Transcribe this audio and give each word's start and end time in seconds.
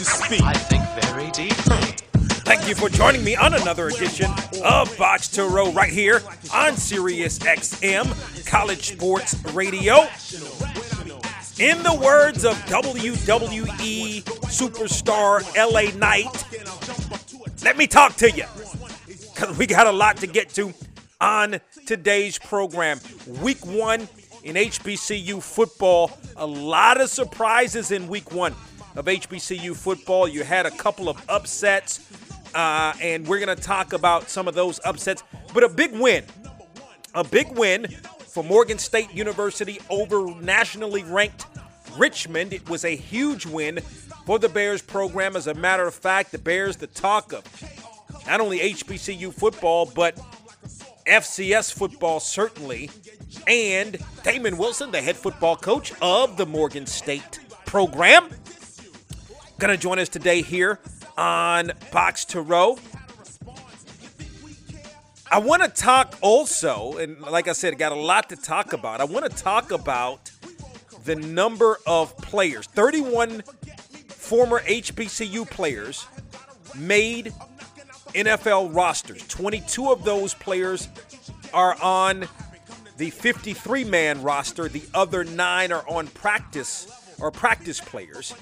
To 0.00 0.06
speak. 0.06 0.40
I 0.40 0.54
think 0.54 0.82
very 1.04 1.30
deeply. 1.30 1.76
Thank 2.46 2.66
you 2.66 2.74
for 2.74 2.88
joining 2.88 3.22
me 3.22 3.36
on 3.36 3.52
another 3.52 3.88
edition 3.88 4.30
of 4.64 4.96
Box 4.96 5.28
to 5.28 5.44
Row 5.44 5.70
right 5.72 5.92
here 5.92 6.22
on 6.54 6.74
Sirius 6.74 7.38
XM 7.40 8.46
College 8.46 8.92
Sports 8.92 9.36
Radio. 9.52 10.06
In 11.58 11.82
the 11.82 11.94
words 12.02 12.46
of 12.46 12.54
WWE 12.64 14.22
superstar 14.48 15.44
LA 15.54 15.94
Knight, 15.98 16.44
let 17.62 17.76
me 17.76 17.86
talk 17.86 18.16
to 18.16 18.30
you 18.30 18.44
because 19.34 19.58
we 19.58 19.66
got 19.66 19.86
a 19.86 19.92
lot 19.92 20.16
to 20.16 20.26
get 20.26 20.48
to 20.54 20.72
on 21.20 21.60
today's 21.84 22.38
program. 22.38 23.00
Week 23.42 23.66
one 23.66 24.08
in 24.44 24.56
HBCU 24.56 25.42
football, 25.42 26.18
a 26.36 26.46
lot 26.46 26.98
of 27.02 27.10
surprises 27.10 27.90
in 27.90 28.08
week 28.08 28.32
one 28.32 28.54
of 28.96 29.06
HBCU 29.06 29.76
football. 29.76 30.28
You 30.28 30.44
had 30.44 30.66
a 30.66 30.70
couple 30.70 31.08
of 31.08 31.22
upsets, 31.28 32.10
uh, 32.54 32.92
and 33.00 33.26
we're 33.26 33.44
going 33.44 33.54
to 33.56 33.62
talk 33.62 33.92
about 33.92 34.28
some 34.28 34.48
of 34.48 34.54
those 34.54 34.80
upsets, 34.84 35.22
but 35.54 35.64
a 35.64 35.68
big 35.68 35.92
win. 35.92 36.24
A 37.14 37.24
big 37.24 37.48
win 37.56 37.86
for 38.28 38.44
Morgan 38.44 38.78
State 38.78 39.12
University 39.12 39.80
over 39.90 40.32
nationally 40.40 41.02
ranked 41.04 41.46
Richmond. 41.96 42.52
It 42.52 42.68
was 42.68 42.84
a 42.84 42.94
huge 42.94 43.46
win 43.46 43.80
for 44.24 44.38
the 44.38 44.48
Bears 44.48 44.82
program. 44.82 45.34
As 45.34 45.46
a 45.46 45.54
matter 45.54 45.86
of 45.86 45.94
fact, 45.94 46.30
the 46.32 46.38
Bears, 46.38 46.76
the 46.76 46.86
talk 46.86 47.32
of 47.32 47.44
not 48.26 48.40
only 48.40 48.60
HBCU 48.60 49.32
football, 49.34 49.86
but 49.86 50.16
FCS 51.06 51.72
football, 51.72 52.20
certainly. 52.20 52.90
And 53.46 53.98
Damon 54.22 54.56
Wilson, 54.56 54.90
the 54.90 55.00
head 55.00 55.16
football 55.16 55.56
coach 55.56 55.92
of 56.00 56.36
the 56.36 56.46
Morgan 56.46 56.86
State 56.86 57.40
program, 57.66 58.28
going 59.60 59.76
to 59.76 59.80
join 59.80 59.98
us 59.98 60.08
today 60.08 60.40
here 60.40 60.80
on 61.18 61.72
Box 61.92 62.24
to 62.24 62.40
Row. 62.40 62.78
I 65.30 65.38
want 65.38 65.62
to 65.62 65.68
talk 65.68 66.16
also, 66.22 66.96
and 66.96 67.20
like 67.20 67.46
I 67.46 67.52
said, 67.52 67.78
got 67.78 67.92
a 67.92 67.94
lot 67.94 68.30
to 68.30 68.36
talk 68.36 68.72
about. 68.72 69.02
I 69.02 69.04
want 69.04 69.30
to 69.30 69.36
talk 69.36 69.70
about 69.70 70.30
the 71.04 71.14
number 71.14 71.78
of 71.86 72.16
players 72.16 72.66
31 72.68 73.42
former 74.08 74.60
HBCU 74.60 75.48
players 75.50 76.06
made 76.74 77.34
NFL 78.14 78.74
rosters. 78.74 79.26
22 79.28 79.90
of 79.90 80.04
those 80.04 80.32
players 80.32 80.88
are 81.52 81.80
on 81.82 82.26
the 82.96 83.10
53 83.10 83.84
man 83.84 84.22
roster, 84.22 84.70
the 84.70 84.82
other 84.94 85.22
nine 85.22 85.70
are 85.70 85.86
on 85.86 86.06
practice 86.06 86.90
or 87.20 87.30
practice 87.30 87.78
players. 87.78 88.34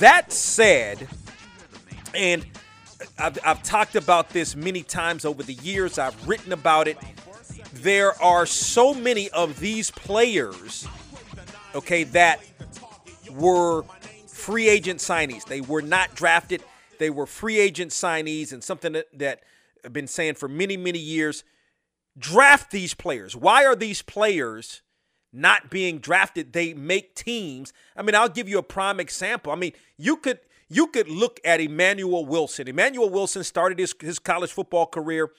That 0.00 0.32
said, 0.32 1.06
and 2.14 2.46
I've, 3.18 3.38
I've 3.44 3.62
talked 3.62 3.96
about 3.96 4.30
this 4.30 4.56
many 4.56 4.82
times 4.82 5.26
over 5.26 5.42
the 5.42 5.52
years, 5.52 5.98
I've 5.98 6.26
written 6.26 6.54
about 6.54 6.88
it. 6.88 6.96
There 7.74 8.20
are 8.22 8.46
so 8.46 8.94
many 8.94 9.28
of 9.28 9.60
these 9.60 9.90
players, 9.90 10.88
okay, 11.74 12.04
that 12.04 12.40
were 13.30 13.82
free 14.26 14.70
agent 14.70 15.00
signees. 15.00 15.44
They 15.44 15.60
were 15.60 15.82
not 15.82 16.14
drafted, 16.14 16.64
they 16.98 17.10
were 17.10 17.26
free 17.26 17.58
agent 17.58 17.90
signees, 17.90 18.54
and 18.54 18.64
something 18.64 18.94
that, 18.94 19.06
that 19.18 19.42
I've 19.84 19.92
been 19.92 20.06
saying 20.06 20.36
for 20.36 20.48
many, 20.48 20.78
many 20.78 20.98
years 20.98 21.44
draft 22.18 22.70
these 22.70 22.94
players. 22.94 23.36
Why 23.36 23.66
are 23.66 23.76
these 23.76 24.00
players 24.00 24.80
not 25.32 25.70
being 25.70 25.98
drafted? 25.98 26.52
They 26.52 26.74
make 26.74 27.14
teams. 27.14 27.72
I 27.96 28.02
mean, 28.02 28.14
I'll 28.14 28.28
give 28.28 28.48
you 28.48 28.58
a 28.58 28.62
prime 28.62 29.00
example. 29.00 29.52
I 29.52 29.56
mean, 29.56 29.72
you 29.96 30.16
could 30.16 30.40
you 30.68 30.86
could 30.86 31.08
look 31.08 31.40
at 31.44 31.60
Emmanuel 31.60 32.24
Wilson. 32.24 32.68
Emmanuel 32.68 33.10
Wilson 33.10 33.42
started 33.42 33.78
his, 33.78 33.94
his 34.00 34.18
college 34.20 34.52
football 34.52 34.86
career 34.86 35.30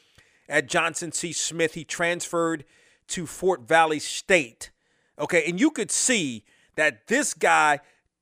at 0.49 0.67
Johnson 0.67 1.13
C. 1.13 1.31
Smith. 1.31 1.73
He 1.73 1.85
transferred 1.85 2.65
to 3.07 3.25
Fort 3.25 3.61
Valley 3.67 3.99
State. 3.99 4.71
Okay, 5.17 5.43
and 5.47 5.59
you 5.59 5.71
could 5.71 5.89
see 5.89 6.43
that 6.75 7.07
this 7.07 7.33
guy 7.33 7.79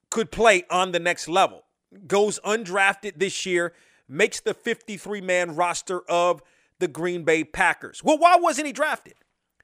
could 0.10 0.32
play 0.32 0.66
on 0.70 0.92
the 0.92 1.00
next 1.00 1.28
level. 1.28 1.64
Goes 2.08 2.40
undrafted 2.46 3.14
this 3.18 3.46
year, 3.46 3.74
makes 4.08 4.40
the 4.40 4.54
53 4.54 5.22
man 5.22 5.56
roster 5.56 6.02
of 6.10 6.42
the 6.80 6.88
Green 6.88 7.24
Bay 7.24 7.44
Packers. 7.44 8.04
Well, 8.04 8.18
why 8.18 8.38
wasn't 8.38 8.68
he 8.68 8.74
drafted? 8.74 9.16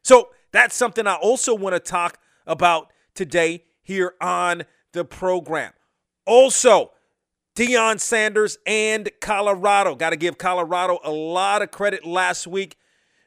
So 0.03 0.29
that's 0.55 0.75
something 0.75 1.07
I 1.07 1.16
also 1.16 1.53
want 1.53 1.75
to 1.75 1.79
talk 1.79 2.19
about 2.47 2.91
today 3.13 3.63
here 3.81 4.13
on 4.21 4.63
the 4.93 5.05
program. 5.05 5.73
Also, 6.25 6.91
Deion 7.55 7.99
Sanders 7.99 8.57
and 8.65 9.09
Colorado. 9.21 9.95
Got 9.95 10.09
to 10.11 10.17
give 10.17 10.38
Colorado 10.38 10.99
a 11.03 11.11
lot 11.11 11.61
of 11.61 11.71
credit 11.71 12.05
last 12.05 12.47
week 12.47 12.77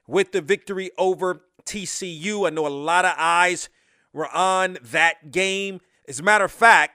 with 0.07 0.33
the 0.33 0.41
victory 0.41 0.91
over 0.99 1.43
TCU. 1.65 2.47
I 2.47 2.51
know 2.51 2.67
a 2.67 2.69
lot 2.69 3.05
of 3.05 3.15
eyes 3.17 3.69
were 4.13 4.29
on 4.29 4.79
that 4.83 5.31
game. 5.31 5.81
As 6.09 6.21
a 6.21 6.23
matter 6.23 6.45
of 6.45 6.53
fact, 6.53 6.93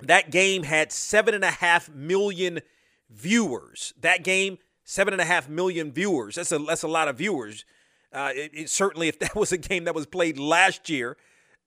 that 0.00 0.30
game 0.30 0.64
had 0.64 0.92
seven 0.92 1.34
and 1.34 1.44
a 1.44 1.50
half 1.50 1.88
million 1.88 2.60
viewers. 3.08 3.94
That 4.00 4.24
game, 4.24 4.58
seven 4.84 5.14
and 5.14 5.20
a 5.20 5.24
half 5.24 5.48
million 5.48 5.92
viewers. 5.92 6.34
That's 6.36 6.52
a 6.52 6.58
that's 6.58 6.82
a 6.82 6.88
lot 6.88 7.08
of 7.08 7.16
viewers. 7.16 7.64
Uh, 8.14 8.30
it, 8.32 8.50
it, 8.54 8.70
certainly, 8.70 9.08
if 9.08 9.18
that 9.20 9.34
was 9.34 9.52
a 9.52 9.58
game 9.58 9.84
that 9.84 9.94
was 9.94 10.06
played 10.06 10.38
last 10.38 10.88
year, 10.88 11.16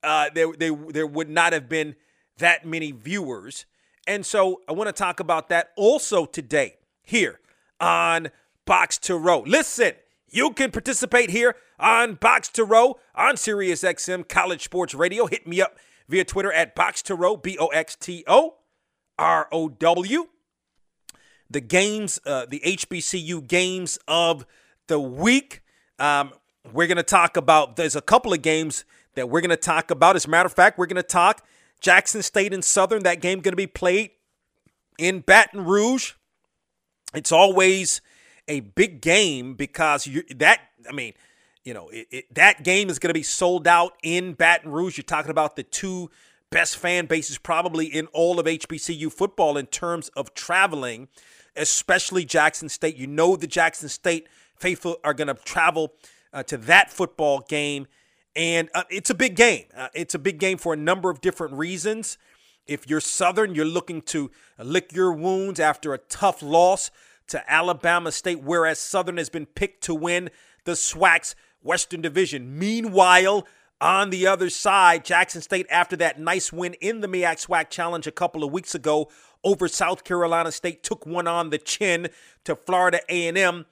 uh, 0.03 0.29
there, 0.33 0.47
there 0.55 1.07
would 1.07 1.29
not 1.29 1.53
have 1.53 1.67
been 1.67 1.95
that 2.37 2.65
many 2.65 2.91
viewers. 2.91 3.65
And 4.07 4.25
so 4.25 4.61
I 4.67 4.71
want 4.71 4.87
to 4.87 4.93
talk 4.93 5.19
about 5.19 5.49
that 5.49 5.71
also 5.75 6.25
today 6.25 6.77
here 7.03 7.39
on 7.79 8.29
Box 8.65 8.97
to 8.99 9.17
Row. 9.17 9.43
Listen, 9.45 9.93
you 10.29 10.51
can 10.51 10.71
participate 10.71 11.29
here 11.29 11.55
on 11.79 12.15
Box 12.15 12.49
to 12.49 12.63
Row 12.63 12.99
on 13.15 13.37
Sirius 13.37 13.83
XM 13.83 14.27
College 14.27 14.63
Sports 14.63 14.93
Radio. 14.93 15.25
Hit 15.25 15.45
me 15.45 15.61
up 15.61 15.77
via 16.07 16.23
Twitter 16.23 16.51
at 16.51 16.75
Box 16.75 17.01
to 17.03 17.15
Row, 17.15 17.35
B 17.35 17.57
O 17.59 17.67
X 17.67 17.95
T 17.95 18.23
O 18.27 18.55
R 19.19 19.47
O 19.51 19.69
W. 19.69 20.27
The 21.49 21.61
games, 21.61 22.19
uh, 22.25 22.45
the 22.45 22.61
HBCU 22.65 23.47
games 23.47 23.97
of 24.07 24.45
the 24.88 25.00
week. 25.00 25.61
Um, 25.99 26.31
we're 26.73 26.88
going 26.88 26.97
to 26.97 27.03
talk 27.03 27.38
about, 27.38 27.75
there's 27.75 27.95
a 27.95 28.01
couple 28.01 28.33
of 28.33 28.41
games 28.41 28.85
that 29.15 29.29
we're 29.29 29.41
going 29.41 29.49
to 29.49 29.57
talk 29.57 29.91
about. 29.91 30.15
As 30.15 30.25
a 30.25 30.29
matter 30.29 30.47
of 30.47 30.53
fact, 30.53 30.77
we're 30.77 30.85
going 30.85 30.95
to 30.95 31.03
talk 31.03 31.45
Jackson 31.81 32.21
State 32.21 32.53
and 32.53 32.63
Southern. 32.63 33.03
That 33.03 33.21
game 33.21 33.39
going 33.39 33.53
to 33.53 33.57
be 33.57 33.67
played 33.67 34.11
in 34.97 35.21
Baton 35.21 35.65
Rouge. 35.65 36.13
It's 37.13 37.31
always 37.31 38.01
a 38.47 38.61
big 38.61 39.01
game 39.01 39.55
because 39.55 40.07
you 40.07 40.23
that 40.35 40.61
I 40.89 40.94
mean, 40.94 41.13
you 41.63 41.73
know, 41.73 41.89
it, 41.89 42.07
it, 42.11 42.35
that 42.35 42.63
game 42.63 42.89
is 42.89 43.00
going 43.00 43.09
to 43.09 43.13
be 43.13 43.23
sold 43.23 43.67
out 43.67 43.93
in 44.03 44.33
Baton 44.33 44.71
Rouge. 44.71 44.97
You're 44.97 45.03
talking 45.03 45.31
about 45.31 45.55
the 45.55 45.63
two 45.63 46.09
best 46.50 46.77
fan 46.77 47.05
bases 47.05 47.38
probably 47.38 47.85
in 47.85 48.07
all 48.07 48.39
of 48.39 48.45
HBCU 48.45 49.11
football 49.11 49.57
in 49.57 49.65
terms 49.65 50.09
of 50.09 50.33
traveling, 50.33 51.07
especially 51.55 52.25
Jackson 52.25 52.69
State. 52.69 52.95
You 52.95 53.07
know 53.07 53.35
the 53.35 53.47
Jackson 53.47 53.89
State 53.89 54.27
faithful 54.59 54.98
are 55.04 55.13
going 55.13 55.27
to 55.27 55.33
travel 55.33 55.94
uh, 56.33 56.44
to 56.44 56.57
that 56.57 56.92
football 56.92 57.45
game 57.48 57.88
and 58.38 58.69
uh, 58.75 58.83
it's 58.92 59.09
a 59.09 59.15
big 59.15 59.36
game. 59.36 59.65
Uh, 59.75 59.88
it's 59.95 60.13
a 60.13 60.19
big 60.19 60.39
game 60.39 60.59
for 60.59 60.71
a 60.71 60.77
number 60.77 61.09
of 61.09 61.21
different 61.21 61.56
reasons. 61.56 62.19
If 62.68 62.88
you're 62.88 63.01
Southern, 63.01 63.56
you're 63.56 63.65
looking 63.65 64.01
to 64.04 64.30
lick 64.59 64.94
your 64.94 65.12
wounds 65.12 65.59
after 65.59 65.94
a 65.94 65.98
tough 65.98 66.44
loss 66.44 66.92
to 67.30 67.51
Alabama 67.51 68.12
State, 68.12 68.44
whereas 68.44 68.77
Southern 68.77 69.18
has 69.18 69.30
been 69.30 69.48
picked 69.48 69.83
to 69.86 69.95
win 69.95 70.30
the 70.65 70.74
SWAC's 70.74 71.36
Western 71.63 72.01
Division. 72.01 72.60
Meanwhile, 72.60 73.48
on 73.81 74.12
the 74.12 74.27
other 74.27 74.51
side, 74.51 75.03
Jackson 75.03 75.42
State, 75.42 75.65
after 75.71 75.95
that 75.98 76.19
nice 76.19 76.53
win 76.53 76.75
in 76.75 77.01
the 77.01 77.07
MEAC 77.07 77.48
SWAC 77.48 77.69
Challenge 77.71 78.06
a 78.06 78.12
couple 78.12 78.44
of 78.44 78.51
weeks 78.51 78.75
ago 78.75 79.10
over 79.44 79.68
South 79.68 80.03
Carolina 80.03 80.51
State, 80.51 80.83
took 80.83 81.07
one 81.07 81.27
on 81.27 81.50
the 81.50 81.57
chin 81.57 82.10
to 82.44 82.56
Florida 82.56 83.00
A&M 83.10 83.65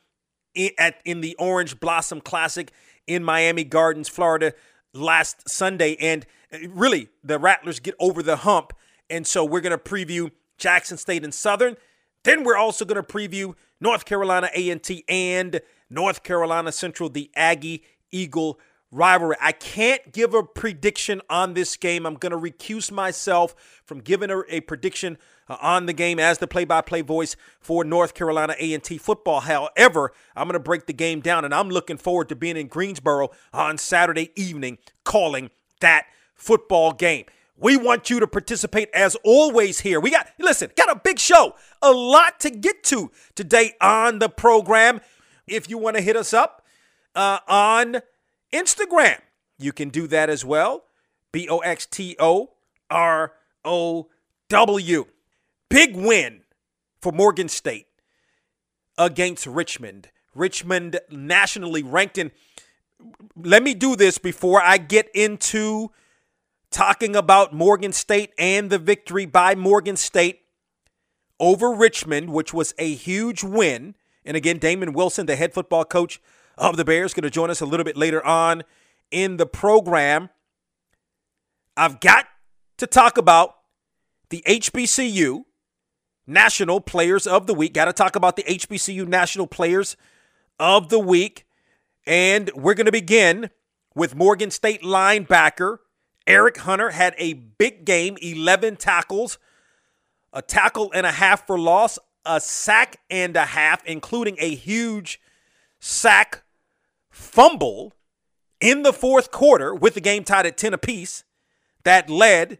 at, 0.78 1.02
in 1.06 1.22
the 1.22 1.36
Orange 1.38 1.80
Blossom 1.80 2.22
Classic 2.22 2.72
in 3.07 3.24
Miami 3.24 3.63
Gardens, 3.63 4.10
Florida, 4.10 4.54
last 4.94 5.50
Sunday. 5.50 5.96
And 6.00 6.25
uh, 6.54 6.57
really, 6.69 7.10
the 7.24 7.40
Rattlers 7.40 7.80
get 7.80 7.96
over 8.00 8.24
the 8.24 8.38
hump. 8.38 8.74
And 9.10 9.28
so 9.28 9.44
we're 9.44 9.62
going 9.62 9.72
to 9.72 9.78
preview 9.78 10.31
Jackson 10.57 10.98
State 10.98 11.24
and 11.24 11.34
Southern. 11.34 11.75
Then 12.24 12.44
we're 12.44 12.57
also 12.57 12.86
going 12.86 13.02
to 13.02 13.07
preview 13.07 13.54
North 13.80 14.06
Carolina 14.06 14.50
A&T 14.54 15.04
and 15.07 15.62
North 15.90 16.24
Carolina 16.24 16.72
Central, 16.72 17.10
the 17.10 17.30
Aggie 17.36 17.84
Eagle 18.12 18.60
rivalry. 18.95 19.36
I 19.42 19.51
can't 19.51 20.12
give 20.12 20.33
a 20.33 20.44
prediction 20.44 21.21
on 21.30 21.53
this 21.53 21.75
game. 21.75 22.06
I'm 22.06 22.15
going 22.15 22.31
to 22.31 22.38
recuse 22.38 22.92
myself 22.92 23.56
from 23.83 24.00
giving 24.00 24.31
a, 24.31 24.42
a 24.50 24.62
prediction 24.62 25.18
uh, 25.47 25.57
on 25.62 25.86
the 25.86 25.94
game 25.94 26.19
as 26.19 26.38
the 26.38 26.47
play-by-play 26.47 27.01
voice 27.01 27.36
for 27.59 27.83
North 27.83 28.13
Carolina 28.13 28.56
A&T 28.57 28.97
football. 28.97 29.42
However, 29.42 30.13
I'm 30.36 30.47
going 30.47 30.53
to 30.53 30.59
break 30.59 30.88
the 30.88 30.94
game 30.94 31.19
down, 31.19 31.45
and 31.45 31.53
I'm 31.53 31.69
looking 31.69 31.97
forward 31.97 32.30
to 32.30 32.36
being 32.36 32.57
in 32.57 32.68
Greensboro 32.68 33.30
on 33.53 33.77
Saturday 33.77 34.31
evening 34.36 34.77
calling 35.03 35.51
that 35.81 36.07
football 36.33 36.94
game. 36.94 37.25
We 37.57 37.77
want 37.77 38.09
you 38.09 38.19
to 38.19 38.27
participate 38.27 38.89
as 38.94 39.15
always 39.24 39.81
here. 39.81 40.00
We 40.00 40.12
got, 40.12 40.27
listen, 40.39 40.71
got 40.75 40.92
a 40.92 41.00
big 41.01 41.19
show, 41.19 41.56
a 41.81 41.92
lot 41.92 42.39
to 42.42 42.50
get 42.50 42.83
to 42.86 43.12
today 43.33 43.75
on 43.80 44.19
the 44.19 44.30
program. 44.30 45.00
If 45.47 45.69
you 45.69 45.77
want 45.77 45.95
to 45.95 46.01
hit 46.01 46.18
us 46.18 46.33
up 46.33 46.65
uh, 47.13 47.39
on 47.47 48.01
Instagram. 48.51 49.19
You 49.57 49.71
can 49.71 49.89
do 49.89 50.07
that 50.07 50.30
as 50.30 50.44
well. 50.44 50.83
B 51.31 51.47
O 51.50 51.59
X 51.59 51.86
T 51.86 52.15
O 52.19 52.51
R 52.89 53.33
O 53.63 54.07
W. 54.50 55.06
Big 55.69 55.95
win 55.95 56.42
for 57.01 57.12
Morgan 57.12 57.50
State 57.50 57.88
against 58.97 59.45
Richmond. 59.45 60.09
Richmond 60.33 61.00
nationally 61.09 61.83
ranked 61.83 62.18
in. 62.18 62.31
Let 63.36 63.63
me 63.63 63.74
do 63.74 63.95
this 63.95 64.18
before 64.18 64.62
I 64.62 64.77
get 64.77 65.09
into 65.13 65.92
talking 66.71 67.15
about 67.15 67.53
Morgan 67.53 67.94
State 67.94 68.33
and 68.38 68.69
the 68.69 68.77
victory 68.77 69.25
by 69.25 69.56
Morgan 69.56 69.95
State 69.95 70.42
over 71.39 71.71
Richmond, 71.71 72.30
which 72.30 72.53
was 72.53 72.74
a 72.77 72.94
huge 72.94 73.44
win. 73.44 73.95
And 74.24 74.36
again, 74.36 74.57
Damon 74.57 74.94
Wilson, 74.94 75.25
the 75.25 75.36
head 75.36 75.53
football 75.53 75.86
coach 75.86 76.21
of 76.57 76.78
the 76.78 76.86
Bears, 76.86 77.13
going 77.13 77.24
to 77.24 77.30
join 77.30 77.50
us 77.50 77.62
a 77.62 77.66
little 77.66 77.84
bit 77.84 77.98
later 77.98 78.25
on 78.25 78.63
in 79.12 79.38
the 79.38 79.46
program. 79.46 80.30
I've 81.78 82.00
got 82.00 82.28
to 82.78 82.88
talk 82.88 83.18
about 83.18 83.56
the 84.30 84.44
HBCU 84.48 85.44
National 86.28 86.81
Players 86.81 87.28
of 87.28 87.48
the 87.48 87.54
Week. 87.54 87.74
Got 87.74 87.86
to 87.86 87.94
talk 87.94 88.16
about 88.16 88.36
the 88.36 88.44
HBCU 88.44 89.07
National 89.07 89.48
Players 89.48 89.98
of 90.60 90.90
the 90.90 91.00
Week. 91.00 91.46
And 92.07 92.50
we're 92.56 92.74
going 92.74 92.86
to 92.86 92.92
begin 92.92 93.50
with 93.94 94.16
Morgan 94.16 94.52
State 94.52 94.81
linebacker 94.81 95.78
Eric 96.28 96.57
Hunter 96.57 96.90
had 96.90 97.13
a 97.18 97.34
big 97.34 97.86
game, 97.86 98.18
11 98.22 98.78
tackles, 98.78 99.38
a 100.34 100.42
tackle 100.42 100.92
and 100.94 101.06
a 101.06 101.12
half 101.12 101.46
for 101.46 101.60
loss, 101.60 102.00
a 102.25 102.42
sack 102.42 102.98
and 103.10 103.36
a 103.36 103.46
half, 103.46 103.86
including 103.86 104.36
a 104.40 104.56
huge 104.56 105.22
sack 105.80 106.44
fumble 107.16 107.94
in 108.60 108.84
the 108.84 108.92
fourth 108.92 109.32
quarter 109.32 109.74
with 109.74 109.94
the 109.94 110.02
game 110.02 110.26
tied 110.26 110.46
at 110.46 110.58
10 110.58 110.74
apiece 110.74 111.24
that 111.86 112.10
led 112.10 112.60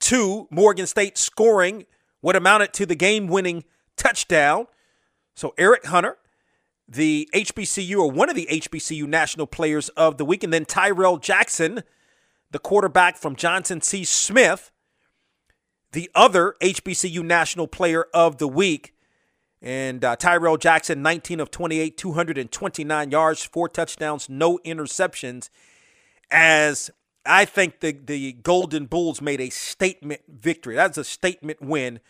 to 0.00 0.46
Morgan 0.50 0.86
State 0.86 1.16
scoring 1.16 1.86
what 2.20 2.36
amounted 2.36 2.74
to 2.74 2.84
the 2.84 2.94
game 2.94 3.26
winning 3.26 3.64
touchdown. 3.96 4.66
So, 5.34 5.54
Eric 5.56 5.86
Hunter, 5.86 6.18
the 6.86 7.28
HBCU 7.34 7.96
or 7.96 8.10
one 8.10 8.28
of 8.28 8.36
the 8.36 8.48
HBCU 8.50 9.06
national 9.06 9.46
players 9.46 9.88
of 9.90 10.18
the 10.18 10.24
week, 10.26 10.44
and 10.44 10.52
then 10.52 10.66
Tyrell 10.66 11.16
Jackson, 11.16 11.84
the 12.50 12.58
quarterback 12.58 13.16
from 13.16 13.34
Johnson 13.34 13.80
C. 13.80 14.04
Smith, 14.04 14.70
the 15.92 16.10
other 16.14 16.54
HBCU 16.60 17.22
national 17.22 17.66
player 17.66 18.06
of 18.12 18.36
the 18.36 18.48
week. 18.48 18.92
And 19.60 20.04
uh, 20.04 20.16
Tyrell 20.16 20.56
Jackson, 20.56 21.02
19 21.02 21.40
of 21.40 21.50
28, 21.50 21.96
229 21.96 23.10
yards, 23.10 23.44
four 23.44 23.68
touchdowns, 23.68 24.28
no 24.28 24.58
interceptions. 24.64 25.50
As 26.30 26.90
I 27.28 27.44
think 27.44 27.80
the, 27.80 27.92
the 27.92 28.32
Golden 28.32 28.86
Bulls 28.86 29.20
made 29.20 29.40
a 29.40 29.50
statement 29.50 30.22
victory. 30.28 30.74
That's 30.74 30.96
a 30.96 31.04
statement 31.04 31.60
win 31.60 32.00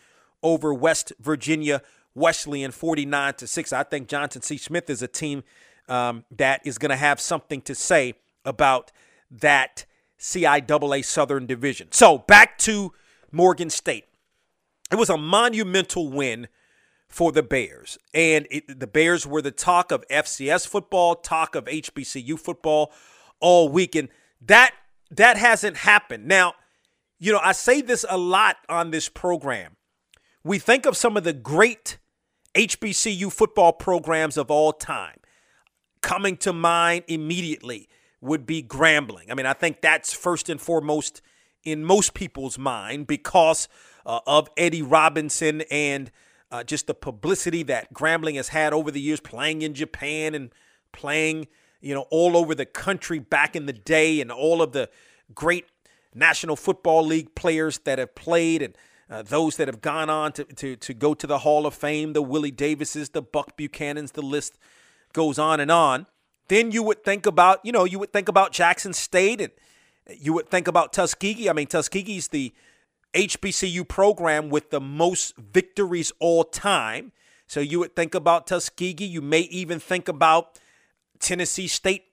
over 0.41 0.73
West 0.73 1.11
Virginia 1.19 1.81
Wesleyan, 2.15 2.71
49 2.71 3.33
to 3.35 3.47
6. 3.47 3.73
I 3.73 3.83
think 3.83 4.07
Johnson 4.07 4.41
C. 4.41 4.57
Smith 4.57 4.89
is 4.89 5.01
a 5.01 5.07
team 5.07 5.43
um, 5.89 6.23
that 6.31 6.61
is 6.65 6.77
going 6.77 6.89
to 6.89 6.95
have 6.95 7.19
something 7.19 7.61
to 7.63 7.75
say 7.75 8.13
about 8.45 8.91
that 9.29 9.85
CIAA 10.17 11.03
Southern 11.03 11.45
Division. 11.45 11.89
So 11.91 12.19
back 12.19 12.57
to 12.59 12.93
Morgan 13.31 13.69
State. 13.69 14.05
It 14.91 14.95
was 14.95 15.09
a 15.09 15.17
monumental 15.17 16.09
win 16.09 16.47
for 17.09 17.31
the 17.31 17.43
Bears. 17.43 17.97
And 18.13 18.47
it, 18.51 18.79
the 18.79 18.87
Bears 18.87 19.25
were 19.25 19.41
the 19.41 19.51
talk 19.51 19.91
of 19.91 20.07
FCS 20.09 20.67
football, 20.67 21.15
talk 21.15 21.55
of 21.55 21.65
HBCU 21.65 22.39
football 22.39 22.91
all 23.39 23.67
weekend. 23.67 24.09
That 24.41 24.73
that 25.11 25.37
hasn't 25.37 25.77
happened. 25.77 26.27
Now, 26.27 26.53
you 27.17 27.33
know, 27.33 27.39
I 27.43 27.51
say 27.51 27.81
this 27.81 28.05
a 28.07 28.17
lot 28.17 28.57
on 28.69 28.91
this 28.91 29.09
program. 29.09 29.75
We 30.43 30.59
think 30.59 30.85
of 30.85 30.95
some 30.95 31.17
of 31.17 31.23
the 31.23 31.33
great 31.33 31.97
HBCU 32.55 33.31
football 33.31 33.73
programs 33.73 34.37
of 34.37 34.49
all 34.51 34.71
time. 34.71 35.17
Coming 36.01 36.37
to 36.37 36.53
mind 36.53 37.03
immediately 37.07 37.89
would 38.21 38.45
be 38.45 38.63
Grambling. 38.63 39.31
I 39.31 39.33
mean, 39.33 39.45
I 39.45 39.53
think 39.53 39.81
that's 39.81 40.13
first 40.13 40.47
and 40.47 40.61
foremost 40.61 41.21
in 41.63 41.83
most 41.83 42.13
people's 42.13 42.57
mind 42.57 43.07
because 43.07 43.67
uh, 44.05 44.19
of 44.25 44.49
Eddie 44.55 44.81
Robinson 44.81 45.61
and 45.69 46.11
uh, 46.51 46.63
just 46.63 46.87
the 46.87 46.93
publicity 46.93 47.63
that 47.63 47.93
Grambling 47.93 48.35
has 48.35 48.49
had 48.49 48.73
over 48.73 48.91
the 48.91 49.01
years, 49.01 49.19
playing 49.19 49.61
in 49.61 49.73
Japan 49.73 50.33
and 50.33 50.51
playing, 50.91 51.47
you 51.81 51.93
know, 51.93 52.05
all 52.09 52.35
over 52.35 52.55
the 52.55 52.65
country 52.65 53.19
back 53.19 53.55
in 53.55 53.65
the 53.65 53.73
day, 53.73 54.21
and 54.21 54.31
all 54.31 54.61
of 54.61 54.71
the 54.71 54.89
great 55.33 55.65
National 56.13 56.55
Football 56.55 57.05
League 57.05 57.35
players 57.35 57.79
that 57.79 57.99
have 57.99 58.15
played, 58.15 58.61
and 58.61 58.75
uh, 59.09 59.21
those 59.21 59.57
that 59.57 59.67
have 59.67 59.81
gone 59.81 60.09
on 60.09 60.31
to, 60.33 60.43
to 60.43 60.75
to 60.75 60.93
go 60.93 61.13
to 61.13 61.27
the 61.27 61.39
Hall 61.39 61.65
of 61.65 61.73
Fame, 61.73 62.13
the 62.13 62.21
Willie 62.21 62.51
Davises, 62.51 63.09
the 63.09 63.21
Buck 63.21 63.55
Buchanans, 63.57 64.13
the 64.13 64.21
list 64.21 64.57
goes 65.13 65.37
on 65.37 65.59
and 65.59 65.71
on. 65.71 66.07
Then 66.47 66.71
you 66.71 66.81
would 66.81 67.03
think 67.03 67.27
about, 67.27 67.63
you 67.63 67.71
know, 67.71 67.83
you 67.85 67.99
would 67.99 68.11
think 68.11 68.27
about 68.27 68.51
Jackson 68.51 68.93
State, 68.93 69.39
and 69.39 69.51
you 70.19 70.33
would 70.33 70.49
think 70.49 70.67
about 70.67 70.93
Tuskegee. 70.93 71.47
I 71.47 71.53
mean, 71.53 71.67
Tuskegee's 71.67 72.29
the 72.29 72.53
HBCU 73.13 73.87
program 73.87 74.49
with 74.49 74.69
the 74.69 74.79
most 74.79 75.35
victories 75.37 76.11
all 76.19 76.43
time. 76.43 77.11
So 77.47 77.59
you 77.59 77.79
would 77.79 77.95
think 77.95 78.13
about 78.13 78.47
Tuskegee. 78.47 79.05
You 79.05 79.21
may 79.21 79.41
even 79.41 79.79
think 79.79 80.07
about 80.07 80.59
Tennessee 81.19 81.67
State, 81.67 82.03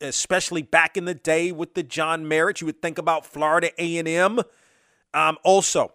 especially 0.00 0.62
back 0.62 0.96
in 0.96 1.04
the 1.04 1.14
day 1.14 1.52
with 1.52 1.74
the 1.74 1.82
John 1.82 2.28
Merritt. 2.28 2.60
You 2.60 2.66
would 2.66 2.80
think 2.80 2.98
about 2.98 3.26
Florida 3.26 3.70
A&M 3.78 4.40
um, 5.12 5.38
also. 5.42 5.92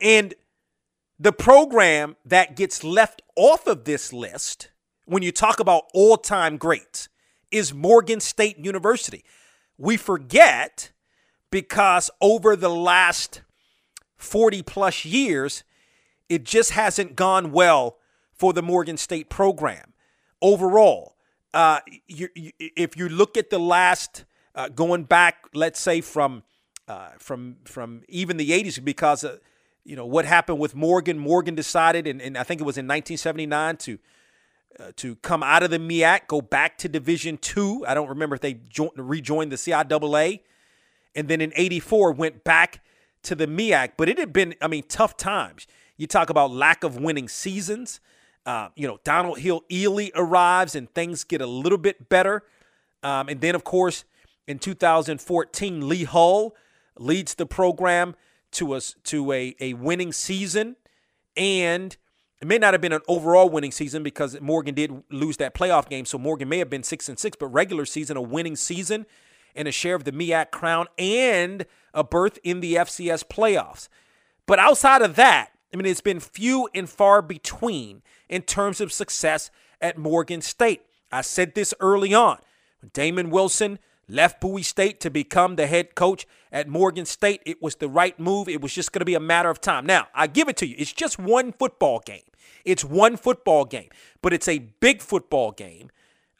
And 0.00 0.34
the 1.18 1.32
program 1.32 2.16
that 2.24 2.56
gets 2.56 2.82
left 2.84 3.22
off 3.36 3.66
of 3.66 3.84
this 3.84 4.12
list 4.12 4.70
when 5.04 5.22
you 5.22 5.32
talk 5.32 5.60
about 5.60 5.84
all-time 5.92 6.56
greats 6.56 7.08
is 7.50 7.74
Morgan 7.74 8.20
State 8.20 8.58
University. 8.58 9.24
We 9.76 9.96
forget 9.96 10.92
because 11.50 12.10
over 12.20 12.56
the 12.56 12.68
last 12.68 13.42
40 14.18 14.62
plus 14.62 15.04
years, 15.04 15.64
it 16.28 16.44
just 16.44 16.72
hasn't 16.72 17.16
gone 17.16 17.52
well 17.52 17.96
for 18.34 18.52
the 18.52 18.62
Morgan 18.62 18.96
State 18.96 19.30
program 19.30 19.94
overall. 20.42 21.16
Uh, 21.54 21.80
you, 22.06 22.28
you, 22.34 22.52
if 22.58 22.96
you 22.96 23.08
look 23.08 23.36
at 23.36 23.50
the 23.50 23.58
last, 23.58 24.24
uh, 24.54 24.68
going 24.68 25.04
back, 25.04 25.46
let's 25.54 25.80
say 25.80 26.00
from 26.00 26.42
uh, 26.88 27.10
from 27.18 27.56
from 27.64 28.02
even 28.08 28.38
the 28.38 28.50
80s, 28.50 28.82
because 28.82 29.24
you 29.84 29.96
know 29.96 30.06
what 30.06 30.24
happened 30.24 30.58
with 30.58 30.74
Morgan. 30.74 31.18
Morgan 31.18 31.54
decided, 31.54 32.06
and, 32.06 32.20
and 32.20 32.36
I 32.36 32.42
think 32.42 32.60
it 32.60 32.64
was 32.64 32.76
in 32.76 32.86
1979, 32.86 33.76
to 33.78 33.98
uh, 34.78 34.92
to 34.96 35.16
come 35.16 35.42
out 35.42 35.62
of 35.62 35.70
the 35.70 35.78
MEAC, 35.78 36.26
go 36.28 36.40
back 36.40 36.76
to 36.78 36.88
Division 36.88 37.38
Two. 37.38 37.84
I 37.86 37.94
don't 37.94 38.08
remember 38.08 38.34
if 38.34 38.42
they 38.42 38.54
jo- 38.54 38.92
rejoined 38.96 39.52
the 39.52 39.56
CIAA, 39.56 40.40
and 41.14 41.28
then 41.28 41.40
in 41.40 41.52
'84 41.56 42.12
went 42.12 42.44
back 42.44 42.82
to 43.28 43.34
the 43.34 43.46
MEAC, 43.46 43.92
but 43.98 44.08
it 44.08 44.18
had 44.18 44.32
been, 44.32 44.54
I 44.62 44.68
mean, 44.68 44.84
tough 44.88 45.16
times. 45.16 45.66
You 45.98 46.06
talk 46.06 46.30
about 46.30 46.50
lack 46.50 46.82
of 46.82 46.96
winning 46.96 47.28
seasons. 47.28 48.00
Uh, 48.46 48.68
you 48.74 48.86
know, 48.86 48.98
Donald 49.04 49.38
Hill-Eley 49.38 50.12
arrives 50.14 50.74
and 50.74 50.92
things 50.94 51.24
get 51.24 51.42
a 51.42 51.46
little 51.46 51.76
bit 51.76 52.08
better. 52.08 52.44
Um, 53.02 53.28
and 53.28 53.40
then, 53.42 53.54
of 53.54 53.64
course, 53.64 54.04
in 54.46 54.58
2014, 54.58 55.86
Lee 55.86 56.04
Hull 56.04 56.56
leads 56.98 57.34
the 57.34 57.44
program 57.44 58.16
to 58.52 58.72
us 58.72 58.94
to 59.04 59.30
a, 59.32 59.54
a 59.60 59.74
winning 59.74 60.12
season. 60.12 60.76
And 61.36 61.94
it 62.40 62.48
may 62.48 62.56
not 62.56 62.72
have 62.72 62.80
been 62.80 62.94
an 62.94 63.02
overall 63.08 63.50
winning 63.50 63.72
season 63.72 64.02
because 64.02 64.40
Morgan 64.40 64.74
did 64.74 65.02
lose 65.10 65.36
that 65.36 65.54
playoff 65.54 65.90
game. 65.90 66.06
So 66.06 66.16
Morgan 66.16 66.48
may 66.48 66.58
have 66.58 66.70
been 66.70 66.82
six 66.82 67.10
and 67.10 67.18
six, 67.18 67.36
but 67.38 67.48
regular 67.48 67.84
season, 67.84 68.16
a 68.16 68.22
winning 68.22 68.56
season 68.56 69.04
and 69.58 69.68
a 69.68 69.72
share 69.72 69.96
of 69.96 70.04
the 70.04 70.12
MEAC 70.12 70.52
crown 70.52 70.86
and 70.96 71.66
a 71.92 72.04
berth 72.04 72.38
in 72.44 72.60
the 72.60 72.76
FCS 72.76 73.24
playoffs. 73.24 73.88
But 74.46 74.60
outside 74.60 75.02
of 75.02 75.16
that, 75.16 75.50
I 75.74 75.76
mean, 75.76 75.84
it's 75.84 76.00
been 76.00 76.20
few 76.20 76.68
and 76.74 76.88
far 76.88 77.20
between 77.20 78.02
in 78.28 78.42
terms 78.42 78.80
of 78.80 78.92
success 78.92 79.50
at 79.80 79.98
Morgan 79.98 80.40
State. 80.40 80.82
I 81.10 81.22
said 81.22 81.54
this 81.54 81.74
early 81.80 82.14
on. 82.14 82.38
When 82.80 82.90
Damon 82.94 83.30
Wilson 83.30 83.80
left 84.08 84.40
Bowie 84.40 84.62
State 84.62 85.00
to 85.00 85.10
become 85.10 85.56
the 85.56 85.66
head 85.66 85.96
coach 85.96 86.26
at 86.52 86.68
Morgan 86.68 87.04
State, 87.04 87.42
it 87.44 87.60
was 87.60 87.76
the 87.76 87.88
right 87.88 88.18
move. 88.18 88.48
It 88.48 88.60
was 88.60 88.72
just 88.72 88.92
going 88.92 89.00
to 89.00 89.06
be 89.06 89.16
a 89.16 89.20
matter 89.20 89.50
of 89.50 89.60
time. 89.60 89.84
Now, 89.84 90.06
I 90.14 90.28
give 90.28 90.48
it 90.48 90.56
to 90.58 90.66
you. 90.66 90.76
It's 90.78 90.92
just 90.92 91.18
one 91.18 91.52
football 91.52 91.98
game. 91.98 92.22
It's 92.64 92.84
one 92.84 93.16
football 93.16 93.64
game, 93.64 93.88
but 94.22 94.32
it's 94.32 94.48
a 94.48 94.58
big 94.58 95.02
football 95.02 95.50
game 95.50 95.90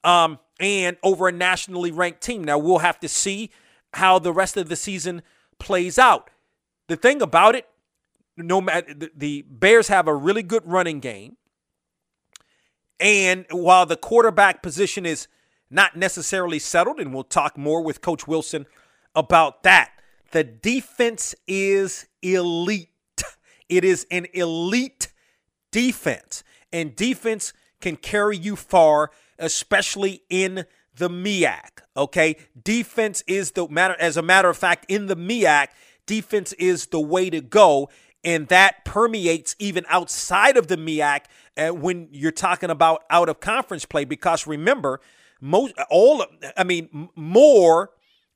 um, 0.04 0.38
and 0.60 0.96
over 1.02 1.28
a 1.28 1.32
nationally 1.32 1.90
ranked 1.90 2.20
team. 2.20 2.44
Now, 2.44 2.58
we'll 2.58 2.78
have 2.78 3.00
to 3.00 3.08
see 3.08 3.50
how 3.94 4.18
the 4.18 4.32
rest 4.32 4.56
of 4.56 4.68
the 4.68 4.76
season 4.76 5.22
plays 5.58 5.98
out. 5.98 6.30
The 6.88 6.96
thing 6.96 7.22
about 7.22 7.54
it, 7.54 7.68
no 8.36 8.60
matter 8.60 8.94
the 8.94 9.42
Bears 9.42 9.88
have 9.88 10.06
a 10.06 10.14
really 10.14 10.42
good 10.42 10.66
running 10.66 11.00
game. 11.00 11.36
And 13.00 13.46
while 13.50 13.86
the 13.86 13.96
quarterback 13.96 14.62
position 14.62 15.06
is 15.06 15.28
not 15.70 15.96
necessarily 15.96 16.58
settled, 16.58 16.98
and 16.98 17.12
we'll 17.12 17.24
talk 17.24 17.56
more 17.56 17.82
with 17.82 18.00
Coach 18.00 18.26
Wilson 18.26 18.66
about 19.14 19.62
that, 19.64 19.90
the 20.30 20.44
defense 20.44 21.34
is 21.46 22.06
elite. 22.22 22.88
It 23.68 23.84
is 23.84 24.06
an 24.10 24.26
elite 24.32 25.12
defense, 25.70 26.42
and 26.72 26.96
defense 26.96 27.52
can 27.80 27.96
carry 27.96 28.36
you 28.36 28.56
far, 28.56 29.10
especially 29.38 30.22
in 30.28 30.64
the 30.94 31.08
MEAC. 31.08 31.82
Okay, 31.96 32.36
defense 32.62 33.22
is 33.26 33.52
the 33.52 33.68
matter. 33.68 33.96
As 33.98 34.16
a 34.16 34.22
matter 34.22 34.48
of 34.48 34.56
fact, 34.56 34.86
in 34.88 35.06
the 35.06 35.16
MEAC, 35.16 35.68
defense 36.06 36.52
is 36.54 36.86
the 36.86 37.00
way 37.00 37.30
to 37.30 37.40
go, 37.40 37.88
and 38.24 38.48
that 38.48 38.84
permeates 38.84 39.54
even 39.58 39.84
outside 39.88 40.56
of 40.56 40.66
the 40.66 40.76
MEAC 40.76 41.20
uh, 41.56 41.68
when 41.68 42.08
you're 42.10 42.32
talking 42.32 42.70
about 42.70 43.04
out 43.10 43.28
of 43.28 43.40
conference 43.40 43.84
play. 43.84 44.04
Because 44.04 44.46
remember, 44.46 45.00
most 45.40 45.74
all 45.90 46.24
I 46.56 46.64
mean 46.64 47.08
more 47.14 47.90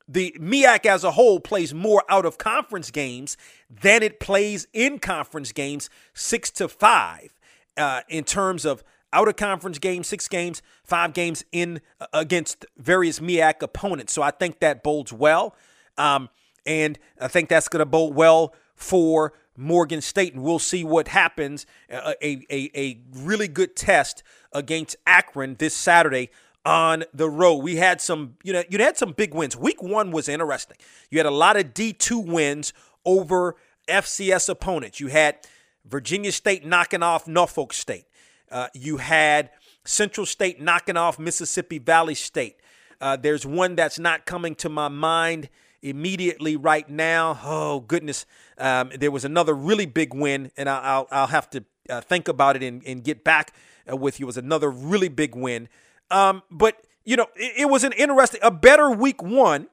the 0.09 0.37
MEAC 0.39 0.87
as 0.87 1.05
a 1.05 1.13
whole 1.13 1.41
plays 1.41 1.73
more 1.73 2.05
out 2.09 2.27
of 2.27 2.39
conference 2.39 2.91
games 2.91 3.37
than 3.71 4.03
it 4.03 4.21
plays 4.21 4.67
in 4.73 4.99
conference 4.99 5.53
games, 5.53 5.89
six 6.13 6.51
to 6.51 6.69
five, 6.69 7.35
uh, 7.77 8.03
in 8.09 8.25
terms 8.25 8.65
of 8.65 8.83
out 9.13 9.29
of 9.29 9.37
conference 9.37 9.79
games, 9.79 10.07
six 10.07 10.29
games, 10.29 10.63
five 10.85 11.13
games 11.13 11.45
in 11.53 11.81
uh, 12.01 12.07
against 12.13 12.65
various 12.77 13.21
MEAC 13.21 13.63
opponents. 13.63 14.13
So 14.13 14.23
I 14.23 14.31
think 14.31 14.61
that 14.61 14.83
bodes 14.83 15.13
well, 15.13 15.55
um, 15.99 16.29
and 16.67 16.99
I 17.21 17.29
think 17.29 17.49
that's 17.49 17.69
going 17.69 17.81
to 17.81 17.87
bode 17.87 18.15
well 18.15 18.55
for 18.75 19.33
Morgan 19.57 20.01
State, 20.01 20.35
and 20.35 20.43
we'll 20.43 20.59
see 20.59 20.85
what 20.85 21.09
happens. 21.09 21.67
Uh, 21.93 22.15
a, 22.23 22.47
a 22.51 22.71
a 22.75 23.01
really 23.13 23.49
good 23.49 23.77
test 23.77 24.23
against 24.53 24.97
Akron 25.07 25.57
this 25.59 25.75
Saturday 25.75 26.31
on 26.65 27.05
the 27.13 27.29
road. 27.29 27.57
We 27.57 27.77
had 27.77 28.01
some, 28.01 28.37
you 28.43 28.53
know, 28.53 28.63
you 28.69 28.79
had 28.79 28.97
some 28.97 29.13
big 29.13 29.35
wins. 29.35 29.57
Week 29.57 29.83
one 29.83 30.11
was 30.11 30.29
interesting. 30.29 30.77
You 31.11 31.19
had 31.19 31.27
a 31.27 31.31
lot 31.31 31.57
of 31.57 31.75
D2 31.75 32.25
wins 32.25 32.73
over 33.05 33.57
FCS 33.89 34.49
opponents. 34.49 35.01
You 35.01 35.09
had 35.09 35.39
Virginia 35.85 36.33
State 36.33 36.65
knocking 36.65 37.03
off 37.03 37.27
Norfolk 37.27 37.73
State. 37.73 38.07
Uh, 38.53 38.69
you 38.75 38.99
had 38.99 39.51
Central 39.85 40.27
State 40.27 40.61
knocking 40.61 40.97
off 40.97 41.19
Mississippi 41.19 41.79
Valley 41.79 42.15
State. 42.15 42.57
Uh, 43.01 43.17
there's 43.17 43.45
one 43.45 43.75
that's 43.75 43.99
not 43.99 44.27
coming 44.27 44.55
to 44.55 44.69
my 44.69 44.89
mind 44.89 45.49
immediately 45.83 46.55
right 46.55 46.89
now. 46.89 47.41
Oh 47.43 47.81
goodness, 47.81 48.27
um, 48.59 48.93
there 48.97 49.11
was 49.11 49.25
another 49.25 49.55
really 49.55 49.87
big 49.87 50.15
win, 50.15 50.53
and 50.57 50.69
I'll 50.69 51.09
I'll, 51.11 51.27
have 51.27 51.51
to 51.51 51.65
uh, 51.91 52.01
think 52.01 52.29
about 52.29 52.55
it 52.55 52.63
and, 52.63 52.85
and 52.87 53.03
get 53.03 53.25
back 53.25 53.53
uh, 53.91 53.97
with 53.97 54.21
you. 54.21 54.27
It 54.27 54.29
was 54.29 54.37
another 54.37 54.71
really 54.71 55.09
big 55.09 55.35
win 55.35 55.69
um, 56.13 56.43
but 56.51 56.85
you 57.05 57.17
know, 57.17 57.27
it, 57.35 57.63
it 57.63 57.65
was 57.69 57.83
an 57.83 57.93
interesting, 57.93 58.41
a 58.43 58.51
better 58.51 58.91
week 58.91 59.23
one 59.23 59.69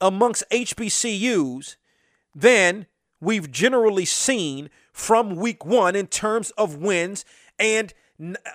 amongst 0.00 0.44
HBCUs 0.50 1.76
than 2.34 2.86
we've 3.20 3.50
generally 3.50 4.04
seen 4.04 4.68
from 4.92 5.36
week 5.36 5.64
one 5.64 5.94
in 5.94 6.06
terms 6.08 6.50
of 6.52 6.76
wins 6.76 7.24
and 7.60 7.92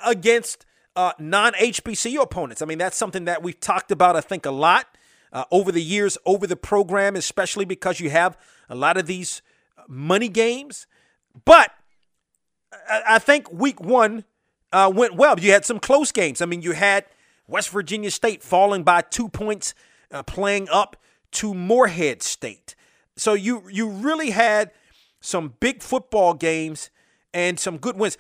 against 0.06 0.66
uh, 0.96 1.14
non 1.20 1.54
HBCU 1.54 2.22
opponents. 2.22 2.62
I 2.62 2.66
mean, 2.66 2.78
that's 2.78 2.98
something 2.98 3.26
that 3.26 3.44
we've 3.44 3.60
talked 3.60 3.92
about, 3.92 4.16
I 4.16 4.22
think, 4.22 4.46
a 4.46 4.52
lot 4.52 4.98
uh, 5.32 5.46
over 5.52 5.72
the 5.72 5.82
years, 5.82 6.18
over 6.26 6.48
the 6.48 6.56
program, 6.56 7.16
especially 7.16 7.66
because 7.66 8.00
you 8.00 8.10
have 8.10 8.38
a 8.70 8.76
lot 8.76 8.98
of 8.98 9.06
these 9.06 9.42
money 9.88 10.30
games. 10.30 10.88
But 11.46 11.72
I, 12.90 13.04
I 13.08 13.20
think 13.20 13.52
week 13.52 13.80
one 13.80 14.26
uh, 14.72 14.92
went 14.94 15.16
well. 15.16 15.40
You 15.40 15.52
had 15.52 15.66
some 15.66 15.80
close 15.80 16.12
games. 16.12 16.42
I 16.42 16.46
mean, 16.46 16.62
you 16.62 16.72
had 16.72 17.06
West 17.48 17.70
Virginia 17.70 18.12
State 18.12 18.42
falling 18.42 18.84
by 18.84 19.02
two 19.02 19.30
points, 19.30 19.76
uh, 20.12 20.24
playing 20.24 20.68
up 20.70 20.98
to 21.34 21.54
Morehead 21.54 22.24
State. 22.24 22.76
So 23.18 23.34
you 23.34 23.64
you 23.70 23.88
really 23.88 24.32
had 24.32 24.72
some 25.22 25.54
big 25.60 25.82
football 25.82 26.34
games 26.34 26.90
and 27.34 27.60
some 27.60 27.78
good 27.78 27.98
wins. 27.98 28.18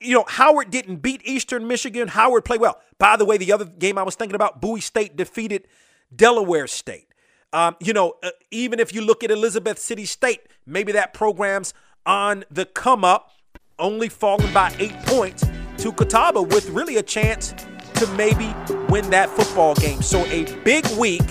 You 0.00 0.14
know, 0.14 0.24
Howard 0.28 0.70
didn't 0.70 0.96
beat 0.96 1.20
Eastern 1.24 1.66
Michigan. 1.66 2.08
Howard 2.08 2.44
played 2.44 2.60
well. 2.60 2.80
By 2.98 3.16
the 3.16 3.24
way, 3.24 3.36
the 3.36 3.52
other 3.52 3.64
game 3.64 3.98
I 3.98 4.02
was 4.02 4.14
thinking 4.14 4.34
about, 4.34 4.60
Bowie 4.60 4.80
State 4.80 5.16
defeated 5.16 5.66
Delaware 6.14 6.66
State. 6.66 7.08
Um, 7.52 7.76
you 7.80 7.92
know, 7.92 8.14
uh, 8.22 8.30
even 8.50 8.80
if 8.80 8.94
you 8.94 9.00
look 9.00 9.22
at 9.22 9.30
Elizabeth 9.30 9.78
City 9.78 10.06
State, 10.06 10.40
maybe 10.66 10.92
that 10.92 11.14
program's 11.14 11.72
on 12.04 12.44
the 12.50 12.66
come 12.66 13.04
up, 13.04 13.30
only 13.78 14.08
falling 14.08 14.52
by 14.52 14.74
eight 14.78 14.96
points 15.06 15.44
to 15.78 15.92
Catawba 15.92 16.42
with 16.42 16.68
really 16.70 16.96
a 16.96 17.02
chance 17.02 17.54
to 17.94 18.06
maybe 18.16 18.54
win 18.88 19.08
that 19.10 19.30
football 19.30 19.74
game. 19.74 20.02
So 20.02 20.24
a 20.26 20.44
big 20.62 20.86
week 20.98 21.22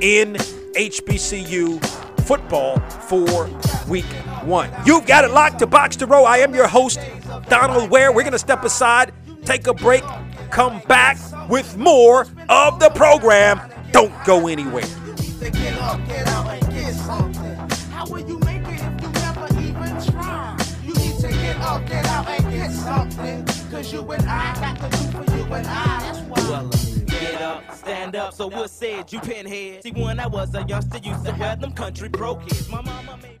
in 0.00 0.34
HBCU 0.74 1.82
football 2.20 2.78
for 3.08 3.48
week 3.88 4.04
one. 4.44 4.70
You've 4.84 5.06
got 5.06 5.24
it 5.24 5.30
locked 5.30 5.58
to 5.60 5.66
Box 5.66 5.96
to 5.96 6.06
Row. 6.06 6.24
I 6.24 6.38
am 6.38 6.54
your 6.54 6.66
host, 6.66 6.98
Donal 7.48 7.88
Ware. 7.88 8.12
We're 8.12 8.22
going 8.22 8.32
to 8.32 8.38
step 8.38 8.64
aside, 8.64 9.12
take 9.44 9.66
a 9.66 9.74
break, 9.74 10.02
come 10.50 10.80
back 10.88 11.18
with 11.48 11.76
more 11.76 12.26
of 12.48 12.80
the 12.80 12.90
program. 12.90 13.60
Don't 13.92 14.12
go 14.24 14.48
anywhere. 14.48 14.84
stand 27.84 28.16
up. 28.16 28.34
So 28.34 28.46
what 28.46 28.70
said 28.70 29.12
you 29.12 29.20
pinhead? 29.20 29.82
See, 29.82 29.92
when 29.92 30.20
I 30.20 30.26
was 30.26 30.54
a 30.54 30.64
youngster, 30.64 30.98
used 30.98 31.24
to 31.24 31.32
wear 31.32 31.56
them 31.56 31.72
country 31.72 32.08
pro 32.08 32.36
kids. 32.36 32.68
My 32.68 32.82
mama 32.82 33.18
made. 33.22 33.40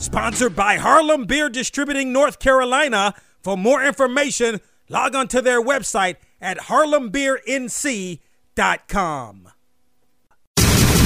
Sponsored 0.00 0.56
by 0.56 0.76
Harlem 0.76 1.26
Beer 1.26 1.50
Distributing 1.50 2.10
North 2.10 2.38
Carolina. 2.38 3.12
For 3.42 3.54
more 3.54 3.84
information, 3.84 4.60
log 4.88 5.14
on 5.14 5.28
to 5.28 5.42
their 5.42 5.62
website 5.62 6.16
at 6.40 6.56
harlembeernc.com. 6.58 9.48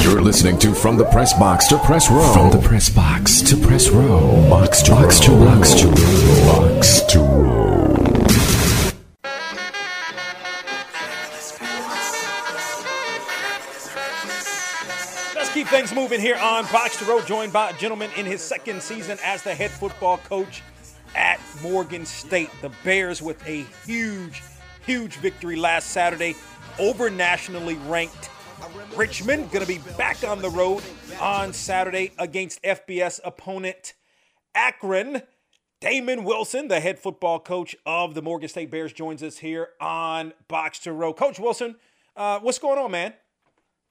You're 0.00 0.22
listening 0.22 0.60
to 0.60 0.72
From 0.74 0.96
the 0.96 1.06
Press 1.06 1.36
Box 1.36 1.66
to 1.68 1.78
Press 1.78 2.08
Row. 2.08 2.32
From 2.32 2.52
the 2.52 2.60
Press 2.68 2.88
Box 2.88 3.42
to 3.42 3.56
Press 3.56 3.88
Row. 3.88 4.48
Box 4.48 4.82
to 4.82 4.92
Box 4.92 5.18
to 5.20 5.32
Box 5.32 5.74
to 5.74 5.88
Box 6.46 7.00
to 7.12 7.18
Row. 7.18 7.83
Keep 15.64 15.70
things 15.70 15.94
moving 15.94 16.20
here 16.20 16.36
on 16.36 16.64
Box 16.66 16.98
to 16.98 17.06
Row, 17.06 17.22
joined 17.22 17.50
by 17.50 17.70
a 17.70 17.72
gentleman 17.78 18.10
in 18.18 18.26
his 18.26 18.42
second 18.42 18.82
season 18.82 19.16
as 19.24 19.42
the 19.42 19.54
head 19.54 19.70
football 19.70 20.18
coach 20.18 20.62
at 21.14 21.40
Morgan 21.62 22.04
State. 22.04 22.50
The 22.60 22.70
Bears 22.82 23.22
with 23.22 23.46
a 23.46 23.64
huge, 23.86 24.42
huge 24.84 25.16
victory 25.16 25.56
last 25.56 25.88
Saturday 25.90 26.34
over 26.78 27.08
nationally 27.08 27.76
ranked 27.86 28.28
Richmond. 28.94 29.50
Going 29.52 29.64
to 29.64 29.68
be 29.68 29.80
back 29.96 30.22
on 30.22 30.42
the 30.42 30.50
road 30.50 30.82
on 31.18 31.54
Saturday 31.54 32.12
against 32.18 32.62
FBS 32.62 33.20
opponent 33.24 33.94
Akron. 34.54 35.22
Damon 35.80 36.24
Wilson, 36.24 36.68
the 36.68 36.80
head 36.80 36.98
football 36.98 37.40
coach 37.40 37.74
of 37.86 38.14
the 38.14 38.20
Morgan 38.20 38.50
State 38.50 38.70
Bears, 38.70 38.92
joins 38.92 39.22
us 39.22 39.38
here 39.38 39.68
on 39.80 40.34
Box 40.46 40.78
to 40.80 40.92
Row. 40.92 41.14
Coach 41.14 41.38
Wilson, 41.38 41.76
uh, 42.16 42.38
what's 42.40 42.58
going 42.58 42.78
on, 42.78 42.90
man? 42.90 43.14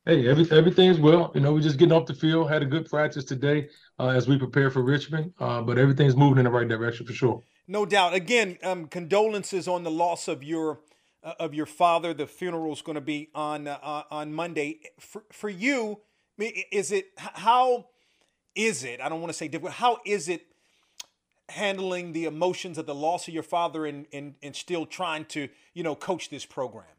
Hey, 0.06 0.28
every, 0.28 0.46
everything's 0.52 1.00
well. 1.00 1.32
You 1.34 1.40
know, 1.40 1.54
we're 1.54 1.62
just 1.62 1.78
getting 1.78 1.94
off 1.94 2.08
the 2.08 2.14
field. 2.14 2.50
Had 2.50 2.62
a 2.62 2.66
good 2.66 2.90
practice 2.90 3.24
today 3.24 3.70
uh, 3.98 4.10
as 4.10 4.28
we 4.28 4.38
prepare 4.38 4.70
for 4.70 4.82
Richmond, 4.82 5.32
uh, 5.40 5.62
but 5.62 5.78
everything's 5.78 6.18
moving 6.18 6.40
in 6.40 6.44
the 6.44 6.52
right 6.52 6.68
direction 6.68 7.06
for 7.06 7.14
sure. 7.14 7.42
No 7.70 7.86
doubt. 7.86 8.14
Again, 8.14 8.58
um, 8.64 8.88
condolences 8.88 9.66
on 9.66 9.84
the 9.84 9.92
loss 9.92 10.28
of 10.28 10.44
your 10.44 10.82
uh, 11.24 11.36
of 11.40 11.54
your 11.54 11.66
father. 11.66 12.14
The 12.14 12.28
funeral 12.28 12.74
is 12.74 12.82
going 12.82 12.96
to 12.96 13.02
be 13.02 13.30
on 13.34 13.66
uh, 13.66 14.04
on 14.12 14.34
Monday. 14.34 14.82
For 15.00 15.24
for 15.32 15.48
you, 15.48 16.02
is 16.38 16.92
it 16.92 17.06
how 17.16 17.86
is 18.56 18.84
it? 18.84 19.00
I 19.00 19.08
don't 19.08 19.22
want 19.22 19.32
to 19.32 19.38
say 19.38 19.48
different. 19.48 19.76
How 19.76 20.00
is 20.06 20.28
it 20.28 20.48
handling 21.48 22.12
the 22.12 22.26
emotions 22.26 22.78
of 22.78 22.88
the 22.88 22.96
loss 22.96 23.30
of 23.30 23.34
your 23.34 23.42
father 23.42 23.86
and 23.86 24.06
and, 24.12 24.36
and 24.44 24.54
still 24.54 24.86
trying 24.86 25.24
to 25.28 25.48
you 25.74 25.82
know 25.82 25.96
coach 25.96 26.30
this 26.30 26.46
program? 26.46 26.93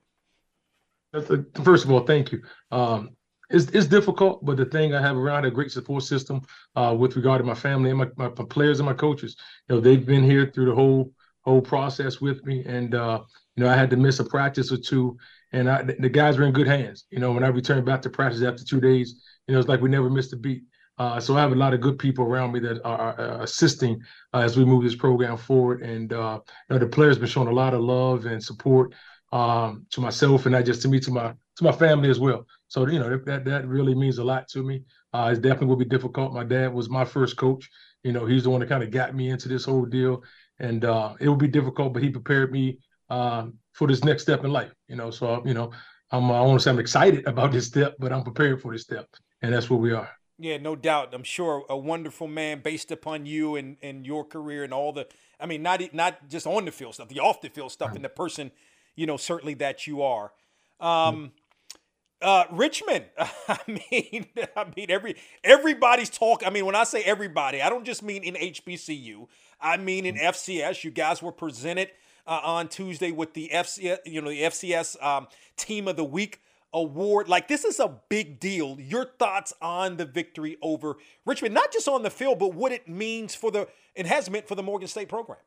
First 1.63 1.85
of 1.85 1.91
all, 1.91 2.01
thank 2.01 2.33
you. 2.33 2.43
Um, 2.71 3.11
it's, 3.51 3.67
it's 3.67 3.87
difficult, 3.87 4.45
but 4.45 4.57
the 4.57 4.65
thing 4.65 4.95
I 4.95 5.01
have 5.01 5.17
around 5.17 5.45
a 5.45 5.51
great 5.51 5.71
support 5.71 6.03
system 6.03 6.41
uh, 6.75 6.95
with 6.99 7.15
regard 7.15 7.41
to 7.41 7.45
my 7.45 7.55
family 7.55 7.91
and 7.91 7.99
my, 7.99 8.09
my, 8.17 8.29
my, 8.29 8.45
players 8.45 8.81
and 8.81 8.87
my 8.87 8.95
coaches. 8.95 9.37
You 9.69 9.77
know, 9.77 9.81
they've 9.81 10.05
been 10.05 10.25
here 10.25 10.51
through 10.53 10.67
the 10.67 10.75
whole 10.75 11.13
whole 11.43 11.61
process 11.61 12.23
with 12.23 12.45
me, 12.47 12.65
and 12.65 12.95
uh, 12.95 13.21
you 13.55 13.63
know, 13.63 13.71
I 13.71 13.77
had 13.77 13.91
to 13.91 13.97
miss 13.97 14.19
a 14.19 14.25
practice 14.25 14.73
or 14.73 14.79
two, 14.79 15.17
and 15.53 15.71
I, 15.71 15.83
the 15.83 16.09
guys 16.09 16.39
were 16.39 16.45
in 16.45 16.53
good 16.53 16.67
hands. 16.67 17.05
You 17.11 17.19
know, 17.19 17.33
when 17.33 17.45
I 17.45 17.49
returned 17.49 17.85
back 17.85 18.03
to 18.03 18.11
practice 18.11 18.43
after 18.43 18.65
two 18.65 18.81
days, 18.81 19.23
you 19.47 19.53
know, 19.53 19.61
it's 19.61 19.69
like 19.69 19.83
we 19.83 19.91
never 19.91 20.09
missed 20.09 20.33
a 20.33 20.37
beat. 20.37 20.63
Uh, 20.97 21.21
so 21.21 21.37
I 21.37 21.41
have 21.41 21.53
a 21.53 21.57
lot 21.57 21.75
of 21.75 21.81
good 21.81 21.99
people 21.99 22.25
around 22.25 22.53
me 22.53 22.61
that 22.61 22.81
are, 22.85 23.21
are 23.21 23.43
assisting 23.43 24.01
uh, 24.33 24.39
as 24.39 24.57
we 24.57 24.65
move 24.65 24.85
this 24.85 24.95
program 24.95 25.37
forward, 25.37 25.83
and 25.83 26.13
uh, 26.13 26.41
you 26.71 26.75
know, 26.75 26.79
the 26.79 26.87
players 26.87 27.19
been 27.19 27.29
showing 27.29 27.49
a 27.49 27.53
lot 27.53 27.75
of 27.75 27.83
love 27.83 28.27
and 28.27 28.43
support 28.43 28.95
um, 29.35 29.85
to 29.91 30.01
myself, 30.01 30.47
and 30.47 30.53
not 30.53 30.65
just 30.65 30.81
to 30.83 30.89
me, 30.89 31.01
to 31.01 31.11
my 31.11 31.35
to 31.57 31.65
my 31.65 31.73
family 31.73 32.09
as 32.09 32.21
well. 32.21 32.47
So 32.69 32.87
you 32.87 33.01
know 33.01 33.19
that 33.27 33.45
that 33.45 33.67
really 33.67 33.95
means 33.95 34.19
a 34.19 34.25
lot 34.25 34.49
to 34.51 34.63
me. 34.63 34.85
Uh, 35.13 35.31
it 35.33 35.43
definitely 35.43 35.67
will 35.67 35.77
be 35.77 35.85
difficult. 35.85 36.33
My 36.33 36.45
dad 36.45 36.73
was 36.73 36.89
my 36.89 37.05
first 37.05 37.37
coach. 37.37 37.69
You 38.05 38.13
know, 38.13 38.27
he's 38.27 38.45
the 38.45 38.51
one 38.51 38.61
that 38.61 38.69
kind 38.69 38.85
of 38.85 38.93
got 38.93 39.15
me 39.15 39.31
into 39.31 39.49
this 39.49 39.65
whole 39.65 39.85
deal, 39.87 40.23
and 40.61 40.85
uh, 40.85 41.15
it 41.19 41.29
will 41.29 41.37
be 41.37 41.49
difficult, 41.49 41.93
but 41.93 42.03
he 42.03 42.11
prepared 42.11 42.53
me 42.53 42.79
um, 43.11 43.55
for 43.73 43.89
this 43.89 44.05
next 44.05 44.23
step 44.23 44.45
in 44.45 44.53
life. 44.53 44.73
You 44.89 44.95
know, 44.95 45.11
so 45.11 45.43
you 45.45 45.53
know, 45.53 45.73
I'm 46.13 46.31
I 46.31 46.41
want 46.43 46.61
to 46.61 46.65
say 46.65 46.71
I'm 46.71 46.79
excited 46.79 47.27
about 47.27 47.51
this 47.51 47.67
step, 47.67 47.97
but 47.99 48.13
I'm 48.13 48.23
prepared 48.23 48.63
for 48.63 48.73
this 48.73 48.83
step, 48.83 49.09
and 49.43 49.53
that's 49.53 49.69
where 49.69 49.81
we 49.81 49.93
are. 49.93 50.09
Yeah, 50.39 50.59
no 50.59 50.77
doubt. 50.77 51.13
I'm 51.13 51.25
sure 51.25 51.65
a 51.69 51.77
wonderful 51.77 52.27
man 52.27 52.61
based 52.61 52.91
upon 52.91 53.25
you 53.25 53.55
and, 53.55 53.77
and 53.83 54.05
your 54.05 54.25
career 54.25 54.65
and 54.65 54.75
all 54.75 54.93
the 54.93 55.07
I 55.41 55.47
mean, 55.47 55.63
not 55.63 55.83
not 55.93 56.29
just 56.29 56.47
on 56.47 56.67
the 56.67 56.73
field 56.73 56.95
stuff, 56.95 57.09
the 57.09 57.19
off 57.19 57.41
the 57.41 57.49
field 57.49 57.73
stuff, 57.73 57.97
and 57.97 58.05
the 58.05 58.09
person 58.09 58.53
you 58.97 59.07
know, 59.07 59.17
certainly 59.17 59.55
that 59.55 59.87
you 59.87 60.03
are. 60.03 60.33
Um, 60.81 61.33
uh, 62.21 62.45
Richmond. 62.51 63.05
I 63.19 63.59
mean, 63.67 64.27
I 64.57 64.67
mean 64.77 64.87
every 64.91 65.17
everybody's 65.45 66.11
talk. 66.11 66.43
I 66.45 66.51
mean, 66.51 66.67
when 66.67 66.75
I 66.75 66.85
say 66.85 67.03
everybody, 67.03 67.63
I 67.63 67.69
don't 67.69 67.85
just 67.85 68.03
mean 68.03 68.25
in 68.25 68.35
HBCU. 68.35 69.29
I 69.61 69.77
mean 69.77 70.07
in 70.07 70.17
FCS. 70.17 70.85
You 70.85 70.91
guys 70.91 71.23
were 71.23 71.33
presented 71.33 71.91
uh, 72.27 72.41
on 72.43 72.69
Tuesday 72.69 73.13
with 73.13 73.35
the 73.35 73.51
FCS, 73.53 73.99
you 74.07 74.21
know, 74.21 74.31
the 74.31 74.43
FCS 74.43 75.03
um, 75.03 75.29
Team 75.57 75.89
of 75.89 75.97
the 75.97 76.05
Week 76.05 76.41
award. 76.73 77.29
Like 77.29 77.49
this 77.49 77.65
is 77.65 77.79
a 77.79 78.01
big 78.09 78.41
deal. 78.41 78.77
Your 78.81 79.05
thoughts 79.19 79.53
on 79.61 79.97
the 79.97 80.05
victory 80.05 80.57
over 80.63 80.97
Richmond, 81.25 81.55
not 81.55 81.73
just 81.73 81.89
on 81.89 82.03
the 82.03 82.11
field, 82.11 82.39
but 82.39 82.55
what 82.55 82.73
it 82.73 82.89
means 82.89 83.35
for 83.35 83.51
the 83.51 83.69
it 83.95 84.07
has 84.07 84.29
meant 84.29 84.49
for 84.49 84.55
the 84.55 84.63
Morgan 84.63 84.89
State 84.89 85.09
program. 85.09 85.39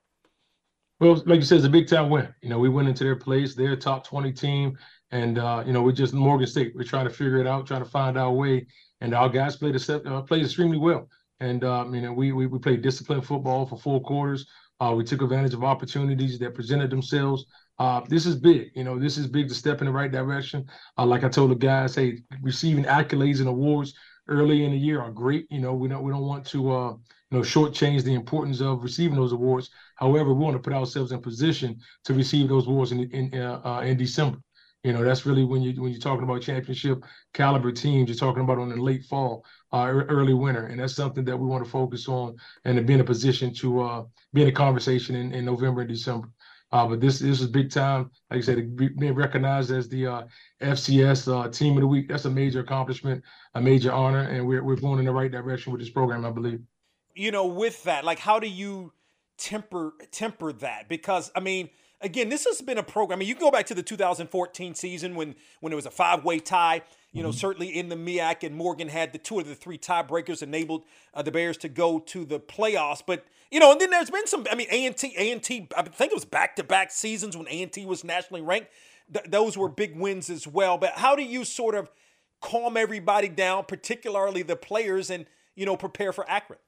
Well, 1.00 1.22
like 1.26 1.38
you 1.38 1.44
said, 1.44 1.58
it's 1.58 1.66
a 1.68 1.70
big 1.70 1.88
time 1.88 2.10
win. 2.10 2.34
You 2.42 2.50
know, 2.50 2.60
we 2.60 2.70
went 2.70 2.88
into 2.88 3.04
their 3.04 3.16
place, 3.16 3.54
their 3.54 3.76
top 3.76 4.06
20 4.06 4.32
team, 4.34 4.78
and 5.12 5.38
uh, 5.38 5.64
you 5.66 5.72
know, 5.74 5.84
we're 5.84 5.92
just 5.92 6.14
Morgan 6.14 6.48
State. 6.48 6.74
We're 6.76 6.84
trying 6.84 7.08
to 7.08 7.14
figure 7.14 7.38
it 7.38 7.48
out, 7.48 7.68
trying 7.68 7.84
to 7.84 7.90
find 7.90 8.18
our 8.18 8.32
way. 8.32 8.66
And 9.02 9.14
our 9.14 9.30
guys 9.30 9.56
played 9.56 9.76
uh, 9.90 10.22
played 10.24 10.44
extremely 10.44 10.78
well. 10.78 11.08
And 11.40 11.64
um, 11.64 11.94
you 11.94 12.02
know, 12.02 12.14
we, 12.14 12.32
we 12.32 12.48
we 12.48 12.58
played 12.58 12.82
disciplined 12.82 13.26
football 13.26 13.68
for 13.68 13.78
four 13.78 14.02
quarters. 14.02 14.48
Uh, 14.80 14.94
we 14.96 15.04
took 15.04 15.22
advantage 15.22 15.54
of 15.54 15.64
opportunities 15.64 16.40
that 16.40 16.56
presented 16.56 16.90
themselves. 16.90 17.46
Uh, 17.80 18.02
this 18.10 18.26
is 18.26 18.36
big. 18.36 18.72
You 18.76 18.84
know, 18.84 18.98
this 18.98 19.18
is 19.18 19.28
big 19.28 19.50
to 19.50 19.56
step 19.56 19.82
in 19.82 19.86
the 19.86 19.92
right 19.94 20.12
direction. 20.12 20.66
Uh, 20.98 21.06
like 21.06 21.24
I 21.24 21.30
told 21.30 21.52
the 21.52 21.56
guys, 21.56 21.94
hey, 21.94 22.20
receiving 22.42 22.86
accolades 22.86 23.40
and 23.40 23.48
awards 23.48 23.94
early 24.28 24.66
in 24.66 24.72
the 24.72 24.78
year 24.78 25.02
are 25.02 25.12
great. 25.12 25.48
You 25.50 25.60
know, 25.60 25.74
we 25.74 25.88
don't 25.88 26.04
we 26.04 26.12
don't 26.12 26.26
want 26.26 26.46
to 26.48 26.72
uh, 26.72 26.92
you 27.32 27.38
know 27.38 27.42
shortchange 27.42 28.04
the 28.04 28.14
importance 28.14 28.62
of 28.62 28.84
receiving 28.84 29.18
those 29.18 29.34
awards. 29.34 29.70
However, 29.96 30.34
we 30.34 30.44
want 30.44 30.56
to 30.56 30.62
put 30.62 30.74
ourselves 30.74 31.12
in 31.12 31.22
position 31.22 31.80
to 32.06 32.14
receive 32.14 32.50
those 32.50 32.68
awards 32.68 32.92
in 32.92 33.10
in 33.12 33.40
uh, 33.40 33.62
uh, 33.64 33.82
in 33.82 33.98
December. 33.98 34.40
You 34.84 34.94
know, 34.94 35.04
that's 35.04 35.26
really 35.26 35.44
when 35.44 35.62
you 35.62 35.82
when 35.82 35.92
you're 35.92 36.00
talking 36.00 36.24
about 36.24 36.42
championship 36.42 37.04
caliber 37.34 37.72
teams, 37.72 38.10
you're 38.10 38.18
talking 38.18 38.44
about 38.44 38.60
on 38.60 38.70
the 38.70 38.78
late 38.78 39.04
fall, 39.04 39.44
uh, 39.74 39.86
early 39.88 40.34
winter, 40.34 40.68
and 40.68 40.80
that's 40.80 40.96
something 40.96 41.26
that 41.26 41.38
we 41.38 41.46
want 41.46 41.64
to 41.66 41.70
focus 41.70 42.08
on 42.08 42.38
and 42.64 42.78
to 42.78 42.84
be 42.84 42.94
in 42.94 43.02
a 43.02 43.04
position 43.04 43.54
to 43.56 43.82
uh, 43.82 44.04
be 44.34 44.44
in 44.44 44.48
a 44.48 44.52
conversation 44.52 45.16
in, 45.16 45.34
in 45.34 45.44
November 45.44 45.82
and 45.82 45.90
December. 45.90 46.30
Uh, 46.72 46.86
but 46.86 47.00
this 47.00 47.20
this 47.20 47.40
is 47.40 47.48
big 47.48 47.72
time. 47.72 48.12
Like 48.30 48.40
I 48.40 48.42
said, 48.42 48.76
being 48.76 49.16
recognized 49.16 49.72
as 49.72 49.88
the 49.88 50.08
uh, 50.08 50.24
FCS 50.62 51.28
uh, 51.32 51.50
Team 51.50 51.78
of 51.78 51.82
the 51.82 51.88
Week, 51.88 52.10
that's 52.10 52.26
a 52.26 52.30
major 52.30 52.60
accomplishment, 52.60 53.24
a 53.56 53.62
major 53.62 53.92
honor, 53.92 54.22
and 54.22 54.46
we're 54.46 54.64
we're 54.64 54.76
going 54.76 55.00
in 55.00 55.06
the 55.06 55.14
right 55.14 55.32
direction 55.32 55.72
with 55.72 55.80
this 55.80 55.90
program, 55.90 56.26
I 56.26 56.32
believe. 56.32 56.60
You 57.16 57.32
know, 57.32 57.46
with 57.48 57.84
that, 57.84 58.04
like, 58.04 58.20
how 58.20 58.40
do 58.40 58.48
you 58.48 58.92
temper 59.38 59.94
temper 60.12 60.52
that? 60.54 60.90
Because 60.90 61.32
I 61.36 61.40
mean, 61.40 61.70
again, 62.02 62.28
this 62.28 62.46
has 62.46 62.62
been 62.62 62.78
a 62.78 62.84
program. 62.84 63.18
I 63.18 63.20
mean, 63.22 63.30
you 63.30 63.36
can 63.36 63.42
go 63.46 63.52
back 63.52 63.66
to 63.68 63.76
the 63.76 63.84
2014 63.84 64.76
season 64.76 65.16
when 65.16 65.36
when 65.62 65.72
it 65.72 65.76
was 65.78 65.86
a 65.86 65.92
five 65.92 66.26
way 66.26 66.40
tie. 66.40 66.82
You 67.18 67.24
know, 67.24 67.30
mm-hmm. 67.30 67.38
certainly 67.38 67.70
in 67.70 67.90
the 67.90 67.96
MEAC 67.96 68.44
and 68.44 68.56
Morgan 68.56 68.90
had 68.90 69.12
the 69.12 69.18
two 69.18 69.40
of 69.40 69.48
the 69.48 69.56
three 69.56 69.80
tiebreakers 69.80 70.44
enabled 70.44 70.84
uh, 71.16 71.24
the 71.24 71.32
Bears 71.32 71.58
to 71.58 71.68
go 71.68 71.98
to 71.98 72.24
the 72.24 72.40
playoffs. 72.40 73.02
But 73.04 73.26
you 73.50 73.60
know, 73.60 73.72
and 73.72 73.82
then 73.82 73.90
there's 73.90 74.12
been 74.12 74.28
some. 74.28 74.46
I 74.52 74.54
mean, 74.54 74.68
A 74.70 74.86
and 74.86 74.96
T, 74.96 75.16
A 75.18 75.32
and 75.32 75.42
T. 75.42 75.68
I 75.76 75.82
think 75.82 76.12
it 76.12 76.16
was 76.16 76.26
back 76.26 76.56
to 76.58 76.64
back 76.64 76.92
seasons 76.92 77.36
when 77.36 77.48
A 77.48 77.64
and 77.64 77.72
T 77.72 77.88
was 77.88 78.04
nationally 78.04 78.44
ranked. 78.44 78.70
Th- 79.12 79.26
those 79.28 79.58
were 79.58 79.68
big 79.68 79.98
wins 79.98 80.30
as 80.30 80.46
well. 80.46 80.78
But 80.78 80.92
how 80.92 81.16
do 81.16 81.24
you 81.24 81.44
sort 81.44 81.74
of 81.74 81.90
calm 82.40 82.78
everybody 82.78 83.30
down, 83.30 83.66
particularly 83.66 84.44
the 84.44 84.56
players, 84.56 85.10
and 85.10 85.26
you 85.56 85.66
know, 85.66 85.76
prepare 85.76 86.14
for 86.14 86.30
Akron? 86.30 86.60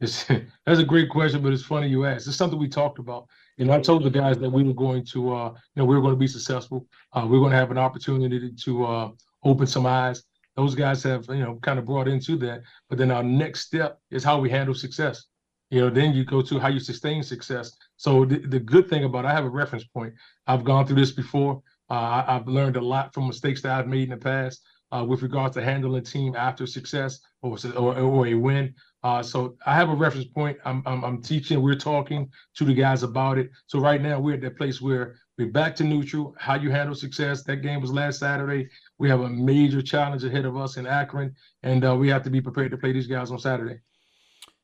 It's, 0.00 0.24
that's 0.66 0.80
a 0.80 0.84
great 0.84 1.08
question, 1.08 1.42
but 1.42 1.54
it's 1.54 1.64
funny 1.64 1.88
you 1.88 2.04
asked. 2.04 2.28
It's 2.28 2.36
something 2.36 2.58
we 2.58 2.68
talked 2.68 2.98
about. 2.98 3.26
You 3.56 3.64
know, 3.64 3.72
I 3.72 3.80
told 3.80 4.04
the 4.04 4.10
guys 4.10 4.36
that 4.38 4.50
we 4.50 4.64
were 4.64 4.74
going 4.74 5.04
to, 5.06 5.34
uh, 5.34 5.48
you 5.48 5.56
know, 5.76 5.84
we 5.86 5.94
were 5.94 6.02
going 6.02 6.12
to 6.12 6.18
be 6.18 6.26
successful. 6.26 6.86
Uh, 7.12 7.26
we 7.26 7.38
are 7.38 7.40
going 7.40 7.52
to 7.52 7.56
have 7.56 7.70
an 7.70 7.78
opportunity 7.78 8.52
to 8.52 8.84
uh, 8.84 9.10
open 9.44 9.66
some 9.66 9.86
eyes. 9.86 10.22
Those 10.56 10.74
guys 10.74 11.02
have, 11.02 11.26
you 11.28 11.40
know, 11.40 11.58
kind 11.62 11.78
of 11.78 11.84
brought 11.84 12.08
into 12.08 12.36
that. 12.38 12.62
But 12.88 12.98
then 12.98 13.10
our 13.10 13.22
next 13.22 13.60
step 13.60 13.98
is 14.10 14.22
how 14.22 14.38
we 14.38 14.50
handle 14.50 14.74
success. 14.74 15.24
You 15.70 15.80
know, 15.80 15.90
then 15.90 16.12
you 16.12 16.24
go 16.24 16.42
to 16.42 16.58
how 16.58 16.68
you 16.68 16.78
sustain 16.78 17.22
success. 17.22 17.76
So 17.96 18.24
the, 18.24 18.38
the 18.38 18.60
good 18.60 18.88
thing 18.88 19.04
about 19.04 19.26
I 19.26 19.32
have 19.32 19.44
a 19.44 19.50
reference 19.50 19.84
point. 19.84 20.14
I've 20.46 20.64
gone 20.64 20.86
through 20.86 20.96
this 20.96 21.10
before. 21.10 21.62
Uh, 21.90 22.24
I, 22.26 22.32
have 22.34 22.46
learned 22.46 22.76
a 22.76 22.80
lot 22.80 23.12
from 23.12 23.26
mistakes 23.26 23.62
that 23.62 23.72
I've 23.72 23.88
made 23.88 24.04
in 24.04 24.10
the 24.10 24.16
past 24.16 24.62
uh, 24.92 25.04
with 25.04 25.22
regards 25.22 25.54
to 25.56 25.62
handling 25.62 26.04
team 26.04 26.36
after 26.36 26.66
success 26.66 27.20
or, 27.42 27.58
or, 27.76 27.98
or 27.98 28.26
a 28.26 28.34
win. 28.34 28.74
Uh, 29.02 29.22
so 29.22 29.56
I 29.66 29.74
have 29.74 29.90
a 29.90 29.94
reference 29.94 30.28
point. 30.28 30.56
I'm, 30.64 30.82
I'm, 30.86 31.04
I'm 31.04 31.20
teaching. 31.20 31.60
We're 31.60 31.74
talking 31.74 32.30
to 32.56 32.64
the 32.64 32.72
guys 32.72 33.02
about 33.02 33.36
it. 33.38 33.50
So 33.66 33.78
right 33.80 34.00
now 34.00 34.18
we're 34.18 34.34
at 34.34 34.40
that 34.42 34.56
place 34.56 34.80
where 34.80 35.16
we're 35.38 35.50
back 35.50 35.74
to 35.76 35.84
neutral. 35.84 36.34
How 36.38 36.54
you 36.54 36.70
handle 36.70 36.94
success? 36.94 37.42
That 37.44 37.56
game 37.56 37.80
was 37.80 37.92
last 37.92 38.20
Saturday. 38.20 38.68
We 38.98 39.08
have 39.08 39.20
a 39.20 39.28
major 39.28 39.82
challenge 39.82 40.24
ahead 40.24 40.44
of 40.44 40.56
us 40.56 40.76
in 40.76 40.86
Akron, 40.86 41.34
and 41.62 41.84
uh, 41.84 41.96
we 41.96 42.08
have 42.08 42.22
to 42.24 42.30
be 42.30 42.40
prepared 42.40 42.70
to 42.70 42.76
play 42.76 42.92
these 42.92 43.06
guys 43.06 43.30
on 43.30 43.38
Saturday. 43.38 43.80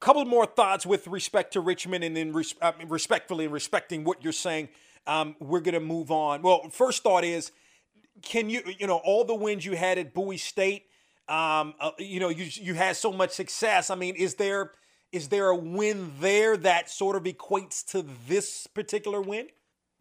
Couple 0.01 0.25
more 0.25 0.47
thoughts 0.47 0.87
with 0.87 1.07
respect 1.09 1.53
to 1.53 1.61
Richmond, 1.61 2.05
and 2.05 2.17
then 2.17 2.33
res- 2.33 2.55
uh, 2.63 2.73
respectfully 2.89 3.45
and 3.45 3.53
respecting 3.53 4.05
what 4.05 4.23
you're 4.23 4.33
saying. 4.33 4.69
Um, 5.07 5.37
we're 5.41 5.61
to 5.61 5.81
move 5.81 6.11
on. 6.11 6.43
Well, 6.43 6.69
first 6.71 7.03
thought 7.03 7.25
is, 7.25 7.53
can 8.23 8.49
you, 8.49 8.63
you 8.79 8.87
know, 8.87 8.99
all 8.99 9.25
the 9.25 9.35
wins 9.35 9.65
you 9.65 9.77
had 9.77 9.99
at 9.99 10.15
Bowie 10.15 10.37
State 10.37 10.85
um, 11.31 11.75
uh, 11.79 11.93
you 11.99 12.19
know, 12.19 12.29
you 12.29 12.49
you 12.55 12.75
had 12.75 12.97
so 12.97 13.13
much 13.13 13.31
success. 13.31 13.89
I 13.89 13.95
mean, 13.95 14.17
is 14.17 14.35
there 14.35 14.73
is 15.13 15.29
there 15.29 15.49
a 15.49 15.57
win 15.57 16.13
there 16.19 16.57
that 16.57 16.91
sort 16.91 17.15
of 17.15 17.23
equates 17.23 17.85
to 17.93 18.05
this 18.27 18.67
particular 18.67 19.23
win? 19.23 19.47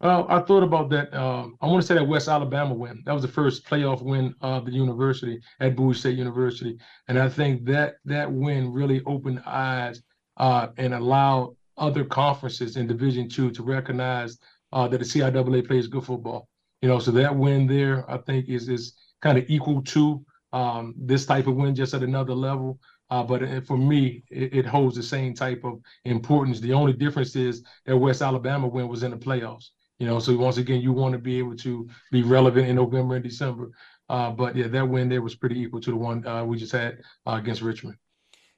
Well, 0.00 0.26
I 0.30 0.40
thought 0.40 0.62
about 0.62 0.88
that. 0.90 1.12
Um, 1.12 1.56
I 1.60 1.66
want 1.66 1.82
to 1.82 1.86
say 1.86 1.94
that 1.94 2.08
West 2.08 2.26
Alabama 2.26 2.72
win. 2.72 3.02
That 3.04 3.12
was 3.12 3.20
the 3.20 3.28
first 3.28 3.66
playoff 3.66 4.00
win 4.00 4.34
of 4.40 4.64
the 4.64 4.72
university 4.72 5.38
at 5.60 5.76
Bowie 5.76 5.92
State 5.92 6.16
University, 6.16 6.78
and 7.08 7.18
I 7.18 7.28
think 7.28 7.66
that 7.66 7.96
that 8.06 8.32
win 8.32 8.72
really 8.72 9.02
opened 9.04 9.42
eyes 9.44 10.02
uh, 10.38 10.68
and 10.78 10.94
allowed 10.94 11.54
other 11.76 12.04
conferences 12.04 12.78
in 12.78 12.86
Division 12.86 13.28
Two 13.28 13.50
to 13.50 13.62
recognize 13.62 14.38
uh, 14.72 14.88
that 14.88 14.98
the 14.98 15.04
CIAA 15.04 15.66
plays 15.66 15.86
good 15.86 16.04
football. 16.04 16.48
You 16.80 16.88
know, 16.88 16.98
so 16.98 17.10
that 17.10 17.36
win 17.36 17.66
there, 17.66 18.10
I 18.10 18.16
think, 18.18 18.48
is 18.48 18.70
is 18.70 18.94
kind 19.20 19.36
of 19.36 19.44
equal 19.48 19.82
to 19.82 20.24
um, 20.54 20.94
this 20.96 21.26
type 21.26 21.46
of 21.46 21.56
win, 21.56 21.74
just 21.74 21.92
at 21.92 22.02
another 22.02 22.34
level. 22.34 22.78
Uh, 23.10 23.22
but 23.22 23.42
for 23.66 23.76
me, 23.76 24.22
it, 24.30 24.54
it, 24.54 24.66
holds 24.66 24.94
the 24.96 25.02
same 25.02 25.34
type 25.34 25.62
of 25.64 25.80
importance. 26.04 26.60
The 26.60 26.72
only 26.72 26.92
difference 26.92 27.34
is 27.34 27.64
that 27.84 27.96
West 27.96 28.22
Alabama 28.22 28.68
win 28.68 28.86
was 28.88 29.02
in 29.02 29.10
the 29.10 29.16
playoffs. 29.16 29.70
You 30.00 30.06
know, 30.06 30.18
so 30.18 30.34
once 30.34 30.56
again, 30.56 30.80
you 30.80 30.92
want 30.92 31.12
to 31.12 31.18
be 31.18 31.38
able 31.38 31.54
to 31.58 31.86
be 32.10 32.22
relevant 32.22 32.66
in 32.66 32.76
November 32.76 33.16
and 33.16 33.22
December. 33.22 33.70
Uh, 34.08 34.30
but 34.30 34.56
yeah, 34.56 34.66
that 34.66 34.88
win 34.88 35.10
there 35.10 35.20
was 35.20 35.34
pretty 35.36 35.60
equal 35.60 35.80
to 35.82 35.90
the 35.90 35.96
one 35.96 36.26
uh, 36.26 36.42
we 36.42 36.56
just 36.56 36.72
had 36.72 36.98
uh, 37.26 37.32
against 37.32 37.60
Richmond. 37.60 37.96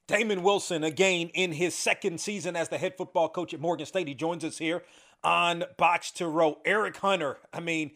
Damon 0.07 0.42
Wilson, 0.42 0.85
again, 0.85 1.31
in 1.35 1.52
his 1.52 1.74
second 1.74 2.20
season 2.20 2.55
as 2.55 2.68
the 2.68 2.78
head 2.78 2.96
football 2.96 3.28
coach 3.28 3.52
at 3.52 3.61
Morgan 3.61 3.87
State. 3.87 4.07
He 4.07 4.14
joins 4.14 4.44
us 4.44 4.59
here 4.59 4.85
on 5.24 5.64
Box 5.76 6.12
to 6.12 6.28
Row. 6.28 6.59
Eric 6.64 6.96
Hunter, 6.98 7.38
I 7.52 7.59
mean, 7.59 7.90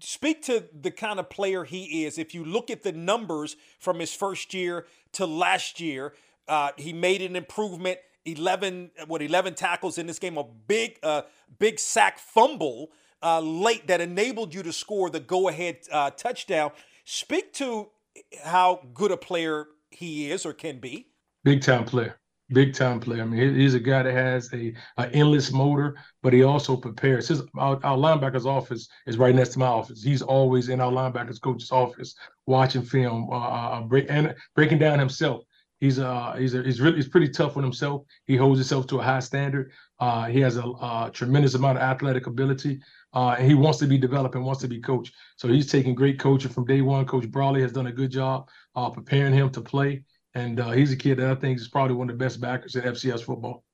speak 0.00 0.42
to 0.42 0.64
the 0.72 0.90
kind 0.90 1.20
of 1.20 1.30
player 1.30 1.64
he 1.64 2.04
is. 2.04 2.18
If 2.18 2.34
you 2.34 2.44
look 2.44 2.68
at 2.68 2.82
the 2.82 2.92
numbers 2.92 3.56
from 3.78 4.00
his 4.00 4.12
first 4.12 4.52
year 4.54 4.86
to 5.12 5.24
last 5.24 5.80
year, 5.80 6.14
uh, 6.48 6.72
he 6.76 6.92
made 6.92 7.22
an 7.22 7.36
improvement. 7.36 7.98
11 8.26 8.90
what 9.06 9.22
11 9.22 9.54
tackles 9.54 9.98
in 9.98 10.06
this 10.06 10.18
game 10.18 10.36
a 10.36 10.44
big 10.44 10.98
uh, 11.02 11.22
big 11.58 11.78
sack 11.78 12.18
fumble 12.18 12.90
uh, 13.22 13.40
late 13.40 13.86
that 13.86 14.00
enabled 14.00 14.54
you 14.54 14.62
to 14.62 14.72
score 14.72 15.10
the 15.10 15.20
go 15.20 15.48
ahead 15.48 15.78
uh, 15.92 16.10
touchdown 16.10 16.70
speak 17.04 17.52
to 17.52 17.88
how 18.44 18.80
good 18.94 19.10
a 19.10 19.16
player 19.16 19.66
he 19.90 20.30
is 20.30 20.44
or 20.44 20.52
can 20.52 20.78
be 20.78 21.06
big 21.44 21.62
time 21.62 21.84
player 21.84 22.18
big 22.50 22.74
time 22.74 23.00
player. 23.00 23.22
I 23.22 23.24
mean, 23.24 23.54
he's 23.54 23.74
a 23.74 23.80
guy 23.80 24.02
that 24.02 24.12
has 24.12 24.52
a, 24.52 24.72
a 24.98 25.08
endless 25.12 25.52
motor, 25.52 25.96
but 26.22 26.32
he 26.32 26.42
also 26.42 26.76
prepares. 26.76 27.28
His 27.28 27.42
our, 27.56 27.78
our, 27.84 27.96
linebackers 27.96 28.46
office 28.46 28.88
is 29.06 29.18
right 29.18 29.34
next 29.34 29.50
to 29.50 29.58
my 29.58 29.66
office. 29.66 30.02
He's 30.02 30.22
always 30.22 30.68
in 30.68 30.80
our 30.80 30.92
linebackers 30.92 31.40
coach's 31.40 31.70
office 31.70 32.14
watching 32.46 32.82
film, 32.82 33.28
uh, 33.30 33.36
uh, 33.36 33.38
uh, 33.38 33.80
break, 33.82 34.06
and 34.08 34.34
breaking 34.54 34.78
down 34.78 34.98
himself. 34.98 35.42
He's 35.78 35.98
uh 35.98 36.34
he's 36.38 36.54
a, 36.54 36.62
he's 36.62 36.80
really 36.80 36.96
he's 36.96 37.08
pretty 37.08 37.28
tough 37.28 37.56
on 37.56 37.62
himself. 37.62 38.02
He 38.26 38.36
holds 38.36 38.58
himself 38.58 38.86
to 38.88 39.00
a 39.00 39.02
high 39.02 39.20
standard. 39.20 39.72
Uh, 40.00 40.26
he 40.26 40.40
has 40.40 40.56
a, 40.56 40.62
a 40.62 41.10
tremendous 41.12 41.54
amount 41.54 41.78
of 41.78 41.82
athletic 41.82 42.26
ability. 42.26 42.80
Uh, 43.14 43.36
and 43.38 43.46
he 43.46 43.54
wants 43.54 43.78
to 43.78 43.86
be 43.86 43.96
developed 43.96 44.34
and 44.34 44.44
wants 44.44 44.60
to 44.60 44.68
be 44.68 44.80
coached. 44.80 45.14
So 45.36 45.48
he's 45.48 45.70
taking 45.70 45.94
great 45.94 46.18
coaching 46.18 46.50
from 46.50 46.66
day 46.66 46.82
one. 46.82 47.06
Coach 47.06 47.30
Brawley 47.30 47.62
has 47.62 47.72
done 47.72 47.86
a 47.86 47.92
good 47.92 48.10
job 48.10 48.48
uh, 48.74 48.90
preparing 48.90 49.32
him 49.32 49.50
to 49.50 49.62
play 49.62 50.02
and 50.36 50.60
uh, 50.60 50.70
he's 50.72 50.92
a 50.92 50.96
kid 50.96 51.16
that 51.16 51.30
I 51.30 51.34
think 51.34 51.58
is 51.58 51.66
probably 51.66 51.96
one 51.96 52.10
of 52.10 52.18
the 52.18 52.22
best 52.22 52.42
backers 52.42 52.76
in 52.76 52.82
FCS 52.82 53.24
football. 53.24 53.64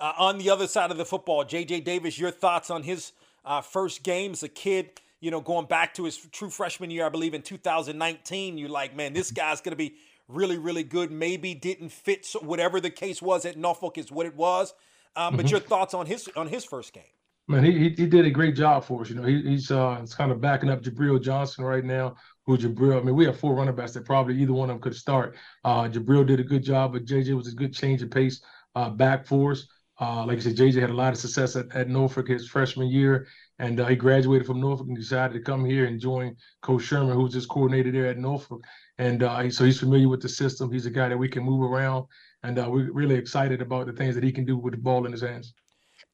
Uh, 0.00 0.12
on 0.18 0.36
the 0.36 0.50
other 0.50 0.66
side 0.66 0.90
of 0.90 0.96
the 0.96 1.04
football, 1.04 1.44
JJ 1.44 1.84
Davis, 1.84 2.18
your 2.18 2.32
thoughts 2.32 2.70
on 2.70 2.82
his 2.82 3.12
uh, 3.44 3.60
first 3.60 4.02
game 4.02 4.32
as 4.32 4.42
a 4.42 4.48
kid? 4.48 5.00
You 5.20 5.30
know, 5.30 5.40
going 5.40 5.66
back 5.66 5.94
to 5.94 6.04
his 6.04 6.16
true 6.16 6.50
freshman 6.50 6.90
year, 6.90 7.06
I 7.06 7.08
believe 7.08 7.34
in 7.34 7.42
2019. 7.42 8.58
You're 8.58 8.68
like, 8.68 8.96
man, 8.96 9.12
this 9.12 9.30
guy's 9.30 9.60
going 9.60 9.70
to 9.70 9.76
be 9.76 9.94
really, 10.32 10.58
really 10.58 10.84
good. 10.84 11.10
Maybe 11.10 11.54
didn't 11.54 11.90
fit, 11.90 12.24
so 12.26 12.40
whatever 12.40 12.80
the 12.80 12.90
case 12.90 13.22
was 13.22 13.44
at 13.44 13.56
Norfolk 13.56 13.98
is 13.98 14.10
what 14.10 14.26
it 14.26 14.36
was. 14.36 14.74
Um, 15.14 15.36
but 15.36 15.44
mm-hmm. 15.44 15.52
your 15.52 15.60
thoughts 15.60 15.94
on 15.94 16.06
his 16.06 16.28
on 16.36 16.48
his 16.48 16.64
first 16.64 16.92
game? 16.92 17.04
Man, 17.48 17.64
he, 17.64 17.90
he 17.90 18.06
did 18.06 18.24
a 18.24 18.30
great 18.30 18.54
job 18.54 18.84
for 18.84 19.02
us. 19.02 19.10
You 19.10 19.16
know, 19.16 19.24
he, 19.24 19.42
he's 19.42 19.70
uh, 19.70 20.04
kind 20.16 20.30
of 20.30 20.40
backing 20.40 20.70
up 20.70 20.80
Jabril 20.80 21.20
Johnson 21.20 21.64
right 21.64 21.84
now, 21.84 22.14
who 22.46 22.56
Jabril, 22.56 23.00
I 23.00 23.02
mean, 23.02 23.16
we 23.16 23.24
have 23.24 23.38
four 23.38 23.54
running 23.54 23.74
backs 23.74 23.92
that 23.92 24.04
probably 24.04 24.40
either 24.40 24.52
one 24.52 24.70
of 24.70 24.74
them 24.74 24.80
could 24.80 24.94
start. 24.94 25.36
Uh, 25.64 25.88
Jabril 25.88 26.26
did 26.26 26.38
a 26.38 26.44
good 26.44 26.62
job, 26.62 26.92
but 26.92 27.04
JJ 27.04 27.36
was 27.36 27.48
a 27.48 27.54
good 27.54 27.74
change 27.74 28.00
of 28.00 28.10
pace 28.10 28.42
uh, 28.76 28.90
back 28.90 29.26
for 29.26 29.52
us. 29.52 29.66
Uh, 30.00 30.24
like 30.24 30.38
I 30.38 30.40
said, 30.40 30.56
JJ 30.56 30.80
had 30.80 30.90
a 30.90 30.94
lot 30.94 31.12
of 31.12 31.18
success 31.18 31.54
at, 31.56 31.74
at 31.74 31.88
Norfolk 31.88 32.28
his 32.28 32.48
freshman 32.48 32.88
year, 32.88 33.26
and 33.58 33.80
uh, 33.80 33.86
he 33.86 33.96
graduated 33.96 34.46
from 34.46 34.60
Norfolk 34.60 34.86
and 34.86 34.96
decided 34.96 35.34
to 35.34 35.40
come 35.40 35.64
here 35.64 35.86
and 35.86 36.00
join 36.00 36.36
Coach 36.62 36.84
Sherman, 36.84 37.14
who's 37.14 37.32
just 37.32 37.48
coordinator 37.48 37.92
there 37.92 38.06
at 38.06 38.18
Norfolk. 38.18 38.64
And 38.98 39.22
uh, 39.22 39.50
so 39.50 39.64
he's 39.64 39.80
familiar 39.80 40.08
with 40.08 40.20
the 40.20 40.28
system. 40.28 40.70
He's 40.70 40.86
a 40.86 40.90
guy 40.90 41.08
that 41.08 41.16
we 41.16 41.28
can 41.28 41.42
move 41.42 41.62
around, 41.62 42.06
and 42.42 42.58
uh, 42.58 42.68
we're 42.70 42.92
really 42.92 43.14
excited 43.14 43.62
about 43.62 43.86
the 43.86 43.92
things 43.92 44.14
that 44.14 44.22
he 44.22 44.32
can 44.32 44.44
do 44.44 44.56
with 44.56 44.74
the 44.74 44.80
ball 44.80 45.06
in 45.06 45.12
his 45.12 45.22
hands. 45.22 45.54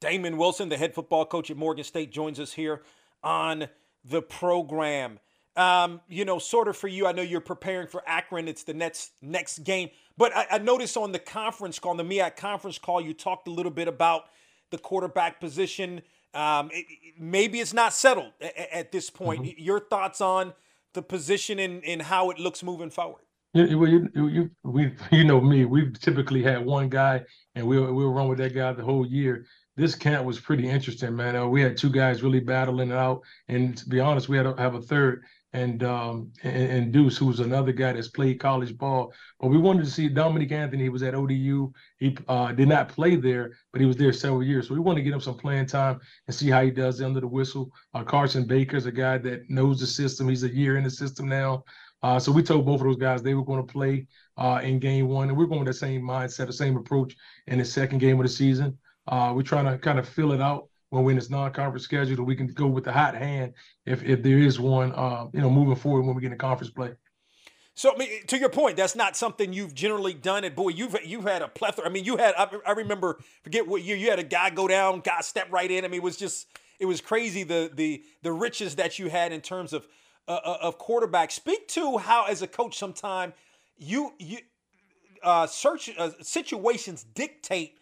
Damon 0.01 0.37
Wilson, 0.37 0.69
the 0.69 0.77
head 0.77 0.95
football 0.95 1.27
coach 1.27 1.51
at 1.51 1.57
Morgan 1.57 1.85
State, 1.85 2.13
joins 2.13 2.39
us 2.39 2.53
here 2.53 2.83
on 3.23 3.69
the 4.05 4.23
program 4.23 5.19
um, 5.59 6.01
you 6.09 6.25
know, 6.25 6.39
sort 6.39 6.69
of 6.69 6.77
for 6.77 6.87
you. 6.87 7.07
I 7.07 7.13
know 7.13 7.23
you're 7.23 7.41
preparing 7.41 7.89
for 7.89 8.03
Akron. 8.07 8.47
It's 8.47 8.63
the 8.63 8.75
next 8.75 9.11
next 9.21 9.59
game. 9.65 9.91
But 10.17 10.35
I, 10.35 10.47
I 10.53 10.59
noticed 10.59 10.97
on 10.97 11.11
the 11.11 11.19
conference 11.19 11.81
call, 11.81 11.91
on 11.91 11.97
the 11.97 12.05
MEAC 12.05 12.37
conference 12.37 12.79
call, 12.79 13.01
you 13.01 13.13
talked 13.13 13.49
a 13.49 13.51
little 13.51 13.73
bit 13.73 13.89
about 13.89 14.27
the 14.71 14.79
quarterback 14.79 15.41
position. 15.41 16.03
Um, 16.33 16.71
it, 16.73 16.87
maybe 17.19 17.59
it's 17.59 17.75
not 17.75 17.93
settled 17.93 18.33
at, 18.41 18.57
at 18.73 18.93
this 18.93 19.11
point. 19.11 19.43
Mm-hmm. 19.43 19.61
Your 19.61 19.81
thoughts 19.81 20.21
on 20.21 20.55
the 20.95 21.03
position 21.03 21.59
and, 21.59 21.85
and 21.85 22.03
how 22.03 22.31
it 22.31 22.39
looks 22.39 22.63
moving 22.63 22.91
forward? 22.91 23.23
Well, 23.55 23.89
you, 23.89 24.09
you, 24.15 24.51
we, 24.63 24.93
you 25.11 25.25
know 25.25 25.41
me. 25.41 25.65
We've 25.65 25.99
typically 25.99 26.43
had 26.43 26.65
one 26.65 26.89
guy, 26.89 27.25
and 27.55 27.67
we'll 27.67 27.93
we'll 27.95 28.13
run 28.13 28.29
with 28.29 28.39
that 28.39 28.55
guy 28.55 28.73
the 28.73 28.85
whole 28.85 29.07
year. 29.07 29.47
This 29.77 29.95
camp 29.95 30.27
was 30.27 30.39
pretty 30.39 30.69
interesting, 30.69 31.17
man. 31.17 31.37
Uh, 31.37 31.47
we 31.47 31.63
had 31.63 31.77
two 31.77 31.91
guys 31.91 32.23
really 32.23 32.41
battling 32.41 32.91
it 32.91 32.97
out, 32.97 33.23
and 33.49 33.77
to 33.79 33.89
be 33.89 34.01
honest, 34.01 34.29
we 34.29 34.37
had 34.37 34.43
to 34.43 34.55
have 34.57 34.75
a 34.75 34.83
third 34.83 35.25
and 35.53 35.83
um 35.83 36.31
and, 36.43 36.71
and, 36.71 36.93
Deuce, 36.93 37.17
who's 37.17 37.41
another 37.41 37.73
guy 37.73 37.93
that's 37.93 38.09
played 38.09 38.39
college 38.39 38.77
ball. 38.77 39.13
But 39.41 39.49
we 39.49 39.59
wanted 39.59 39.85
to 39.85 39.91
see 39.91 40.09
Dominic 40.09 40.53
Anthony. 40.53 40.85
He 40.85 40.89
was 40.89 41.03
at 41.03 41.15
ODU. 41.15 41.73
He 41.99 42.17
uh, 42.29 42.53
did 42.53 42.69
not 42.69 42.89
play 42.89 43.17
there, 43.17 43.53
but 43.73 43.81
he 43.81 43.87
was 43.87 43.97
there 43.97 44.13
several 44.13 44.43
years. 44.43 44.69
So 44.69 44.75
we 44.75 44.81
want 44.81 44.97
to 44.99 45.03
get 45.03 45.15
him 45.15 45.21
some 45.21 45.39
playing 45.39 45.67
time 45.67 46.01
and 46.27 46.37
see 46.37 46.51
how 46.51 46.63
he 46.63 46.71
does 46.71 47.01
under 47.01 47.21
the 47.21 47.27
whistle. 47.27 47.71
Uh, 47.95 48.05
Carson 48.05 48.45
Baker's 48.47 48.87
a 48.87 48.93
guy 48.93 49.19
that 49.19 49.49
knows 49.49 49.81
the 49.81 49.87
system. 49.87 50.29
He's 50.29 50.45
a 50.45 50.55
year 50.55 50.77
in 50.77 50.85
the 50.85 50.91
system 50.91 51.29
now. 51.29 51.65
Uh, 52.03 52.19
so 52.19 52.31
we 52.31 52.43
told 52.43 52.65
both 52.65 52.81
of 52.81 52.87
those 52.87 52.97
guys 52.97 53.23
they 53.23 53.35
were 53.35 53.45
going 53.45 53.65
to 53.65 53.73
play 53.73 54.07
uh, 54.37 54.61
in 54.63 54.79
game 54.79 55.09
one, 55.09 55.29
and 55.29 55.37
we're 55.37 55.47
going 55.47 55.65
with 55.65 55.69
the 55.69 55.75
same 55.75 56.03
mindset, 56.03 56.47
the 56.47 56.53
same 56.53 56.77
approach 56.77 57.17
in 57.49 57.59
the 57.59 57.65
second 57.65 57.99
game 57.99 58.21
of 58.21 58.23
the 58.25 58.29
season. 58.29 58.79
Uh, 59.09 59.33
we're 59.35 59.43
trying 59.43 59.65
to 59.65 59.79
kind 59.79 59.99
of 59.99 60.09
fill 60.09 60.33
it 60.33 60.41
out 60.41 60.68
when 60.91 61.05
we're 61.05 61.11
in 61.11 61.17
this 61.17 61.31
non-conference 61.31 61.85
schedule, 61.85 62.25
we 62.25 62.37
can 62.37 62.47
go 62.49 62.67
with 62.67 62.85
the 62.85 62.93
hot 62.93 63.15
hand 63.15 63.55
if 63.87 64.03
if 64.03 64.23
there 64.23 64.39
is 64.39 64.59
one, 64.59 64.93
uh, 64.93 65.27
you 65.33 65.41
know, 65.41 65.51
moving 65.51 65.77
forward 65.77 66.03
when 66.03 66.15
we 66.15 66.23
get 66.23 66.33
in 66.33 66.39
conference 66.39 66.73
play. 66.73 66.93
So, 67.79 67.95
I 67.95 67.97
mean, 67.97 68.27
to 68.27 68.37
your 68.37 68.49
point, 68.49 68.77
that's 68.77 68.97
not 68.97 69.17
something 69.17 69.53
you've 69.53 69.73
generally 69.73 70.13
done. 70.13 70.43
It, 70.43 70.57
boy, 70.57 70.71
you've 70.71 70.97
you've 71.05 71.23
had 71.23 71.43
a 71.43 71.49
plethora. 71.49 71.87
I 71.87 71.91
mean, 71.91 72.05
you 72.05 72.17
had. 72.17 72.35
I, 72.37 72.49
I 72.67 72.73
remember, 72.73 73.21
forget 73.45 73.69
what 73.69 73.83
year 73.83 73.97
you 73.97 74.11
had 74.11 74.19
a 74.19 74.25
guy 74.25 74.51
go 74.51 74.67
down, 74.67 75.01
guy 75.01 75.21
step 75.21 75.47
right 75.53 75.71
in. 75.71 75.85
I 75.85 75.89
mean, 75.89 76.01
it 76.01 76.03
was 76.03 76.17
just 76.17 76.49
it 76.81 76.87
was 76.87 77.01
crazy 77.01 77.45
the 77.45 77.71
the 77.73 78.03
the 78.23 78.33
riches 78.33 78.75
that 78.77 78.99
you 78.99 79.09
had 79.09 79.33
in 79.33 79.41
terms 79.41 79.73
of 79.73 79.87
uh, 80.27 80.41
uh 80.45 80.59
of 80.63 80.79
quarterback. 80.79 81.31
Speak 81.31 81.69
to 81.69 81.99
how, 81.99 82.25
as 82.25 82.43
a 82.43 82.49
coach, 82.49 82.77
sometime 82.77 83.33
you 83.77 84.13
you 84.19 84.39
uh, 85.23 85.47
search 85.47 85.89
uh, 85.97 86.11
situations 86.21 87.05
dictate 87.15 87.78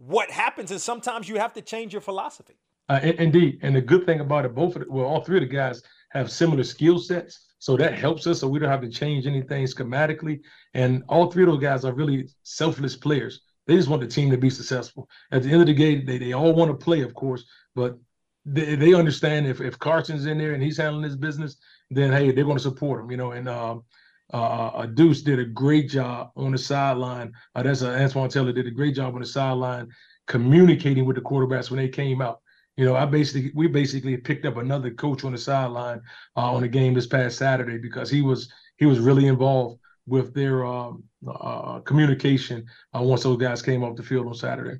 what 0.00 0.30
happens, 0.30 0.70
is 0.70 0.82
sometimes 0.82 1.28
you 1.28 1.36
have 1.36 1.52
to 1.52 1.62
change 1.62 1.92
your 1.92 2.00
philosophy. 2.00 2.56
Uh, 2.88 3.00
indeed, 3.02 3.58
and 3.62 3.76
the 3.76 3.80
good 3.80 4.04
thing 4.06 4.20
about 4.20 4.44
it, 4.44 4.54
both 4.54 4.74
of 4.74 4.82
the, 4.82 4.90
well, 4.90 5.04
all 5.04 5.20
three 5.20 5.36
of 5.36 5.42
the 5.42 5.54
guys 5.54 5.82
have 6.10 6.30
similar 6.30 6.64
skill 6.64 6.98
sets, 6.98 7.46
so 7.58 7.76
that 7.76 7.94
helps 7.94 8.26
us. 8.26 8.40
So 8.40 8.48
we 8.48 8.58
don't 8.58 8.70
have 8.70 8.80
to 8.80 8.88
change 8.88 9.26
anything 9.26 9.64
schematically, 9.66 10.40
and 10.74 11.04
all 11.08 11.30
three 11.30 11.44
of 11.44 11.50
those 11.50 11.60
guys 11.60 11.84
are 11.84 11.92
really 11.92 12.28
selfless 12.42 12.96
players. 12.96 13.42
They 13.66 13.76
just 13.76 13.88
want 13.88 14.02
the 14.02 14.08
team 14.08 14.30
to 14.30 14.38
be 14.38 14.50
successful. 14.50 15.08
At 15.30 15.42
the 15.42 15.50
end 15.50 15.60
of 15.60 15.66
the 15.66 15.74
game, 15.74 16.04
they, 16.06 16.18
they 16.18 16.32
all 16.32 16.52
want 16.52 16.70
to 16.70 16.84
play, 16.84 17.02
of 17.02 17.14
course, 17.14 17.44
but 17.74 17.98
they, 18.46 18.74
they 18.74 18.94
understand 18.94 19.46
if 19.46 19.60
if 19.60 19.78
Carson's 19.78 20.26
in 20.26 20.38
there 20.38 20.54
and 20.54 20.62
he's 20.62 20.78
handling 20.78 21.04
his 21.04 21.16
business, 21.16 21.58
then 21.90 22.10
hey, 22.10 22.32
they're 22.32 22.44
going 22.44 22.56
to 22.56 22.62
support 22.62 23.04
him, 23.04 23.10
you 23.10 23.18
know. 23.18 23.32
And 23.32 23.48
um, 23.48 23.84
uh, 24.32 24.70
uh, 24.74 24.86
Deuce 24.86 25.22
did 25.22 25.38
a 25.38 25.44
great 25.44 25.88
job 25.88 26.30
on 26.36 26.52
the 26.52 26.58
sideline. 26.58 27.32
Uh, 27.54 27.62
that's 27.62 27.82
uh, 27.82 27.90
Antoine 27.90 28.28
Taylor 28.28 28.52
did 28.52 28.66
a 28.66 28.70
great 28.70 28.94
job 28.94 29.14
on 29.14 29.20
the 29.20 29.26
sideline 29.26 29.88
communicating 30.26 31.04
with 31.04 31.16
the 31.16 31.22
quarterbacks 31.22 31.70
when 31.70 31.78
they 31.78 31.88
came 31.88 32.22
out. 32.22 32.40
You 32.76 32.84
know, 32.84 32.96
I 32.96 33.04
basically 33.04 33.50
we 33.54 33.66
basically 33.66 34.16
picked 34.16 34.46
up 34.46 34.56
another 34.56 34.90
coach 34.90 35.24
on 35.24 35.32
the 35.32 35.38
sideline 35.38 36.00
uh, 36.36 36.52
on 36.52 36.62
the 36.62 36.68
game 36.68 36.94
this 36.94 37.06
past 37.06 37.36
Saturday 37.36 37.78
because 37.78 38.08
he 38.08 38.22
was 38.22 38.50
he 38.76 38.86
was 38.86 39.00
really 39.00 39.26
involved 39.26 39.80
with 40.06 40.32
their 40.32 40.64
um, 40.64 41.02
uh, 41.28 41.80
communication 41.80 42.66
uh, 42.96 43.02
once 43.02 43.24
those 43.24 43.36
guys 43.36 43.60
came 43.60 43.82
off 43.82 43.96
the 43.96 44.02
field 44.02 44.26
on 44.26 44.34
Saturday. 44.34 44.78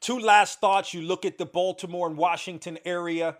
Two 0.00 0.18
last 0.18 0.60
thoughts. 0.60 0.94
You 0.94 1.02
look 1.02 1.24
at 1.24 1.38
the 1.38 1.46
Baltimore 1.46 2.08
and 2.08 2.16
Washington 2.16 2.78
area 2.84 3.36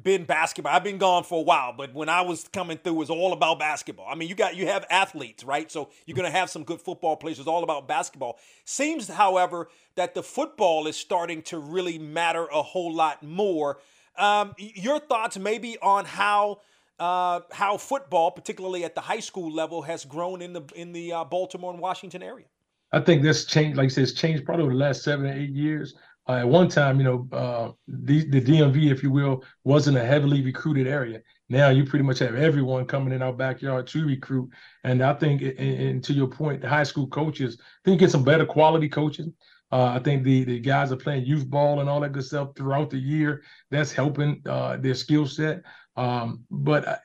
been 0.00 0.24
basketball. 0.24 0.72
I've 0.72 0.84
been 0.84 0.98
gone 0.98 1.24
for 1.24 1.40
a 1.40 1.42
while, 1.42 1.72
but 1.72 1.92
when 1.92 2.08
I 2.08 2.20
was 2.20 2.46
coming 2.52 2.78
through, 2.78 2.92
it 2.92 2.96
was 2.96 3.10
all 3.10 3.32
about 3.32 3.58
basketball. 3.58 4.06
I 4.08 4.14
mean, 4.14 4.28
you 4.28 4.34
got 4.34 4.54
you 4.54 4.66
have 4.66 4.84
athletes, 4.90 5.44
right? 5.44 5.70
So 5.70 5.90
you're 6.06 6.14
going 6.14 6.30
to 6.30 6.36
have 6.36 6.50
some 6.50 6.62
good 6.62 6.80
football 6.80 7.16
players. 7.16 7.38
It's 7.38 7.48
all 7.48 7.64
about 7.64 7.88
basketball. 7.88 8.38
Seems, 8.64 9.08
however, 9.08 9.68
that 9.96 10.14
the 10.14 10.22
football 10.22 10.86
is 10.86 10.96
starting 10.96 11.42
to 11.42 11.58
really 11.58 11.98
matter 11.98 12.46
a 12.46 12.62
whole 12.62 12.94
lot 12.94 13.22
more. 13.22 13.78
Um, 14.16 14.54
your 14.58 15.00
thoughts 15.00 15.38
maybe 15.38 15.76
on 15.82 16.04
how 16.04 16.60
uh, 17.00 17.40
how 17.50 17.76
football, 17.76 18.30
particularly 18.30 18.84
at 18.84 18.94
the 18.94 19.00
high 19.00 19.20
school 19.20 19.50
level, 19.50 19.82
has 19.82 20.04
grown 20.04 20.42
in 20.42 20.52
the 20.52 20.62
in 20.76 20.92
the 20.92 21.12
uh, 21.12 21.24
Baltimore 21.24 21.72
and 21.72 21.80
Washington 21.80 22.22
area. 22.22 22.46
I 22.92 23.00
think 23.00 23.22
this 23.22 23.46
changed, 23.46 23.78
like 23.78 23.86
I 23.86 23.88
said, 23.88 24.02
it's 24.04 24.12
changed 24.12 24.44
probably 24.44 24.64
over 24.64 24.74
the 24.74 24.78
last 24.78 25.02
seven 25.02 25.26
or 25.26 25.32
eight 25.32 25.50
years. 25.50 25.94
Uh, 26.28 26.34
at 26.34 26.48
one 26.48 26.68
time, 26.68 26.98
you 26.98 27.04
know, 27.04 27.28
uh, 27.32 27.72
the, 27.88 28.28
the 28.30 28.40
DMV, 28.40 28.92
if 28.92 29.02
you 29.02 29.10
will, 29.10 29.44
wasn't 29.64 29.96
a 29.96 30.04
heavily 30.04 30.42
recruited 30.42 30.86
area. 30.86 31.20
Now 31.48 31.70
you 31.70 31.84
pretty 31.84 32.04
much 32.04 32.20
have 32.20 32.34
everyone 32.34 32.86
coming 32.86 33.12
in 33.12 33.22
our 33.22 33.32
backyard 33.32 33.86
to 33.88 34.06
recruit. 34.06 34.48
And 34.84 35.02
I 35.02 35.14
think, 35.14 35.42
and, 35.42 35.58
and 35.58 36.04
to 36.04 36.12
your 36.12 36.28
point, 36.28 36.62
the 36.62 36.68
high 36.68 36.84
school 36.84 37.08
coaches, 37.08 37.58
I 37.60 37.64
think 37.84 38.00
get 38.00 38.10
some 38.10 38.24
better 38.24 38.46
quality 38.46 38.88
coaching. 38.88 39.34
Uh, 39.72 39.94
I 39.96 39.98
think 40.00 40.22
the 40.22 40.44
the 40.44 40.60
guys 40.60 40.92
are 40.92 40.96
playing 40.96 41.24
youth 41.24 41.48
ball 41.48 41.80
and 41.80 41.88
all 41.88 42.00
that 42.00 42.12
good 42.12 42.24
stuff 42.24 42.50
throughout 42.54 42.90
the 42.90 42.98
year. 42.98 43.42
That's 43.70 43.90
helping 43.90 44.42
uh, 44.46 44.76
their 44.76 44.94
skill 44.94 45.26
set. 45.26 45.62
Um, 45.96 46.44
but 46.50 47.00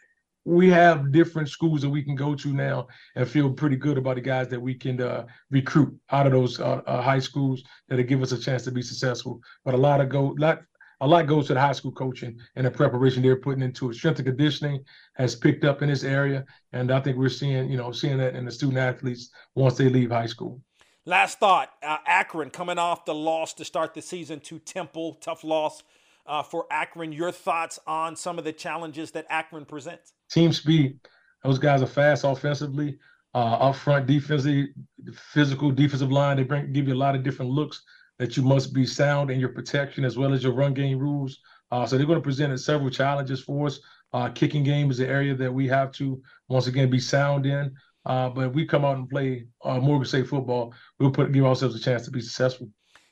we 0.48 0.70
have 0.70 1.12
different 1.12 1.50
schools 1.50 1.82
that 1.82 1.90
we 1.90 2.02
can 2.02 2.16
go 2.16 2.34
to 2.34 2.54
now 2.54 2.88
and 3.16 3.28
feel 3.28 3.52
pretty 3.52 3.76
good 3.76 3.98
about 3.98 4.16
the 4.16 4.22
guys 4.22 4.48
that 4.48 4.62
we 4.62 4.74
can 4.74 5.02
uh, 5.02 5.26
recruit 5.52 5.94
out 6.10 6.26
of 6.26 6.32
those 6.32 6.58
uh, 6.62 6.82
uh, 6.88 7.02
high 7.02 7.20
schools 7.20 7.64
that'll 7.90 8.06
give 8.06 8.24
us 8.24 8.32
a 8.32 8.40
chance 8.40 8.64
to 8.64 8.72
be 8.72 8.82
successful. 8.82 9.42
But 9.66 9.74
a 9.74 9.78
lot 9.78 10.00
of 10.00 10.08
go 10.08 10.34
lot 10.38 10.62
a 11.02 11.08
lot 11.08 11.28
goes 11.28 11.48
to 11.48 11.54
the 11.54 11.60
high 11.60 11.74
school 11.74 11.92
coaching 11.92 12.40
and 12.56 12.66
the 12.66 12.72
preparation 12.72 13.22
they're 13.22 13.36
putting 13.36 13.62
into 13.62 13.90
it. 13.90 13.96
Strength 13.96 14.20
and 14.20 14.28
conditioning 14.28 14.86
has 15.16 15.36
picked 15.36 15.66
up 15.66 15.82
in 15.82 15.90
this 15.90 16.06
area, 16.06 16.46
and 16.72 16.92
I 16.92 17.02
think 17.02 17.18
we're 17.18 17.28
seeing 17.28 17.70
you 17.70 17.76
know 17.76 17.92
seeing 17.92 18.18
that 18.20 18.34
in 18.34 18.46
the 18.46 18.52
student 18.52 18.78
athletes 18.78 19.30
once 19.54 19.76
they 19.76 19.90
leave 19.90 20.12
high 20.12 20.28
school. 20.28 20.62
Last 21.04 21.40
thought: 21.40 21.72
uh, 21.84 21.98
Akron 22.08 22.52
coming 22.52 22.78
off 22.78 23.04
the 23.04 23.14
loss 23.14 23.54
to 23.56 23.66
start 23.66 23.94
the 23.94 24.02
season 24.02 24.40
to 24.42 24.60
Temple, 24.60 25.16
tough 25.16 25.44
loss 25.44 25.84
uh, 26.26 26.42
for 26.42 26.68
Akron. 26.72 27.12
Your 27.12 27.34
thoughts 27.34 27.80
on 27.86 28.16
some 28.16 28.40
of 28.40 28.46
the 28.46 28.54
challenges 28.54 29.12
that 29.12 29.26
Akron 29.30 29.66
presents? 29.66 30.14
Team 30.30 30.54
speed. 30.54 31.00
Those 31.44 31.60
guys 31.60 31.82
are 31.82 31.88
fast 31.88 32.24
offensively, 32.24 32.98
uh, 33.34 33.56
up 33.56 33.76
front 33.76 34.08
defensively, 34.08 34.70
physical 35.14 35.72
defensive 35.72 36.12
line. 36.12 36.38
They 36.38 36.44
bring 36.44 36.74
give 36.74 36.88
you 36.88 36.94
a 36.94 36.96
lot 36.96 37.16
of 37.16 37.24
different 37.24 37.52
looks 37.52 37.84
that 38.20 38.36
you 38.36 38.44
must 38.44 38.74
be 38.74 38.86
sound 38.86 39.30
in 39.30 39.40
your 39.40 39.50
protection 39.50 40.04
as 40.04 40.18
well 40.18 40.34
as 40.34 40.44
your 40.44 40.54
run 40.54 40.74
game 40.74 41.00
rules. 41.00 41.40
Uh, 41.72 41.86
so 41.86 41.98
they're 41.98 42.08
going 42.08 42.18
to 42.18 42.24
present 42.24 42.58
several 42.60 42.90
challenges 42.90 43.42
for 43.42 43.68
us. 43.68 43.80
Uh, 44.14 44.30
kicking 44.30 44.64
game 44.64 44.90
is 44.90 44.98
the 44.98 45.08
area 45.08 45.36
that 45.36 45.54
we 45.54 45.68
have 45.68 45.92
to 45.92 46.22
once 46.48 46.68
again 46.68 46.90
be 46.90 47.00
sound 47.00 47.46
in. 47.46 47.74
Uh, 48.06 48.30
but 48.30 48.48
if 48.48 48.54
we 48.54 48.66
come 48.66 48.86
out 48.86 48.98
and 48.98 49.10
play 49.10 49.46
uh, 49.66 49.80
Morgan 49.80 50.06
State 50.06 50.28
football, 50.28 50.74
we'll 50.98 51.12
put 51.12 51.32
give 51.32 51.46
ourselves 51.46 51.76
a 51.76 51.80
chance 51.80 52.06
to 52.06 52.12
be 52.12 52.22
successful. 52.22 52.70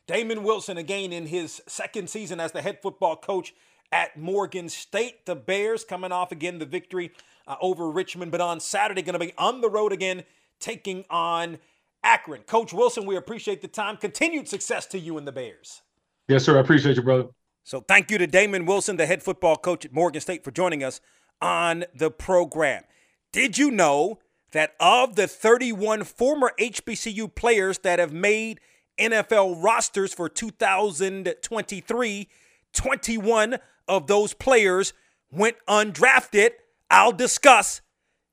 Damon 0.08 0.44
Wilson 0.44 0.78
again 0.78 1.12
in 1.12 1.26
his 1.26 1.62
second 1.68 2.10
season 2.10 2.40
as 2.40 2.52
the 2.52 2.62
head 2.62 2.80
football 2.82 3.18
coach 3.18 3.54
at 3.92 4.18
Morgan 4.18 4.70
State. 4.70 5.26
The 5.26 5.36
Bears 5.36 5.84
coming 5.84 6.12
off 6.12 6.32
again 6.32 6.60
the 6.60 6.66
victory 6.66 7.12
uh, 7.48 7.56
over 7.62 7.90
Richmond, 7.90 8.32
but 8.32 8.42
on 8.42 8.60
Saturday 8.60 9.02
going 9.02 9.14
to 9.14 9.20
be 9.20 9.34
on 9.38 9.62
the 9.62 9.70
road 9.70 9.92
again, 9.92 10.24
taking 10.60 11.06
on 11.10 11.60
Akron. 12.04 12.42
Coach 12.44 12.74
Wilson, 12.74 13.06
we 13.06 13.16
appreciate 13.16 13.62
the 13.62 13.68
time. 13.68 13.98
Continued 13.98 14.48
success 14.48 14.86
to 14.88 15.00
you 15.00 15.18
and 15.18 15.28
the 15.28 15.32
Bears. 15.32 15.82
Yes, 16.28 16.44
sir. 16.44 16.58
I 16.58 16.62
appreciate 16.62 16.96
you, 16.96 17.04
brother. 17.04 17.30
So 17.64 17.82
thank 17.82 18.12
you 18.12 18.18
to 18.18 18.28
Damon 18.28 18.66
Wilson, 18.66 18.98
the 18.98 19.06
head 19.06 19.24
football 19.24 19.56
coach 19.56 19.86
at 19.86 19.94
Morgan 19.94 20.22
State, 20.22 20.44
for 20.44 20.52
joining 20.52 20.84
us 20.84 21.02
on 21.42 21.86
the 21.96 22.12
program. 22.12 22.84
Did 23.32 23.58
you 23.58 23.72
know 23.72 24.20
that 24.52 24.76
of 24.80 25.16
the 25.16 25.28
31 25.28 26.04
former 26.04 26.54
HBCU 26.60 27.34
players 27.34 27.80
that 27.80 28.00
have 28.00 28.14
made– 28.14 28.60
NFL 28.98 29.64
rosters 29.64 30.14
for 30.14 30.30
2023. 30.30 32.30
21 32.74 33.56
of 33.88 34.08
those 34.08 34.34
players 34.34 34.94
went 35.32 35.58
undrafted. 35.68 36.52
I'll 36.90 37.12
discuss 37.12 37.82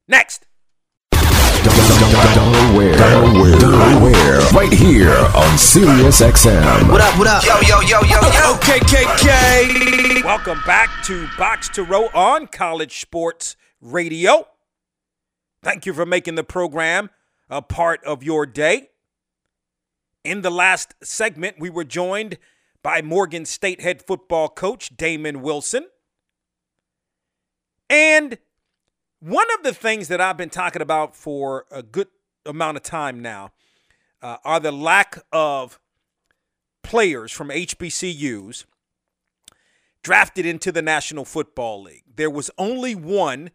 next. 0.06 0.46
Delaware. 1.62 2.96
Delaware. 2.96 3.58
Delaware. 3.58 4.40
Right 4.52 4.72
here 4.72 5.16
on 5.36 5.56
Sirius 5.56 6.20
XM. 6.20 6.90
What 6.90 7.00
up, 7.00 7.16
what 7.18 7.28
up? 7.28 7.44
Yo, 7.44 7.60
yo, 7.60 7.80
yo, 7.80 8.00
yo, 8.00 8.20
yo. 8.20 8.56
KKK. 8.60 10.24
Welcome 10.24 10.60
back 10.66 10.90
to 11.04 11.28
Box 11.38 11.68
to 11.70 11.84
Row 11.84 12.08
on 12.14 12.48
College 12.48 13.00
Sports 13.00 13.56
Radio. 13.80 14.48
Thank 15.62 15.86
you 15.86 15.94
for 15.94 16.04
making 16.04 16.34
the 16.34 16.44
program 16.44 17.10
a 17.48 17.62
part 17.62 18.02
of 18.04 18.24
your 18.24 18.44
day. 18.44 18.88
In 20.24 20.42
the 20.42 20.50
last 20.50 20.94
segment, 21.02 21.60
we 21.60 21.70
were 21.70 21.84
joined 21.84 22.38
by 22.82 23.02
Morgan 23.02 23.44
State 23.44 23.80
head 23.80 24.02
football 24.02 24.48
coach 24.48 24.96
Damon 24.96 25.42
Wilson. 25.42 25.86
And 27.88 28.38
one 29.20 29.46
of 29.54 29.62
the 29.62 29.74
things 29.74 30.08
that 30.08 30.20
I've 30.20 30.36
been 30.36 30.50
talking 30.50 30.82
about 30.82 31.14
for 31.14 31.66
a 31.70 31.82
good 31.82 32.08
amount 32.44 32.76
of 32.76 32.82
time 32.82 33.20
now 33.20 33.50
uh, 34.20 34.38
are 34.44 34.60
the 34.60 34.72
lack 34.72 35.22
of 35.32 35.78
players 36.82 37.30
from 37.30 37.48
HBCUs 37.48 38.64
drafted 40.02 40.44
into 40.44 40.72
the 40.72 40.82
National 40.82 41.24
Football 41.24 41.82
League. 41.82 42.02
There 42.16 42.30
was 42.30 42.50
only 42.58 42.94
one 42.94 43.50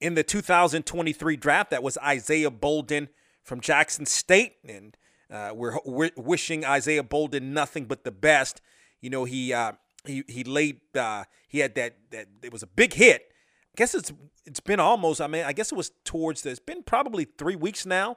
in 0.00 0.14
the 0.14 0.22
2023 0.22 1.36
draft 1.36 1.70
that 1.70 1.82
was 1.82 1.96
Isaiah 1.98 2.50
Bolden 2.50 3.08
from 3.42 3.60
Jackson 3.60 4.04
State. 4.04 4.56
And 4.68 4.96
uh, 5.30 5.50
we're, 5.54 5.76
we're, 5.84 6.10
wishing 6.16 6.64
Isaiah 6.64 7.02
Bolden 7.02 7.52
nothing 7.52 7.86
but 7.86 8.04
the 8.04 8.12
best. 8.12 8.60
You 9.00 9.10
know, 9.10 9.24
he 9.24 9.52
uh, 9.52 9.72
he 10.04 10.22
he 10.28 10.44
laid 10.44 10.80
uh, 10.96 11.24
he 11.48 11.58
had 11.58 11.74
that 11.74 11.96
that 12.10 12.26
it 12.42 12.52
was 12.52 12.62
a 12.62 12.66
big 12.66 12.94
hit. 12.94 13.22
I 13.32 13.76
guess 13.76 13.94
it's 13.94 14.12
it's 14.44 14.60
been 14.60 14.80
almost. 14.80 15.20
I 15.20 15.26
mean, 15.26 15.44
I 15.44 15.52
guess 15.52 15.72
it 15.72 15.76
was 15.76 15.90
towards 16.04 16.42
the. 16.42 16.50
It's 16.50 16.60
been 16.60 16.82
probably 16.82 17.24
three 17.24 17.56
weeks 17.56 17.84
now, 17.84 18.16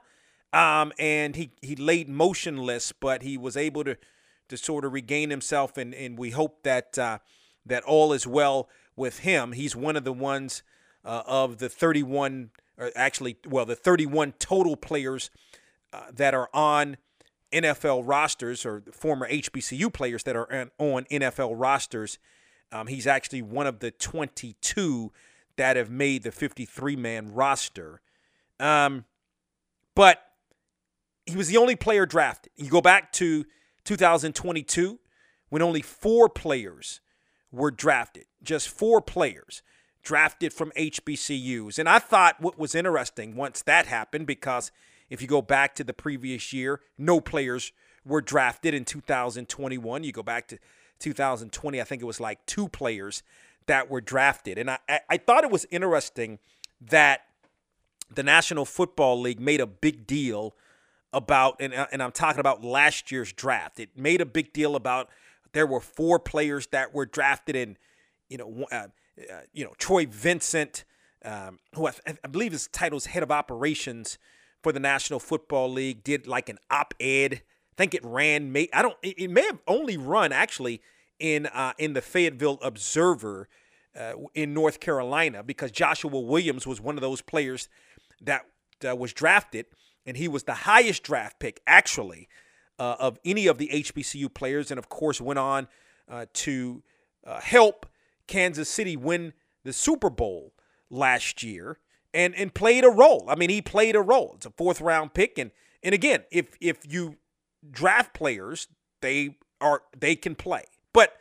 um, 0.52 0.92
and 0.98 1.36
he 1.36 1.50
he 1.60 1.76
laid 1.76 2.08
motionless, 2.08 2.92
but 2.92 3.22
he 3.22 3.36
was 3.36 3.56
able 3.56 3.84
to 3.84 3.96
to 4.48 4.56
sort 4.56 4.84
of 4.84 4.92
regain 4.92 5.30
himself, 5.30 5.76
and 5.76 5.94
and 5.94 6.18
we 6.18 6.30
hope 6.30 6.62
that 6.62 6.98
uh, 6.98 7.18
that 7.66 7.82
all 7.84 8.12
is 8.12 8.26
well 8.26 8.68
with 8.96 9.20
him. 9.20 9.52
He's 9.52 9.74
one 9.74 9.96
of 9.96 10.04
the 10.04 10.12
ones 10.12 10.62
uh, 11.04 11.22
of 11.26 11.58
the 11.58 11.68
31, 11.68 12.50
or 12.76 12.90
actually, 12.94 13.38
well, 13.48 13.64
the 13.64 13.76
31 13.76 14.32
total 14.38 14.76
players 14.76 15.30
uh, 15.92 16.02
that 16.12 16.34
are 16.34 16.48
on 16.54 16.96
NFL 17.52 18.02
rosters 18.06 18.64
or 18.64 18.82
former 18.92 19.28
HBCU 19.28 19.92
players 19.92 20.22
that 20.24 20.36
are 20.36 20.70
on 20.78 21.04
NFL 21.04 21.54
rosters. 21.56 22.18
Um, 22.72 22.86
he's 22.86 23.06
actually 23.06 23.42
one 23.42 23.66
of 23.66 23.80
the 23.80 23.90
22 23.90 25.12
that 25.56 25.76
have 25.76 25.90
made 25.90 26.22
the 26.22 26.32
53 26.32 26.96
man 26.96 27.32
roster. 27.32 28.00
Um, 28.58 29.04
but 29.94 30.22
he 31.26 31.36
was 31.36 31.48
the 31.48 31.56
only 31.56 31.76
player 31.76 32.06
drafted. 32.06 32.52
You 32.56 32.70
go 32.70 32.80
back 32.80 33.12
to 33.14 33.44
2022 33.84 34.98
when 35.48 35.62
only 35.62 35.82
four 35.82 36.28
players 36.28 37.00
were 37.50 37.70
drafted, 37.70 38.26
just 38.42 38.68
four 38.68 39.00
players 39.00 39.62
drafted 40.02 40.52
from 40.52 40.72
HBCUs. 40.76 41.78
And 41.78 41.88
I 41.88 41.98
thought 41.98 42.40
what 42.40 42.58
was 42.58 42.74
interesting 42.74 43.36
once 43.36 43.62
that 43.62 43.86
happened 43.86 44.26
because 44.26 44.70
if 45.10 45.20
you 45.20 45.28
go 45.28 45.42
back 45.42 45.74
to 45.74 45.84
the 45.84 45.92
previous 45.92 46.52
year, 46.52 46.80
no 46.96 47.20
players 47.20 47.72
were 48.04 48.22
drafted 48.22 48.72
in 48.72 48.84
2021. 48.84 50.04
You 50.04 50.12
go 50.12 50.22
back 50.22 50.48
to 50.48 50.58
2020, 51.00 51.80
I 51.80 51.84
think 51.84 52.00
it 52.00 52.06
was 52.06 52.20
like 52.20 52.44
two 52.46 52.68
players 52.68 53.22
that 53.66 53.90
were 53.90 54.00
drafted. 54.00 54.56
And 54.58 54.70
I, 54.70 54.78
I 55.08 55.16
thought 55.16 55.44
it 55.44 55.50
was 55.50 55.66
interesting 55.70 56.38
that 56.80 57.22
the 58.12 58.22
National 58.22 58.64
Football 58.64 59.20
League 59.20 59.40
made 59.40 59.60
a 59.60 59.66
big 59.66 60.06
deal 60.06 60.54
about, 61.12 61.56
and, 61.60 61.74
and 61.74 62.02
I'm 62.02 62.12
talking 62.12 62.40
about 62.40 62.64
last 62.64 63.10
year's 63.10 63.32
draft. 63.32 63.80
It 63.80 63.90
made 63.96 64.20
a 64.20 64.26
big 64.26 64.52
deal 64.52 64.76
about 64.76 65.08
there 65.52 65.66
were 65.66 65.80
four 65.80 66.18
players 66.18 66.68
that 66.68 66.94
were 66.94 67.06
drafted 67.06 67.56
in, 67.56 67.76
you 68.28 68.38
know, 68.38 68.66
uh, 68.70 68.86
uh, 69.30 69.40
you 69.52 69.64
know, 69.64 69.72
Troy 69.78 70.06
Vincent, 70.06 70.84
um, 71.24 71.58
who 71.74 71.88
I, 71.88 71.92
I, 72.06 72.28
believe 72.28 72.52
his 72.52 72.68
title 72.68 72.96
is 72.96 73.06
head 73.06 73.22
of 73.22 73.30
operations 73.30 74.18
for 74.62 74.72
the 74.72 74.80
National 74.80 75.20
Football 75.20 75.70
League, 75.72 76.04
did 76.04 76.26
like 76.26 76.48
an 76.48 76.58
op-ed. 76.70 77.42
I 77.42 77.74
think 77.76 77.94
it 77.94 78.04
ran. 78.04 78.52
May 78.52 78.68
I 78.72 78.82
don't. 78.82 78.96
It, 79.02 79.30
may 79.30 79.42
have 79.42 79.60
only 79.66 79.96
run 79.96 80.32
actually 80.32 80.82
in 81.18 81.46
uh, 81.46 81.72
in 81.78 81.94
the 81.94 82.02
Fayetteville 82.02 82.58
Observer 82.62 83.48
uh, 83.98 84.12
in 84.34 84.54
North 84.54 84.80
Carolina 84.80 85.42
because 85.42 85.70
Joshua 85.70 86.20
Williams 86.20 86.66
was 86.66 86.80
one 86.80 86.96
of 86.96 87.00
those 87.00 87.22
players 87.22 87.68
that 88.20 88.42
uh, 88.86 88.94
was 88.94 89.12
drafted, 89.12 89.66
and 90.06 90.16
he 90.16 90.28
was 90.28 90.44
the 90.44 90.54
highest 90.54 91.02
draft 91.02 91.38
pick 91.38 91.60
actually 91.66 92.28
uh, 92.78 92.96
of 92.98 93.18
any 93.24 93.46
of 93.46 93.58
the 93.58 93.68
HBCU 93.68 94.32
players, 94.32 94.70
and 94.70 94.78
of 94.78 94.88
course 94.88 95.20
went 95.20 95.38
on 95.38 95.68
uh, 96.08 96.26
to 96.32 96.82
uh, 97.26 97.40
help 97.40 97.86
Kansas 98.26 98.68
City 98.68 98.96
win 98.96 99.32
the 99.64 99.72
Super 99.72 100.10
Bowl 100.10 100.52
last 100.88 101.42
year 101.42 101.78
and 102.12 102.34
and 102.34 102.52
played 102.54 102.84
a 102.84 102.90
role. 102.90 103.24
I 103.28 103.34
mean, 103.34 103.50
he 103.50 103.62
played 103.62 103.96
a 103.96 104.02
role. 104.02 104.32
It's 104.36 104.46
a 104.46 104.50
fourth 104.50 104.80
round 104.80 105.14
pick, 105.14 105.38
and 105.38 105.50
and 105.82 105.94
again, 105.94 106.24
if 106.30 106.56
if 106.60 106.78
you 106.88 107.16
draft 107.70 108.14
players, 108.14 108.68
they 109.00 109.38
are 109.60 109.82
they 109.98 110.16
can 110.16 110.34
play. 110.34 110.64
But 110.92 111.14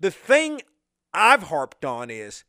the 0.00 0.10
thing 0.10 0.62
I've 1.12 1.44
harped 1.44 1.84
on 1.84 2.10
is 2.10 2.44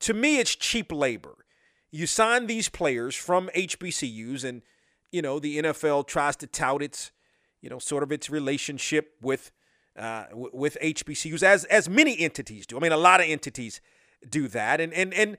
to 0.00 0.14
me, 0.14 0.38
it's 0.38 0.54
cheap 0.54 0.92
labor. 0.92 1.44
You 1.90 2.06
sign 2.06 2.46
these 2.46 2.68
players 2.68 3.14
from 3.14 3.50
HBCUs, 3.54 4.44
and 4.44 4.62
you 5.10 5.22
know 5.22 5.38
the 5.38 5.58
NFL 5.58 6.06
tries 6.06 6.36
to 6.36 6.46
tout 6.46 6.82
its, 6.82 7.12
you 7.60 7.70
know, 7.70 7.78
sort 7.78 8.02
of 8.02 8.12
its 8.12 8.28
relationship 8.28 9.14
with 9.22 9.50
uh, 9.96 10.26
with 10.32 10.76
HBCUs, 10.82 11.42
as 11.42 11.64
as 11.64 11.88
many 11.88 12.18
entities 12.20 12.66
do. 12.66 12.76
I 12.76 12.80
mean, 12.80 12.92
a 12.92 12.96
lot 12.96 13.20
of 13.20 13.26
entities 13.26 13.80
do 14.28 14.48
that, 14.48 14.80
and 14.80 14.92
and 14.92 15.14
and 15.14 15.38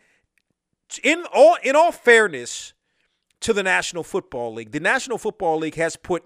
in 0.97 1.25
all 1.33 1.57
in 1.63 1.75
all 1.75 1.91
fairness 1.91 2.73
to 3.41 3.53
the 3.53 3.63
National 3.63 4.03
Football 4.03 4.53
League, 4.53 4.71
the 4.71 4.79
National 4.79 5.17
Football 5.17 5.59
League 5.59 5.75
has 5.75 5.95
put 5.95 6.23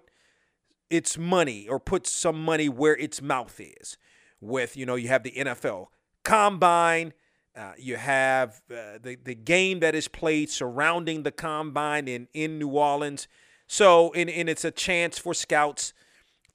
its 0.90 1.18
money 1.18 1.68
or 1.68 1.80
put 1.80 2.08
some 2.08 2.44
money 2.44 2.70
where 2.70 2.96
its 2.96 3.22
mouth 3.22 3.60
is. 3.60 3.98
With 4.40 4.78
you 4.78 4.86
know, 4.86 4.96
you 4.96 5.08
have 5.08 5.24
the 5.24 5.32
NFL 5.32 5.88
Combine. 6.24 7.14
Uh, 7.56 7.74
you 7.78 7.98
have 7.98 8.62
uh, 8.72 8.98
the 9.02 9.18
the 9.24 9.36
game 9.36 9.80
that 9.82 9.96
is 9.96 10.08
played 10.08 10.50
surrounding 10.50 11.24
the 11.24 11.32
combine 11.32 12.08
in 12.08 12.28
in 12.34 12.58
New 12.58 12.70
Orleans. 12.70 13.28
So, 13.68 14.12
and, 14.14 14.30
and 14.30 14.50
it's 14.50 14.66
a 14.66 14.72
chance 14.72 15.18
for 15.18 15.34
scouts 15.34 15.94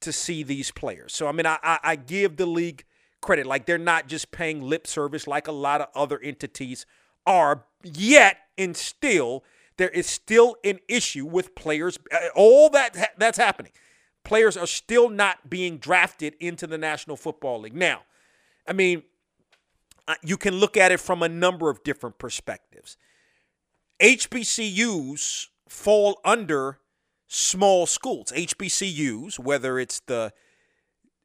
to 0.01 0.11
see 0.13 0.43
these 0.43 0.71
players. 0.71 1.13
So, 1.13 1.27
I 1.27 1.31
mean, 1.31 1.45
I, 1.45 1.57
I, 1.63 1.79
I 1.83 1.95
give 1.95 2.37
the 2.37 2.45
league 2.45 2.85
credit. 3.21 3.45
Like 3.45 3.65
they're 3.65 3.77
not 3.77 4.07
just 4.07 4.31
paying 4.31 4.61
lip 4.61 4.87
service 4.87 5.27
like 5.27 5.47
a 5.47 5.51
lot 5.51 5.81
of 5.81 5.87
other 5.95 6.19
entities 6.19 6.85
are. 7.25 7.65
Yet, 7.83 8.37
and 8.57 8.75
still, 8.75 9.43
there 9.77 9.89
is 9.89 10.07
still 10.07 10.57
an 10.63 10.79
issue 10.87 11.25
with 11.25 11.55
players. 11.55 11.97
uh, 12.11 12.17
All 12.35 12.69
that 12.71 13.13
that's 13.17 13.37
happening. 13.37 13.71
Players 14.23 14.57
are 14.57 14.67
still 14.67 15.09
not 15.09 15.49
being 15.49 15.77
drafted 15.77 16.35
into 16.39 16.67
the 16.67 16.77
National 16.77 17.15
Football 17.15 17.61
League. 17.61 17.75
Now, 17.75 18.01
I 18.67 18.73
mean, 18.73 19.03
uh, 20.07 20.15
you 20.21 20.37
can 20.37 20.55
look 20.55 20.75
at 20.75 20.91
it 20.91 20.99
from 20.99 21.23
a 21.23 21.29
number 21.29 21.69
of 21.69 21.83
different 21.83 22.17
perspectives. 22.17 22.97
HBCUs 24.01 25.47
fall 25.67 26.19
under 26.25 26.79
small 27.27 27.85
schools. 27.85 28.31
HBCUs, 28.35 29.39
whether 29.39 29.79
it's 29.79 30.01
the 30.01 30.33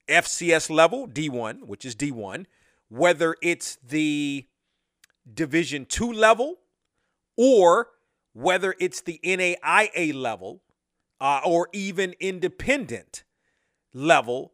FCS 0.09 0.71
level, 0.71 1.09
D1, 1.09 1.67
which 1.67 1.85
is 1.85 1.97
D1, 1.97 2.47
whether 2.89 3.37
it's 3.43 3.77
the 3.83 4.47
Division 5.33 5.87
2 5.87 6.13
level 6.13 6.57
or 7.37 7.89
whether 8.33 8.75
it's 8.79 9.01
the 9.01 9.21
NAIA 9.25 10.15
level 10.15 10.63
uh, 11.21 11.41
or 11.45 11.69
even 11.73 12.15
independent 12.21 13.25
level 13.93 14.53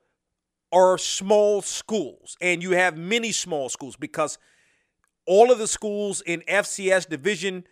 are 0.72 0.96
small 0.98 1.62
schools 1.62 2.37
and 2.40 2.62
you 2.62 2.72
have 2.72 2.96
many 2.96 3.33
small 3.33 3.68
schools 3.68 3.96
because 3.96 4.38
all 5.26 5.50
of 5.50 5.59
the 5.59 5.66
schools 5.66 6.20
in 6.22 6.40
FCS 6.42 7.09
Division 7.09 7.64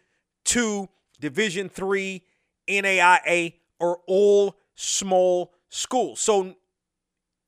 2, 0.44 0.88
Division 1.20 1.68
3, 1.68 2.22
NAIA 2.68 3.54
are 3.80 3.98
all 4.06 4.56
small 4.74 5.52
schools. 5.68 6.20
So 6.20 6.56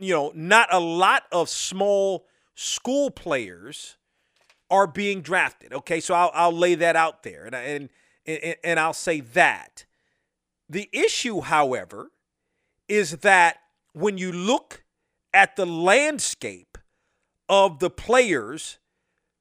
you 0.00 0.14
know, 0.14 0.32
not 0.34 0.72
a 0.72 0.80
lot 0.80 1.24
of 1.30 1.48
small 1.48 2.26
school 2.54 3.10
players 3.10 3.96
are 4.70 4.86
being 4.86 5.20
drafted. 5.20 5.72
Okay, 5.72 6.00
so 6.00 6.14
I'll, 6.14 6.30
I'll 6.34 6.56
lay 6.56 6.74
that 6.76 6.96
out 6.96 7.22
there, 7.22 7.46
and, 7.46 7.54
and 7.54 7.88
and 8.26 8.56
and 8.62 8.80
I'll 8.80 8.92
say 8.92 9.20
that 9.20 9.84
the 10.68 10.88
issue, 10.92 11.40
however, 11.40 12.12
is 12.88 13.18
that 13.18 13.58
when 13.92 14.18
you 14.18 14.30
look 14.30 14.84
at 15.34 15.56
the 15.56 15.66
landscape 15.66 16.78
of 17.48 17.80
the 17.80 17.90
players 17.90 18.78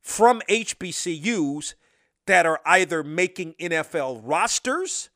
from 0.02 0.42
HBCUs 0.50 1.76
that 2.26 2.46
are 2.46 2.60
either 2.66 3.04
making 3.04 3.54
NFL 3.60 4.22
rosters 4.24 5.10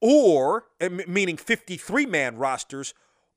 or 0.00 0.64
meaning 1.06 1.36
53 1.36 2.06
man 2.06 2.36
rosters 2.36 2.94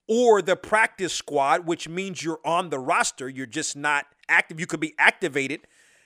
or 0.07 0.41
the 0.41 0.55
practice 0.55 1.13
squad 1.13 1.65
which 1.65 1.89
means 1.89 2.23
you're 2.23 2.39
on 2.45 2.69
the 2.69 2.79
roster 2.79 3.27
you're 3.27 3.45
just 3.45 3.75
not 3.75 4.05
active 4.29 4.59
you 4.59 4.65
could 4.65 4.79
be 4.79 4.93
activated 4.97 5.61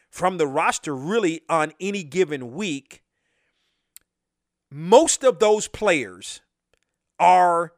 from 0.10 0.38
the 0.38 0.48
roster 0.48 0.96
really 0.96 1.42
on 1.50 1.74
any 1.80 2.04
given 2.04 2.54
week 2.54 3.04
most 4.72 5.24
of 5.24 5.40
those 5.40 5.68
players 5.68 6.42
are 7.20 7.74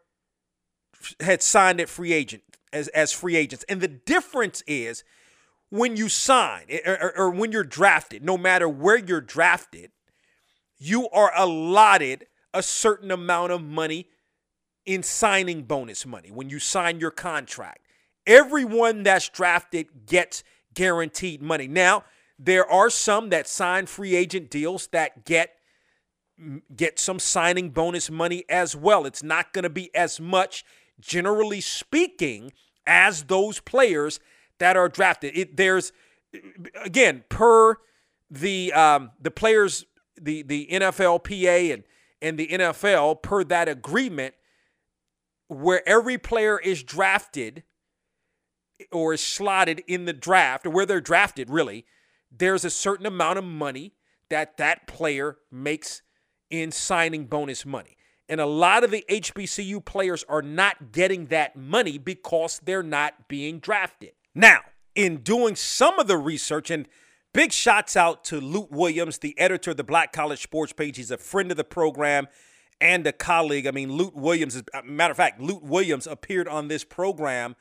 had 1.20 1.42
signed 1.42 1.80
at 1.80 1.90
free 1.90 2.14
agent 2.14 2.44
as 2.74 2.88
as 2.90 3.12
free 3.12 3.36
agents 3.36 3.66
and 3.70 3.82
the 3.82 3.88
difference 3.88 4.64
is 4.68 5.04
when 5.70 5.96
you 5.96 6.10
sign 6.10 6.64
eh, 6.70 6.80
or, 6.86 6.98
or- 7.04 7.18
or 7.18 7.30
when 7.30 7.52
you're 7.52 7.64
drafted 7.64 8.24
no 8.24 8.38
matter 8.38 8.68
where 8.68 8.98
you're 8.98 9.22
drafted 9.22 9.92
you 10.78 11.10
are 11.10 11.32
allotted 11.36 12.26
a 12.54 12.64
certain 12.64 13.12
amount 13.12 13.52
of 13.52 13.62
money 13.64 14.08
in 14.86 15.04
signing 15.04 15.64
bonus 15.64 16.06
money 16.06 16.32
when 16.32 16.50
you 16.50 16.58
sign 16.58 17.00
your 17.00 17.12
contract. 17.12 17.86
Everyone 18.26 19.04
that's 19.04 19.30
drafted 19.30 20.06
gets 20.08 20.44
guaranteed 20.74 21.42
money. 21.42 21.68
Now, 21.68 22.06
there 22.40 22.70
are 22.72 22.90
some 22.90 23.30
that 23.30 23.48
sign 23.48 23.86
free 23.86 24.16
agent 24.16 24.50
deals 24.50 24.88
that 24.88 25.26
get 25.26 25.56
get 26.74 26.98
some 26.98 27.20
signing 27.20 27.70
bonus 27.70 28.10
money 28.10 28.46
as 28.48 28.74
well. 28.74 29.06
It's 29.06 29.22
not 29.22 29.52
going 29.52 29.64
to 29.64 29.70
be 29.70 29.94
as 29.94 30.22
much 30.22 30.64
generally 31.02 31.60
speaking 31.60 32.54
as 32.88 33.24
those 33.24 33.60
players 33.60 34.22
that 34.60 34.78
are 34.78 34.88
drafted. 34.88 35.38
It 35.38 35.58
there's 35.58 35.92
again 36.82 37.26
per 37.28 37.76
the 38.32 38.72
um, 38.72 39.12
the 39.20 39.32
players 39.32 39.86
the 40.20 40.42
the 40.44 40.68
NFLPA 40.72 41.74
and 41.74 41.84
and 42.22 42.38
the 42.38 42.48
NFL 42.48 43.22
per 43.22 43.44
that 43.44 43.68
agreement 43.68 44.34
where 45.50 45.88
every 45.88 46.18
player 46.18 46.58
is 46.58 46.84
drafted 46.84 47.64
or 48.94 49.14
is 49.14 49.22
slotted 49.22 49.84
in 49.88 50.06
the 50.06 50.14
draft 50.14 50.66
or 50.66 50.70
where 50.70 50.86
they're 50.86 51.02
drafted 51.02 51.50
really 51.50 51.86
there's 52.32 52.66
a 52.66 52.70
certain 52.70 53.06
amount 53.06 53.40
of 53.40 53.44
money 53.44 53.94
that 54.30 54.58
that 54.58 54.88
player 54.88 55.38
makes 55.52 56.02
in 56.50 56.72
signing 56.72 57.26
bonus 57.26 57.66
money. 57.66 57.98
And 58.28 58.40
a 58.40 58.46
lot 58.46 58.84
of 58.84 58.92
the 58.92 59.04
HBCU 59.10 59.84
players 59.84 60.24
are 60.30 60.44
not 60.44 60.92
getting 60.92 61.28
that 61.28 61.56
money 61.56 61.98
because 61.98 62.60
they're 62.64 62.84
not 62.84 63.28
being 63.28 63.60
drafted. 63.60 64.12
Now 64.36 64.60
in 64.96 65.18
doing 65.18 65.56
some 65.56 65.98
of 66.00 66.08
the 66.08 66.18
research 66.18 66.70
and 66.70 66.88
big 67.34 67.52
shots 67.52 67.96
out 67.96 68.24
to 68.26 68.40
Lut 68.42 68.72
Williams 68.72 69.20
the 69.20 69.38
editor 69.40 69.72
of 69.72 69.78
the 69.78 69.84
Black 69.84 70.12
College 70.12 70.42
Sports 70.42 70.74
page. 70.74 70.98
He's 70.98 71.12
a 71.12 71.18
friend 71.18 71.52
of 71.52 71.58
the 71.58 71.64
program 71.64 72.28
and 72.82 73.06
a 73.08 73.14
colleague. 73.14 73.66
I 73.68 73.72
mean, 73.72 73.98
Lut 73.98 74.16
Williams, 74.16 74.56
is, 74.56 74.64
uh, 74.74 74.82
matter 74.84 75.12
of 75.12 75.18
fact, 75.18 75.42
Lut 75.42 75.64
Williams 75.64 76.06
appeared 76.06 76.48
on 76.48 76.68
this 76.68 76.84
program 76.84 77.56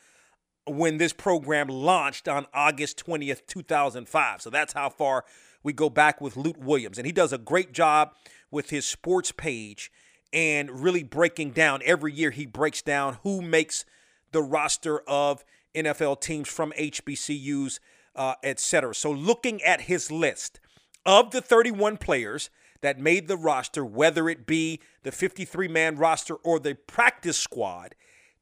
when 0.68 0.98
this 0.98 1.12
program 1.12 1.68
launched 1.68 2.28
on 2.28 2.46
August 2.52 3.04
20th, 3.04 3.46
2005. 3.46 4.42
So 4.42 4.50
that's 4.50 4.72
how 4.72 4.90
far 4.90 5.24
we 5.62 5.72
go 5.72 5.90
back 5.90 6.20
with 6.20 6.36
Lut 6.36 6.58
Williams. 6.58 6.98
And 6.98 7.06
he 7.06 7.12
does 7.12 7.32
a 7.32 7.38
great 7.38 7.72
job 7.72 8.12
with 8.50 8.70
his 8.70 8.86
sports 8.86 9.32
page 9.32 9.90
and 10.32 10.82
really 10.82 11.02
breaking 11.02 11.50
down 11.52 11.80
every 11.84 12.12
year 12.12 12.30
he 12.30 12.46
breaks 12.46 12.82
down 12.82 13.18
who 13.22 13.40
makes 13.40 13.84
the 14.32 14.42
roster 14.42 15.00
of 15.00 15.44
NFL 15.74 16.20
teams 16.20 16.48
from 16.48 16.72
HBCUs, 16.72 17.80
uh, 18.14 18.34
et 18.42 18.60
cetera. 18.60 18.94
So 18.94 19.10
looking 19.10 19.62
at 19.62 19.82
his 19.82 20.10
list 20.10 20.60
of 21.06 21.30
the 21.30 21.40
31 21.40 21.96
players 21.96 22.50
that 22.80 22.98
made 22.98 23.28
the 23.28 23.36
roster, 23.36 23.84
whether 23.84 24.28
it 24.28 24.46
be 24.46 24.80
the 25.02 25.12
53 25.12 25.68
man 25.68 25.96
roster 25.96 26.34
or 26.34 26.58
the 26.58 26.74
practice 26.74 27.38
squad, 27.38 27.94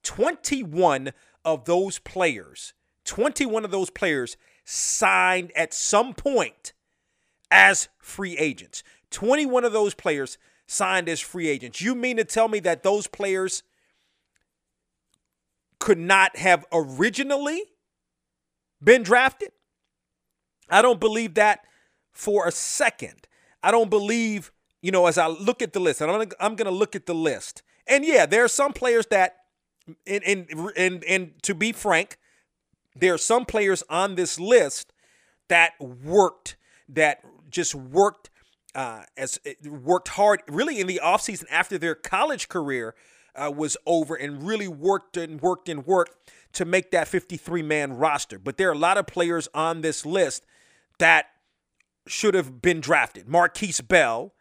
21 0.02 1.12
of 1.46 1.64
those 1.64 1.98
players, 2.00 2.74
21 3.06 3.64
of 3.64 3.70
those 3.70 3.88
players 3.88 4.36
signed 4.64 5.52
at 5.56 5.72
some 5.72 6.12
point 6.12 6.74
as 7.50 7.88
free 7.98 8.36
agents. 8.36 8.82
21 9.12 9.64
of 9.64 9.72
those 9.72 9.94
players 9.94 10.36
signed 10.66 11.08
as 11.08 11.20
free 11.20 11.48
agents. 11.48 11.80
You 11.80 11.94
mean 11.94 12.16
to 12.16 12.24
tell 12.24 12.48
me 12.48 12.58
that 12.60 12.82
those 12.82 13.06
players 13.06 13.62
could 15.78 15.98
not 15.98 16.36
have 16.36 16.66
originally 16.72 17.62
been 18.82 19.04
drafted? 19.04 19.52
I 20.68 20.82
don't 20.82 20.98
believe 20.98 21.34
that 21.34 21.60
for 22.12 22.48
a 22.48 22.50
second. 22.50 23.28
I 23.62 23.70
don't 23.70 23.90
believe, 23.90 24.50
you 24.82 24.90
know, 24.90 25.06
as 25.06 25.16
I 25.16 25.28
look 25.28 25.62
at 25.62 25.72
the 25.72 25.80
list, 25.80 26.00
and 26.00 26.10
I'm 26.40 26.56
going 26.56 26.66
to 26.66 26.70
look 26.72 26.96
at 26.96 27.06
the 27.06 27.14
list. 27.14 27.62
And 27.86 28.04
yeah, 28.04 28.26
there 28.26 28.42
are 28.42 28.48
some 28.48 28.72
players 28.72 29.06
that, 29.06 29.36
and, 30.06 30.24
and, 30.24 30.72
and, 30.76 31.04
and 31.04 31.42
to 31.42 31.54
be 31.54 31.72
frank, 31.72 32.18
there 32.94 33.14
are 33.14 33.18
some 33.18 33.44
players 33.44 33.82
on 33.88 34.14
this 34.14 34.40
list 34.40 34.92
that 35.48 35.72
worked, 35.80 36.56
that 36.88 37.20
just 37.50 37.74
worked 37.74 38.30
uh, 38.74 39.02
as 39.16 39.40
worked 39.64 40.08
hard 40.08 40.42
really 40.48 40.80
in 40.80 40.86
the 40.86 41.00
offseason 41.02 41.44
after 41.50 41.78
their 41.78 41.94
college 41.94 42.48
career 42.48 42.94
uh, 43.34 43.50
was 43.54 43.76
over 43.86 44.14
and 44.14 44.42
really 44.42 44.68
worked 44.68 45.16
and 45.16 45.40
worked 45.40 45.68
and 45.68 45.86
worked 45.86 46.14
to 46.52 46.64
make 46.64 46.90
that 46.90 47.08
53 47.08 47.62
man 47.62 47.94
roster. 47.94 48.38
But 48.38 48.56
there 48.56 48.68
are 48.68 48.74
a 48.74 48.78
lot 48.78 48.98
of 48.98 49.06
players 49.06 49.48
on 49.54 49.80
this 49.80 50.04
list 50.04 50.44
that 50.98 51.26
should 52.06 52.34
have 52.34 52.62
been 52.62 52.80
drafted. 52.80 53.26
Markquese 53.26 53.86
Bell 53.86 54.32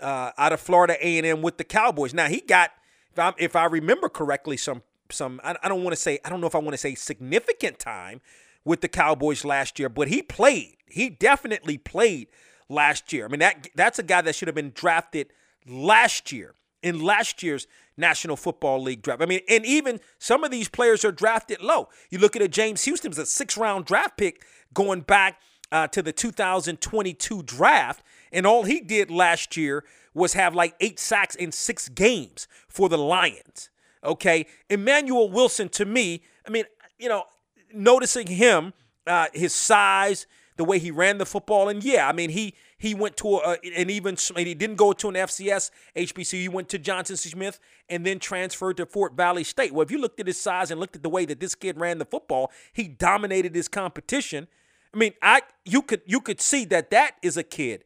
uh, 0.00 0.32
out 0.38 0.52
of 0.52 0.60
Florida 0.60 0.96
A&M 1.00 1.42
with 1.42 1.58
the 1.58 1.64
Cowboys. 1.64 2.14
Now 2.14 2.28
he 2.28 2.40
got, 2.40 2.70
if 3.12 3.18
I, 3.18 3.32
if 3.38 3.56
I 3.56 3.64
remember 3.64 4.08
correctly, 4.08 4.56
some 4.56 4.82
some 5.10 5.40
I, 5.44 5.56
I 5.62 5.68
don't 5.68 5.82
want 5.82 5.94
to 5.94 6.00
say 6.00 6.18
I 6.24 6.30
don't 6.30 6.40
know 6.40 6.46
if 6.46 6.54
I 6.54 6.58
want 6.58 6.72
to 6.72 6.78
say 6.78 6.94
significant 6.94 7.78
time 7.78 8.20
with 8.64 8.80
the 8.80 8.88
Cowboys 8.88 9.44
last 9.44 9.78
year, 9.78 9.88
but 9.88 10.08
he 10.08 10.22
played. 10.22 10.76
He 10.86 11.08
definitely 11.08 11.78
played 11.78 12.28
last 12.68 13.12
year. 13.12 13.24
I 13.24 13.28
mean 13.28 13.40
that 13.40 13.68
that's 13.74 13.98
a 13.98 14.02
guy 14.02 14.20
that 14.22 14.34
should 14.34 14.48
have 14.48 14.54
been 14.54 14.72
drafted 14.74 15.28
last 15.66 16.32
year 16.32 16.54
in 16.82 17.02
last 17.02 17.42
year's 17.42 17.66
National 17.96 18.36
Football 18.36 18.82
League 18.82 19.02
draft. 19.02 19.22
I 19.22 19.26
mean, 19.26 19.40
and 19.48 19.66
even 19.66 20.00
some 20.18 20.44
of 20.44 20.50
these 20.50 20.68
players 20.68 21.04
are 21.04 21.12
drafted 21.12 21.60
low. 21.60 21.88
You 22.10 22.18
look 22.18 22.36
at 22.36 22.42
a 22.42 22.48
James 22.48 22.84
Houston, 22.84 23.10
was 23.10 23.18
a 23.18 23.26
six 23.26 23.56
round 23.56 23.84
draft 23.84 24.16
pick 24.16 24.44
going 24.72 25.00
back 25.00 25.40
uh, 25.72 25.88
to 25.88 26.02
the 26.02 26.12
2022 26.12 27.42
draft, 27.42 28.02
and 28.32 28.46
all 28.46 28.64
he 28.64 28.80
did 28.80 29.10
last 29.10 29.56
year 29.56 29.84
was 30.14 30.34
have 30.34 30.54
like 30.54 30.74
eight 30.80 30.98
sacks 30.98 31.34
in 31.34 31.52
six 31.52 31.88
games 31.88 32.48
for 32.68 32.88
the 32.88 32.98
Lions. 32.98 33.70
Okay, 34.04 34.46
Emmanuel 34.70 35.28
Wilson 35.30 35.68
to 35.70 35.84
me, 35.84 36.22
I 36.46 36.50
mean, 36.50 36.64
you 36.98 37.08
know, 37.08 37.24
noticing 37.72 38.26
him, 38.26 38.72
uh, 39.06 39.26
his 39.32 39.54
size, 39.54 40.26
the 40.56 40.64
way 40.64 40.78
he 40.78 40.90
ran 40.90 41.18
the 41.18 41.26
football, 41.26 41.68
and 41.68 41.82
yeah, 41.82 42.08
I 42.08 42.12
mean, 42.12 42.30
he 42.30 42.54
he 42.78 42.94
went 42.94 43.16
to 43.18 43.36
a, 43.38 43.56
and 43.76 43.90
even 43.90 44.16
he 44.36 44.54
didn't 44.54 44.76
go 44.76 44.92
to 44.92 45.08
an 45.08 45.14
FCS 45.14 45.70
HBCU. 45.96 46.40
He 46.40 46.48
went 46.48 46.68
to 46.68 46.78
Johnson 46.78 47.16
Smith 47.16 47.58
and 47.88 48.06
then 48.06 48.20
transferred 48.20 48.76
to 48.76 48.86
Fort 48.86 49.14
Valley 49.14 49.42
State. 49.42 49.72
Well, 49.72 49.82
if 49.82 49.90
you 49.90 49.98
looked 49.98 50.20
at 50.20 50.28
his 50.28 50.40
size 50.40 50.70
and 50.70 50.78
looked 50.78 50.94
at 50.94 51.02
the 51.02 51.08
way 51.08 51.24
that 51.24 51.40
this 51.40 51.56
kid 51.56 51.80
ran 51.80 51.98
the 51.98 52.04
football, 52.04 52.52
he 52.72 52.86
dominated 52.86 53.54
his 53.54 53.66
competition. 53.66 54.46
I 54.94 54.96
mean, 54.96 55.12
I 55.22 55.42
you 55.64 55.82
could 55.82 56.02
you 56.06 56.20
could 56.20 56.40
see 56.40 56.64
that 56.66 56.90
that 56.90 57.16
is 57.22 57.36
a 57.36 57.42
kid 57.42 57.84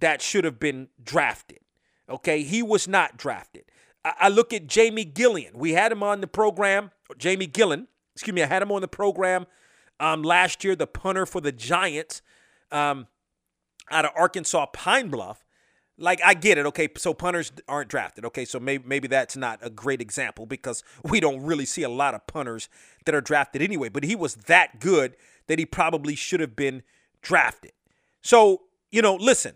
that 0.00 0.20
should 0.20 0.44
have 0.44 0.58
been 0.58 0.88
drafted. 1.02 1.60
Okay, 2.08 2.42
he 2.42 2.62
was 2.62 2.88
not 2.88 3.16
drafted. 3.16 3.64
I, 4.04 4.28
look 4.28 4.52
at 4.52 4.66
Jamie 4.66 5.04
Gillian. 5.04 5.58
We 5.58 5.72
had 5.72 5.92
him 5.92 6.02
on 6.02 6.20
the 6.20 6.26
program. 6.26 6.92
Jamie 7.18 7.48
Gillan, 7.48 7.86
excuse 8.14 8.34
me. 8.34 8.42
I 8.42 8.46
had 8.46 8.62
him 8.62 8.72
on 8.72 8.80
the 8.80 8.88
program 8.88 9.46
um, 10.00 10.22
last 10.22 10.64
year, 10.64 10.76
the 10.76 10.86
punter 10.86 11.26
for 11.26 11.40
the 11.40 11.52
Giants. 11.52 12.22
Um, 12.70 13.06
out 13.90 14.04
of 14.04 14.12
Arkansas 14.16 14.66
Pine 14.66 15.08
Bluff. 15.08 15.44
Like 16.00 16.20
I 16.24 16.34
get 16.34 16.58
it, 16.58 16.66
okay. 16.66 16.88
So 16.96 17.12
punters 17.12 17.50
aren't 17.66 17.90
drafted, 17.90 18.24
okay. 18.26 18.44
So 18.44 18.60
maybe 18.60 18.84
maybe 18.86 19.08
that's 19.08 19.36
not 19.36 19.58
a 19.62 19.70
great 19.70 20.00
example 20.00 20.46
because 20.46 20.84
we 21.04 21.18
don't 21.18 21.42
really 21.42 21.64
see 21.64 21.82
a 21.82 21.88
lot 21.88 22.14
of 22.14 22.26
punters 22.26 22.68
that 23.04 23.14
are 23.14 23.20
drafted 23.20 23.62
anyway. 23.62 23.88
But 23.88 24.04
he 24.04 24.14
was 24.14 24.34
that 24.34 24.80
good 24.80 25.16
that 25.48 25.58
he 25.58 25.66
probably 25.66 26.14
should 26.14 26.40
have 26.40 26.54
been 26.54 26.82
drafted. 27.20 27.72
So 28.22 28.62
you 28.92 29.02
know, 29.02 29.16
listen, 29.16 29.54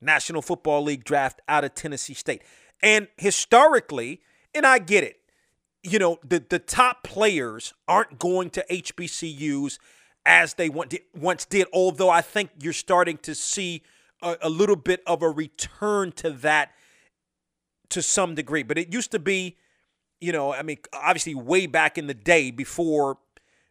National 0.00 0.42
Football 0.42 0.82
League 0.82 1.04
draft 1.04 1.40
out 1.48 1.64
of 1.64 1.74
Tennessee 1.74 2.14
State. 2.14 2.42
And 2.82 3.08
historically, 3.16 4.20
and 4.54 4.66
I 4.66 4.78
get 4.78 5.04
it, 5.04 5.20
you 5.84 5.98
know, 5.98 6.18
the, 6.26 6.42
the 6.48 6.58
top 6.58 7.04
players 7.04 7.74
aren't 7.86 8.18
going 8.18 8.50
to 8.50 8.64
HBCUs 8.70 9.78
as 10.26 10.54
they 10.54 10.70
once 10.70 11.44
did, 11.44 11.66
although 11.72 12.10
I 12.10 12.22
think 12.22 12.50
you're 12.60 12.72
starting 12.72 13.18
to 13.18 13.34
see 13.34 13.82
a, 14.22 14.36
a 14.42 14.48
little 14.48 14.76
bit 14.76 15.02
of 15.06 15.22
a 15.22 15.30
return 15.30 16.10
to 16.12 16.30
that 16.30 16.72
to 17.90 18.02
some 18.02 18.34
degree. 18.34 18.62
But 18.62 18.78
it 18.78 18.92
used 18.92 19.10
to 19.12 19.18
be 19.18 19.58
you 20.24 20.32
know, 20.32 20.54
I 20.54 20.62
mean, 20.62 20.78
obviously 20.94 21.34
way 21.34 21.66
back 21.66 21.98
in 21.98 22.06
the 22.06 22.14
day 22.14 22.50
before 22.50 23.18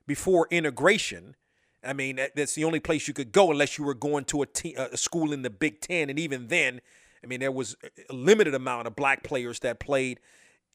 before 0.06 0.48
integration. 0.52 1.36
I 1.84 1.94
mean, 1.94 2.20
that's 2.36 2.54
the 2.54 2.64
only 2.64 2.80
place 2.80 3.08
you 3.08 3.14
could 3.14 3.32
go 3.32 3.52
unless 3.52 3.78
you 3.78 3.84
were 3.84 3.96
going 3.96 4.26
to 4.26 4.44
a, 4.44 4.46
te- 4.46 4.76
a 4.76 4.96
school 4.96 5.34
in 5.34 5.42
the 5.42 5.50
Big 5.50 5.82
Ten, 5.82 6.10
and 6.10 6.20
even 6.20 6.48
then, 6.48 6.80
I 7.24 7.28
mean, 7.28 7.40
there 7.40 7.52
was 7.52 7.76
a 8.10 8.14
limited 8.14 8.54
amount 8.54 8.88
of 8.88 8.96
black 8.96 9.24
players 9.24 9.60
that 9.60 9.80
played 9.80 10.20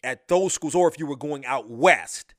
at 0.05 0.29
those 0.29 0.53
schools, 0.53 0.75
or 0.75 0.89
if 0.89 0.99
you 0.99 1.07
were 1.07 1.17
going 1.17 1.45
out 1.47 1.69
west. 1.69 2.35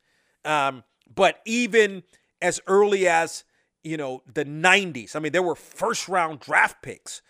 Um, 0.45 0.83
but 1.13 1.39
even 1.45 2.03
as 2.41 2.59
early 2.67 3.07
as 3.07 3.43
you 3.83 3.97
know 3.97 4.23
the 4.31 4.45
90s, 4.45 5.15
I 5.15 5.19
mean, 5.19 5.31
there 5.31 5.43
were 5.43 5.55
first 5.55 6.07
round 6.07 6.39
draft 6.39 6.81
picks 6.81 7.21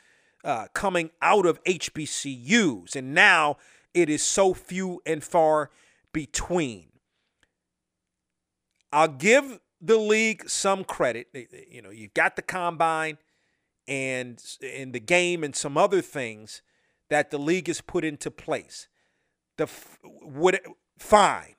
uh, 0.44 0.68
coming 0.74 1.12
out 1.22 1.46
of 1.46 1.64
HBCUs, 1.64 2.96
and 2.96 3.14
now 3.14 3.58
it 3.94 4.10
is 4.10 4.24
so 4.24 4.54
few 4.54 5.02
and 5.06 5.24
far 5.24 5.72
between. 6.14 6.88
I'll 8.92 9.08
give 9.08 9.60
the 9.82 9.98
league 9.98 10.50
some 10.50 10.84
credit. 10.84 11.28
You 11.70 11.82
know, 11.82 11.92
you've 11.92 12.14
got 12.14 12.36
the 12.36 12.42
combine 12.42 13.18
and 13.88 14.42
in 14.62 14.92
the 14.92 15.00
game 15.00 15.44
and 15.44 15.56
some 15.56 15.78
other 15.78 16.02
things 16.02 16.62
that 17.10 17.32
the 17.32 17.40
league 17.40 17.68
has 17.68 17.82
put 17.82 18.04
into 18.04 18.30
place. 18.30 18.88
The 19.60 19.68
what 20.22 20.62
fine. 20.98 21.56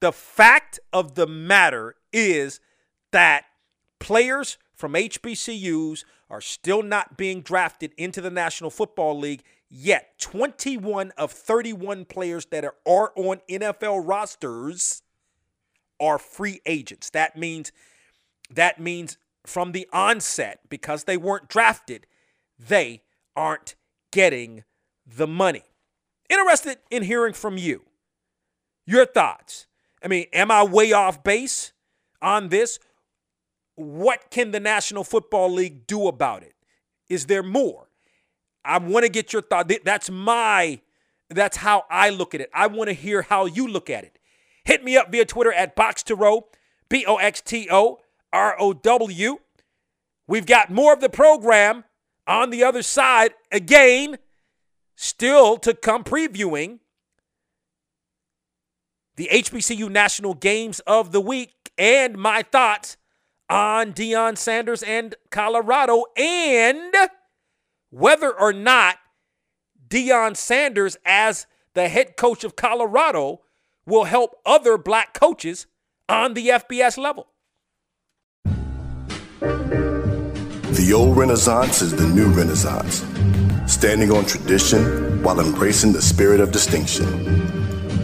The 0.00 0.12
fact 0.12 0.80
of 0.92 1.14
the 1.14 1.26
matter 1.26 1.96
is 2.12 2.60
that 3.12 3.44
players 3.98 4.56
from 4.74 4.92
HBCUs 4.94 6.04
are 6.30 6.40
still 6.40 6.82
not 6.82 7.18
being 7.18 7.42
drafted 7.42 7.92
into 7.98 8.20
the 8.20 8.30
National 8.30 8.70
Football 8.70 9.18
League 9.18 9.42
Yet, 9.72 10.18
21 10.18 11.12
of 11.16 11.30
31 11.30 12.06
players 12.06 12.46
that 12.46 12.64
are, 12.64 12.74
are 12.84 13.12
on 13.14 13.40
NFL 13.48 14.02
rosters 14.04 15.02
are 16.00 16.18
free 16.18 16.60
agents. 16.66 17.08
That 17.10 17.36
means 17.36 17.70
that 18.50 18.80
means 18.80 19.16
from 19.46 19.70
the 19.70 19.86
onset 19.92 20.58
because 20.68 21.04
they 21.04 21.16
weren't 21.16 21.48
drafted, 21.48 22.08
they 22.58 23.02
aren't 23.36 23.76
getting 24.10 24.64
the 25.06 25.28
money. 25.28 25.62
Interested 26.30 26.78
in 26.90 27.02
hearing 27.02 27.34
from 27.34 27.58
you. 27.58 27.82
Your 28.86 29.04
thoughts. 29.04 29.66
I 30.02 30.08
mean, 30.08 30.26
am 30.32 30.50
I 30.50 30.62
way 30.62 30.92
off 30.92 31.22
base 31.22 31.72
on 32.22 32.48
this? 32.48 32.78
What 33.74 34.30
can 34.30 34.52
the 34.52 34.60
National 34.60 35.04
Football 35.04 35.52
League 35.52 35.86
do 35.86 36.06
about 36.06 36.42
it? 36.42 36.54
Is 37.08 37.26
there 37.26 37.42
more? 37.42 37.88
I 38.64 38.78
want 38.78 39.04
to 39.04 39.10
get 39.10 39.32
your 39.32 39.42
thought. 39.42 39.70
That's 39.84 40.08
my, 40.10 40.80
that's 41.28 41.58
how 41.58 41.84
I 41.90 42.10
look 42.10 42.34
at 42.34 42.40
it. 42.40 42.50
I 42.54 42.68
want 42.68 42.88
to 42.88 42.94
hear 42.94 43.22
how 43.22 43.46
you 43.46 43.66
look 43.66 43.90
at 43.90 44.04
it. 44.04 44.18
Hit 44.64 44.84
me 44.84 44.96
up 44.96 45.10
via 45.10 45.24
Twitter 45.24 45.52
at 45.52 45.74
Box 45.74 46.02
to 46.04 46.14
Row, 46.14 46.46
B 46.88 47.04
O 47.06 47.16
X 47.16 47.40
T 47.40 47.68
O 47.70 47.98
R 48.32 48.54
O 48.58 48.72
W. 48.72 49.38
We've 50.28 50.46
got 50.46 50.70
more 50.70 50.92
of 50.92 51.00
the 51.00 51.08
program 51.08 51.84
on 52.26 52.50
the 52.50 52.62
other 52.62 52.82
side. 52.82 53.32
Again, 53.50 54.18
still 55.02 55.56
to 55.56 55.72
come 55.72 56.04
previewing 56.04 56.78
the 59.16 59.30
HBCU 59.32 59.88
National 59.88 60.34
Games 60.34 60.80
of 60.80 61.10
the 61.10 61.22
Week 61.22 61.72
and 61.78 62.18
my 62.18 62.42
thoughts 62.42 62.98
on 63.48 63.94
Deion 63.94 64.36
Sanders 64.36 64.82
and 64.82 65.14
Colorado 65.30 66.04
and 66.18 66.94
whether 67.88 68.30
or 68.30 68.52
not 68.52 68.98
Deion 69.88 70.36
Sanders, 70.36 70.98
as 71.06 71.46
the 71.72 71.88
head 71.88 72.18
coach 72.18 72.44
of 72.44 72.54
Colorado, 72.54 73.40
will 73.86 74.04
help 74.04 74.36
other 74.44 74.76
black 74.76 75.14
coaches 75.14 75.66
on 76.10 76.34
the 76.34 76.48
FBS 76.48 76.98
level. 76.98 77.28
The 79.40 80.92
old 80.94 81.16
Renaissance 81.16 81.80
is 81.80 81.96
the 81.96 82.06
new 82.06 82.28
Renaissance, 82.28 83.00
standing 83.70 84.10
on 84.10 84.24
tradition 84.24 85.22
while 85.22 85.38
embracing 85.38 85.92
the 85.92 86.02
spirit 86.02 86.40
of 86.40 86.50
distinction. 86.50 87.06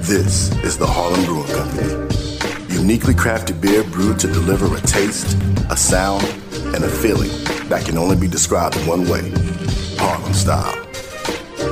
This 0.01 0.55
is 0.63 0.79
the 0.79 0.87
Harlem 0.87 1.25
Brewing 1.25 1.49
Company, 1.49 2.73
uniquely 2.73 3.15
crafted 3.15 3.61
beer 3.61 3.83
brewed 3.83 4.21
to 4.21 4.29
deliver 4.29 4.75
a 4.77 4.81
taste, 4.83 5.37
a 5.69 5.77
sound, 5.77 6.23
and 6.73 6.85
a 6.85 6.89
feeling 6.89 7.31
that 7.69 7.85
can 7.85 7.99
only 7.99 8.15
be 8.15 8.29
described 8.29 8.77
in 8.77 8.87
one 8.87 9.09
way 9.09 9.33
Harlem 9.99 10.33
style. 10.33 10.75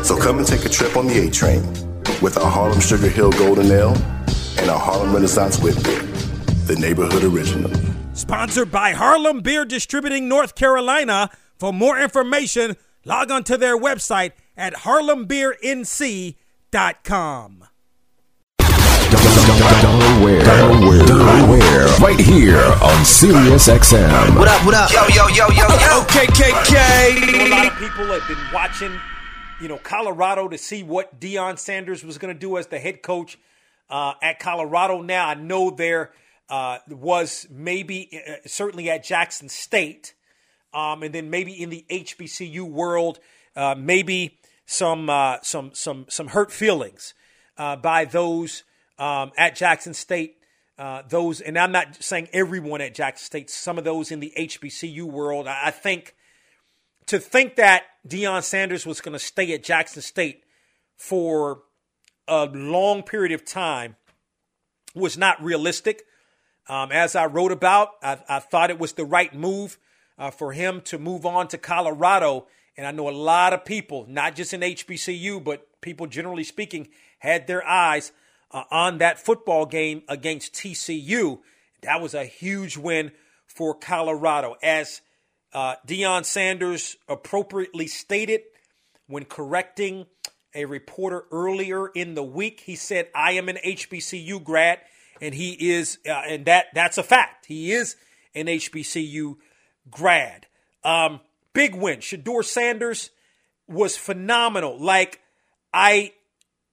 So 0.03 0.17
come 0.17 0.39
and 0.39 0.47
take 0.47 0.65
a 0.65 0.69
trip 0.69 0.97
on 0.97 1.07
the 1.07 1.29
A 1.29 1.31
train 1.31 1.63
with 2.21 2.37
our 2.37 2.51
Harlem 2.51 2.81
Sugar 2.81 3.09
Hill 3.09 3.31
Golden 3.31 3.71
Ale 3.71 3.95
and 4.59 4.71
our 4.71 4.79
Harlem 4.79 5.15
Renaissance 5.15 5.61
Wit 5.61 5.83
Beer, 5.85 6.03
the 6.67 6.77
neighborhood 6.81 7.23
original. 7.23 7.71
Sponsored 8.13 8.73
by 8.73 8.91
Harlem 8.91 9.41
Beer 9.41 9.65
Distributing 9.65 10.29
North 10.29 10.57
Carolina. 10.57 11.31
For 11.59 11.73
more 11.73 11.97
information, 11.99 12.77
log 13.05 13.31
on 13.31 13.45
to 13.45 13.57
their 13.57 13.79
website 13.79 14.33
at 14.57 14.75
harlembeernc.com. 14.75 17.65
Delaware, 19.15 20.43
Delaware, 20.43 21.07
Delaware, 21.07 21.87
right 22.01 22.19
here 22.19 22.65
on 22.83 23.05
Sirius 23.05 23.69
XM. 23.69 24.37
What 24.37 24.49
up, 24.49 24.67
what 24.67 24.75
up? 24.75 24.91
Yo, 24.91 25.07
yo, 25.09 25.29
yo, 25.29 25.49
yo, 25.49 25.51
yo. 25.51 25.67
I 25.69 27.31
know 27.33 27.45
a 27.45 27.49
lot 27.49 27.67
of 27.67 27.79
people 27.79 28.07
have 28.07 28.27
been 28.27 28.39
watching, 28.53 28.99
you 29.61 29.69
know, 29.69 29.79
Colorado 29.79 30.49
to 30.49 30.59
see 30.59 30.83
what 30.83 31.21
Deion 31.21 31.59
Sanders 31.59 32.05
was 32.05 32.19
going 32.19 32.35
to 32.35 32.39
do 32.39 32.57
as 32.57 32.67
the 32.69 32.79
head 32.79 33.03
coach 33.03 33.39
uh, 33.89 34.15
at 34.23 34.41
Colorado. 34.41 35.03
Now 35.03 35.29
I 35.29 35.35
know 35.35 35.71
there 35.71 36.13
uh, 36.49 36.79
was 36.89 37.47
maybe 37.51 38.21
uh, 38.27 38.37
certainly 38.47 38.91
at 38.91 39.05
Jackson 39.05 39.49
State, 39.49 40.15
um, 40.75 41.03
and 41.03 41.15
then 41.15 41.31
maybe 41.31 41.53
in 41.53 41.71
the 41.71 41.85
HBCU 41.91 42.63
world, 42.63 43.21
uh, 43.57 43.75
maybe 43.79 44.39
some 44.67 45.09
uh, 45.09 45.39
some 45.43 45.71
some 45.75 46.07
some 46.09 46.29
hurt 46.29 46.51
feelings 46.51 47.15
uh, 47.57 47.77
by 47.77 48.05
those 48.05 48.65
um, 48.99 49.33
at 49.37 49.57
Jackson 49.57 49.95
State. 49.95 50.39
Uh, 50.77 51.03
those, 51.09 51.41
and 51.41 51.57
I'm 51.57 51.71
not 51.71 52.03
saying 52.03 52.29
everyone 52.33 52.81
at 52.81 52.95
Jackson 52.95 53.25
State. 53.25 53.49
Some 53.49 53.79
of 53.79 53.85
those 53.85 54.11
in 54.11 54.19
the 54.19 54.33
HBCU 54.37 55.05
world. 55.05 55.47
I, 55.47 55.67
I 55.67 55.71
think 55.71 56.17
to 57.07 57.19
think 57.19 57.57
that 57.57 57.85
Deion 58.07 58.43
Sanders 58.43 58.85
was 58.85 59.01
going 59.01 59.13
to 59.13 59.19
stay 59.19 59.53
at 59.55 59.63
Jackson 59.63 60.03
State 60.03 60.43
for 60.97 61.63
a 62.27 62.47
long 62.47 63.03
period 63.03 63.33
of 63.33 63.45
time 63.45 63.97
was 64.95 65.19
not 65.19 65.43
realistic. 65.43 66.03
Um, 66.69 66.91
as 66.93 67.15
I 67.15 67.27
wrote 67.27 67.53
about, 67.53 67.91
I, 68.03 68.19
I, 68.29 68.39
thought 68.39 68.71
it 68.71 68.79
was 68.79 68.95
the 68.95 69.05
right 69.05 69.35
move 69.35 69.77
uh, 70.19 70.31
for 70.31 70.53
him 70.53 70.81
to 70.83 70.99
move 70.99 71.27
on 71.27 71.49
to 71.49 71.59
Colorado. 71.59 72.47
And 72.77 72.87
I 72.87 72.91
know 72.91 73.09
a 73.09 73.11
lot 73.11 73.53
of 73.53 73.65
people, 73.65 74.07
not 74.09 74.35
just 74.35 74.53
in 74.53 74.61
HBCU, 74.61 75.43
but 75.43 75.69
people 75.81 76.07
generally 76.07 76.45
speaking, 76.45 76.89
had 77.19 77.47
their 77.47 77.67
eyes 77.67 78.13
uh, 78.51 78.65
on 78.71 78.99
that 78.99 79.19
football 79.19 79.67
game 79.67 80.03
against 80.09 80.55
TCU. 80.55 81.41
That 81.83 82.01
was 82.01 82.15
a 82.15 82.25
huge 82.25 82.77
win 82.77 83.13
for 83.47 83.75
Colorado. 83.75 84.57
As 84.63 85.01
uh, 85.53 85.77
Deion 85.87 86.25
Sanders 86.25 86.97
appropriately 87.09 87.87
stated 87.87 88.43
when 89.07 89.25
correcting 89.25 90.07
a 90.55 90.65
reporter 90.65 91.25
earlier 91.31 91.89
in 91.89 92.15
the 92.15 92.23
week, 92.23 92.61
he 92.61 92.77
said, 92.77 93.09
I 93.15 93.33
am 93.33 93.49
an 93.49 93.59
HBCU 93.65 94.43
grad 94.43 94.81
and 95.21 95.35
he 95.35 95.53
is, 95.73 95.99
uh, 96.09 96.23
and 96.29 96.47
that 96.47 96.67
that's 96.75 96.99
a 96.99 97.03
fact. 97.03 97.47
He 97.47 97.73
is 97.73 97.97
an 98.35 98.47
HBCU 98.47 99.37
grad. 99.91 100.47
Um, 100.83 101.21
big 101.53 101.75
win. 101.75 102.01
Shedeur 102.01 102.45
Sanders 102.45 103.11
was 103.67 103.97
phenomenal. 103.97 104.79
Like 104.79 105.21
I, 105.73 106.13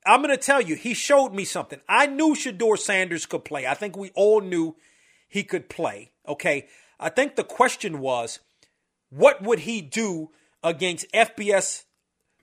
I'm 0.05 0.21
going 0.21 0.35
to 0.35 0.41
tell 0.41 0.61
you, 0.61 0.75
he 0.75 0.93
showed 0.93 1.33
me 1.33 1.45
something. 1.45 1.79
I 1.87 2.07
knew 2.07 2.35
Shedeur 2.35 2.77
Sanders 2.77 3.25
could 3.25 3.45
play. 3.45 3.67
I 3.67 3.73
think 3.73 3.95
we 3.95 4.11
all 4.15 4.41
knew 4.41 4.75
he 5.27 5.43
could 5.43 5.69
play. 5.69 6.11
Okay. 6.27 6.67
I 6.99 7.09
think 7.09 7.35
the 7.35 7.43
question 7.43 7.99
was, 7.99 8.39
what 9.09 9.41
would 9.41 9.59
he 9.59 9.81
do 9.81 10.29
against 10.63 11.11
FBS 11.13 11.83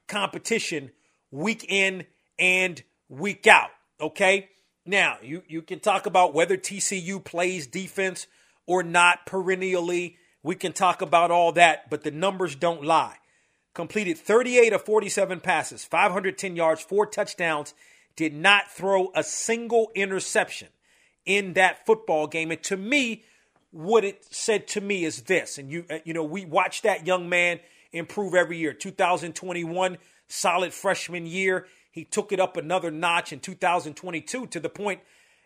competition 0.07 0.91
week 1.31 1.65
in 1.69 2.05
and 2.39 2.83
week 3.09 3.47
out? 3.47 3.71
Okay. 4.01 4.49
Now, 4.85 5.19
you, 5.23 5.43
you 5.47 5.63
can 5.63 5.81
talk 5.81 6.07
about 6.07 6.35
whether 6.35 6.57
TCU 6.57 7.23
plays 7.23 7.67
defense 7.67 8.27
or 8.67 8.83
not 8.83 9.27
perennially. 9.27 10.17
We 10.43 10.55
can 10.55 10.73
talk 10.73 11.03
about 11.03 11.31
all 11.31 11.53
that, 11.53 11.91
but 11.91 12.05
the 12.05 12.11
numbers 12.11 12.55
don't 12.55 12.85
lie. 12.85 13.17
Completed 13.75 14.19
38 14.19 14.73
of 14.73 14.83
47 14.83 15.41
passes, 15.41 15.85
510 15.85 16.57
yards, 16.57 16.83
four 16.83 17.07
touchdowns, 17.07 17.75
did 18.17 18.35
not 18.35 18.71
throw 18.71 19.13
a 19.15 19.23
single 19.23 19.91
interception 19.95 20.69
in 21.25 21.53
that 21.53 21.87
football 21.87 22.27
game. 22.27 22.51
And 22.51 22.63
to 22.65 22.77
me, 22.77 23.23
what 23.71 24.05
it 24.05 24.25
said 24.31 24.67
to 24.69 24.81
me 24.81 25.05
is 25.05 25.23
this, 25.23 25.59
and 25.59 25.71
you 25.71 25.85
you 26.05 26.15
know, 26.15 26.25
we 26.25 26.45
watch 26.45 26.83
that 26.83 27.07
young 27.07 27.29
man 27.29 27.61
improve 27.93 28.35
every 28.35 28.57
year. 28.57 28.73
2021, 28.73 29.99
solid 30.27 30.73
freshman 30.73 31.27
year. 31.27 31.67
He 31.91 32.05
took 32.05 32.33
it 32.33 32.41
up 32.41 32.57
another 32.57 32.91
notch 32.91 33.33
in 33.33 33.41
2022 33.41 34.47
to 34.47 34.61
the 34.61 34.69
point. 34.69 35.01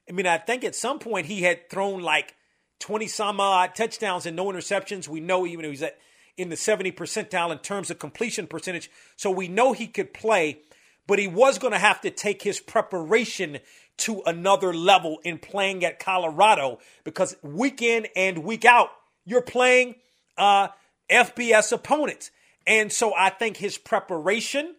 I 0.09 0.13
mean, 0.13 0.27
I 0.27 0.39
think 0.39 0.65
at 0.65 0.75
some 0.75 0.99
point 0.99 1.27
he 1.27 1.43
had 1.43 1.69
thrown 1.69 2.01
like 2.01 2.35
20 2.83 3.07
some 3.07 3.41
odd 3.41 3.75
touchdowns 3.75 4.27
and 4.27 4.37
no 4.37 4.47
interceptions. 4.47 5.09
We 5.09 5.21
know 5.21 5.47
even 5.47 5.65
he's 5.65 5.83
at 5.83 5.99
in 6.37 6.49
the 6.49 6.57
70 6.57 6.93
percentile 6.93 7.53
in 7.53 7.59
terms 7.59 7.91
of 7.91 7.99
completion 7.99 8.47
percentage. 8.47 8.91
So 9.17 9.31
we 9.31 9.49
know 9.49 9.73
he 9.73 9.87
could 9.87 10.13
play, 10.13 10.61
but 11.07 11.19
he 11.19 11.29
was 11.29 11.59
going 11.59 11.73
to 11.73 11.79
have 11.79 12.01
to 12.01 12.11
take 12.11 12.43
his 12.43 12.59
preparation 12.59 13.59
to 13.99 14.23
another 14.27 14.73
level 14.73 15.19
in 15.25 15.39
playing 15.39 15.85
at 15.85 15.99
Colorado 15.99 16.79
because 17.05 17.37
week 17.43 17.83
in 17.83 18.07
and 18.17 18.39
week 18.39 18.65
out, 18.65 18.89
you're 19.25 19.43
playing 19.43 19.97
uh, 20.37 20.69
FBS 21.11 21.71
opponents. 21.71 22.31
And 22.67 22.91
so 22.91 23.15
I 23.15 23.31
think 23.31 23.59
his 23.59 23.79
preparation 23.79 24.75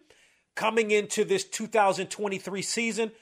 coming 0.56 0.90
into 0.90 1.24
this 1.24 1.44
2023 1.44 2.62
season 2.62 3.12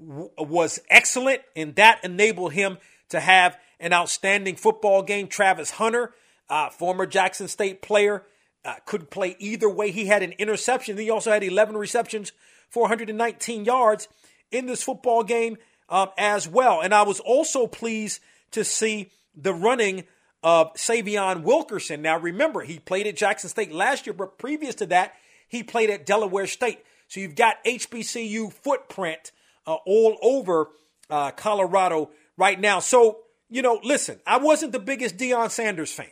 w- 0.00 0.30
was 0.38 0.80
excellent, 0.88 1.42
and 1.54 1.74
that 1.76 2.00
enabled 2.02 2.52
him 2.52 2.78
to 3.12 3.20
have 3.20 3.56
an 3.80 3.92
outstanding 3.92 4.56
football 4.56 5.02
game. 5.02 5.28
Travis 5.28 5.70
Hunter, 5.70 6.12
uh, 6.50 6.70
former 6.70 7.06
Jackson 7.06 7.48
State 7.48 7.80
player, 7.80 8.24
uh, 8.64 8.74
could 8.84 9.10
play 9.10 9.36
either 9.38 9.68
way. 9.68 9.90
He 9.90 10.06
had 10.06 10.22
an 10.22 10.32
interception. 10.32 10.96
He 10.98 11.10
also 11.10 11.30
had 11.30 11.42
11 11.42 11.76
receptions, 11.76 12.32
419 12.70 13.64
yards 13.64 14.08
in 14.50 14.66
this 14.66 14.82
football 14.82 15.22
game 15.22 15.56
um, 15.88 16.08
as 16.18 16.48
well. 16.48 16.80
And 16.80 16.94
I 16.94 17.02
was 17.02 17.20
also 17.20 17.66
pleased 17.66 18.20
to 18.52 18.64
see 18.64 19.10
the 19.34 19.54
running 19.54 20.04
of 20.42 20.74
Sy'veon 20.74 21.42
Wilkerson. 21.42 22.02
Now, 22.02 22.18
remember, 22.18 22.62
he 22.62 22.78
played 22.78 23.06
at 23.06 23.16
Jackson 23.16 23.48
State 23.48 23.72
last 23.72 24.06
year, 24.06 24.14
but 24.14 24.38
previous 24.38 24.74
to 24.76 24.86
that, 24.86 25.14
he 25.48 25.62
played 25.62 25.90
at 25.90 26.06
Delaware 26.06 26.46
State. 26.46 26.80
So 27.08 27.20
you've 27.20 27.36
got 27.36 27.62
HBCU 27.64 28.52
footprint 28.52 29.32
uh, 29.66 29.74
all 29.86 30.18
over 30.22 30.70
uh, 31.10 31.30
Colorado 31.32 32.10
right 32.42 32.58
now. 32.58 32.80
So 32.80 33.18
you 33.48 33.62
know, 33.62 33.78
listen, 33.84 34.18
I 34.26 34.38
wasn't 34.38 34.72
the 34.72 34.80
biggest 34.80 35.16
Deion 35.16 35.50
Sanders 35.50 35.92
fan, 35.92 36.06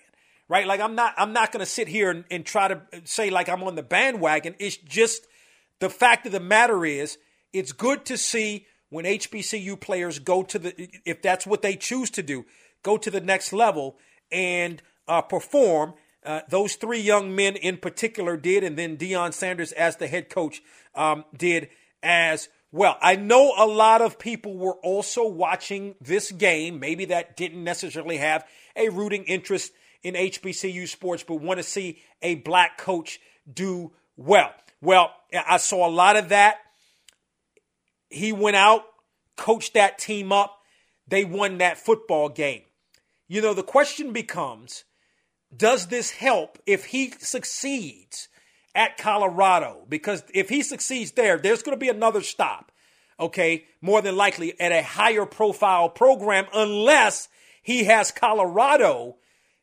right? 0.49 0.67
Like 0.67 0.81
I'm 0.81 0.95
not. 0.95 1.15
I'm 1.17 1.33
not 1.33 1.51
going 1.51 1.61
to 1.61 1.71
sit 1.71 1.89
here 1.89 2.11
and, 2.11 2.25
and 2.31 2.47
try 2.47 2.69
to 2.69 2.83
say 3.05 3.31
like 3.31 3.49
I'm 3.49 3.65
on 3.65 3.75
the 3.75 3.83
bandwagon. 3.83 4.55
It's 4.61 4.77
just 4.77 5.27
the 5.81 5.91
fact 5.91 6.27
of 6.27 6.33
the 6.33 6.41
matter 6.41 6.85
is, 6.85 7.19
it's 7.53 7.73
good 7.73 8.05
to 8.05 8.17
see 8.17 8.67
when 8.91 9.07
HBCU 9.07 9.81
players 9.81 10.21
go 10.21 10.45
to 10.45 10.59
the 10.59 10.89
if 11.05 11.21
that's 11.21 11.47
what 11.47 11.63
they 11.63 11.75
choose 11.75 12.11
to 12.11 12.23
do, 12.23 12.45
go 12.85 12.97
to 12.97 13.11
the 13.11 13.21
next 13.21 13.53
level 13.53 13.97
and 14.31 14.83
uh, 15.09 15.23
perform 15.23 15.95
uh, 16.25 16.43
those 16.49 16.75
three 16.77 17.01
young 17.01 17.35
men 17.35 17.57
in 17.57 17.77
particular 17.77 18.37
did, 18.37 18.63
and 18.63 18.77
then 18.77 18.97
Deion 18.97 19.33
Sanders 19.33 19.73
as 19.73 19.97
the 19.97 20.07
head 20.07 20.29
coach 20.31 20.63
um, 20.95 21.25
did 21.37 21.71
as 22.03 22.49
well. 22.73 22.97
I 23.01 23.17
know 23.17 23.55
a 23.57 23.67
lot 23.67 24.03
of 24.03 24.19
people 24.19 24.57
were 24.57 24.75
also 24.83 25.27
watching 25.27 25.95
this 26.01 26.31
game, 26.31 26.81
maybe 26.81 27.07
that 27.07 27.37
didn't 27.37 27.65
necessarily 27.65 28.19
have 28.19 28.47
a 28.77 28.89
rooting 28.89 29.25
interest 29.25 29.73
in 30.03 30.15
HBCU 30.15 30.89
sports, 30.89 31.25
but 31.27 31.37
want 31.37 31.59
to 31.59 31.65
see 31.65 32.01
a 32.23 32.37
black 32.37 32.79
coach 32.79 33.21
do 33.53 33.93
well. 34.17 34.53
Well, 34.81 35.13
I 35.33 35.59
saw 35.59 35.87
a 35.87 35.91
lot 35.91 36.17
of 36.17 36.31
that. 36.31 36.57
He 38.09 38.33
went 38.33 38.57
out, 38.57 38.83
coached 39.37 39.75
that 39.75 39.99
team 39.99 40.33
up. 40.33 40.59
They 41.07 41.25
won 41.25 41.59
that 41.59 41.79
football 41.79 42.29
game. 42.29 42.63
You 43.29 43.43
know, 43.43 43.55
the 43.55 43.63
question 43.63 44.13
becomes 44.13 44.85
does 45.55 45.89
this 45.89 46.13
help 46.13 46.59
if 46.67 46.87
he 46.87 47.13
succeeds 47.19 48.29
at 48.75 48.97
Colorado? 48.99 49.85
Because 49.89 50.23
if 50.33 50.49
he 50.49 50.63
succeeds 50.63 51.13
there, 51.13 51.39
there's 51.39 51.63
going 51.63 51.77
to 51.77 51.81
be 51.81 51.89
another 51.89 52.23
stop, 52.23 52.73
okay? 53.19 53.65
More 53.81 54.03
than 54.03 54.17
likely 54.17 54.59
at 54.61 54.73
a 54.73 54.83
higher 54.83 55.27
profile 55.27 55.89
program, 55.89 56.47
unless 56.55 57.29
he 57.63 57.85
has 57.85 58.11
Colorado 58.11 59.17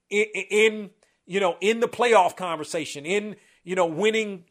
in, 0.09 0.25
in 0.33 0.89
you 1.25 1.39
know, 1.39 1.57
in 1.59 1.81
the 1.81 1.87
playoff 1.87 2.35
conversation, 2.37 3.05
in, 3.05 3.35
you 3.63 3.75
know, 3.75 3.85
winning, 3.85 4.45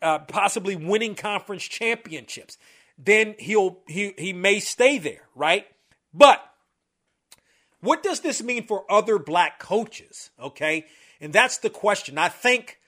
uh, 0.00 0.20
possibly 0.20 0.76
winning 0.76 1.14
conference 1.14 1.64
championships. 1.64 2.56
Then 2.96 3.34
he'll, 3.38 3.80
he, 3.88 4.14
he 4.16 4.32
may 4.32 4.60
stay 4.60 4.98
there, 4.98 5.22
right? 5.34 5.66
But 6.14 6.40
what 7.80 8.04
does 8.04 8.20
this 8.20 8.42
mean 8.42 8.66
for 8.66 8.84
other 8.88 9.18
black 9.18 9.58
coaches? 9.58 10.30
Okay. 10.40 10.86
And 11.20 11.32
that's 11.32 11.58
the 11.58 11.70
question. 11.70 12.18
I 12.18 12.28
think, 12.28 12.78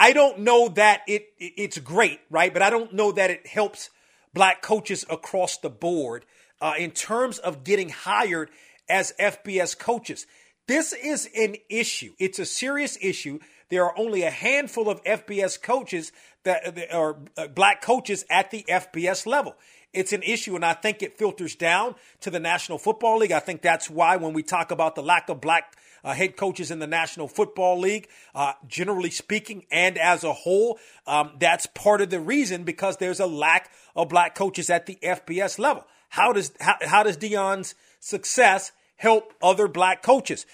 I 0.00 0.14
don't 0.14 0.40
know 0.40 0.70
that 0.70 1.02
it, 1.06 1.26
it's 1.38 1.78
great, 1.78 2.20
right? 2.30 2.50
But 2.50 2.62
I 2.62 2.70
don't 2.70 2.94
know 2.94 3.12
that 3.12 3.30
it 3.30 3.46
helps 3.46 3.90
black 4.32 4.62
coaches 4.62 5.04
across 5.10 5.58
the 5.58 5.68
board 5.68 6.24
uh, 6.58 6.72
in 6.78 6.92
terms 6.92 7.38
of 7.38 7.64
getting 7.64 7.90
hired 7.90 8.48
as 8.88 9.12
FBS 9.20 9.78
coaches. 9.78 10.26
this 10.66 10.94
is 10.94 11.28
an 11.36 11.56
issue. 11.68 12.14
It's 12.18 12.38
a 12.38 12.46
serious 12.46 12.96
issue. 13.02 13.40
There 13.68 13.84
are 13.84 13.98
only 13.98 14.22
a 14.22 14.30
handful 14.30 14.88
of 14.88 15.04
FBS 15.04 15.60
coaches 15.60 16.12
that 16.44 16.90
are 16.90 17.18
uh, 17.36 17.48
black 17.48 17.82
coaches 17.82 18.24
at 18.30 18.50
the 18.50 18.64
FBS 18.68 19.26
level. 19.26 19.54
It's 19.92 20.12
an 20.12 20.22
issue, 20.22 20.54
and 20.54 20.64
I 20.64 20.74
think 20.74 21.02
it 21.02 21.18
filters 21.18 21.54
down 21.54 21.96
to 22.20 22.30
the 22.30 22.38
National 22.38 22.78
Football 22.78 23.18
League. 23.18 23.32
I 23.32 23.40
think 23.40 23.60
that's 23.60 23.90
why 23.90 24.16
when 24.16 24.32
we 24.32 24.42
talk 24.42 24.70
about 24.70 24.94
the 24.94 25.02
lack 25.02 25.28
of 25.28 25.40
black 25.40 25.76
uh, 26.04 26.14
head 26.14 26.36
coaches 26.36 26.70
in 26.70 26.78
the 26.78 26.86
National 26.86 27.28
Football 27.28 27.80
League, 27.80 28.08
uh, 28.34 28.52
generally 28.66 29.10
speaking, 29.10 29.66
and 29.70 29.98
as 29.98 30.24
a 30.24 30.32
whole, 30.32 30.78
um, 31.06 31.32
that's 31.38 31.66
part 31.66 32.00
of 32.00 32.10
the 32.10 32.20
reason 32.20 32.64
because 32.64 32.96
there's 32.98 33.20
a 33.20 33.26
lack 33.26 33.70
of 33.96 34.08
black 34.08 34.34
coaches 34.34 34.70
at 34.70 34.86
the 34.86 34.98
FBS 35.02 35.58
level. 35.58 35.84
How 36.08 36.32
does 36.32 36.52
how, 36.60 36.76
how 36.82 37.02
does 37.02 37.16
Deion's 37.16 37.74
success 37.98 38.72
help 38.96 39.32
other 39.42 39.68
black 39.68 40.02
coaches? 40.02 40.46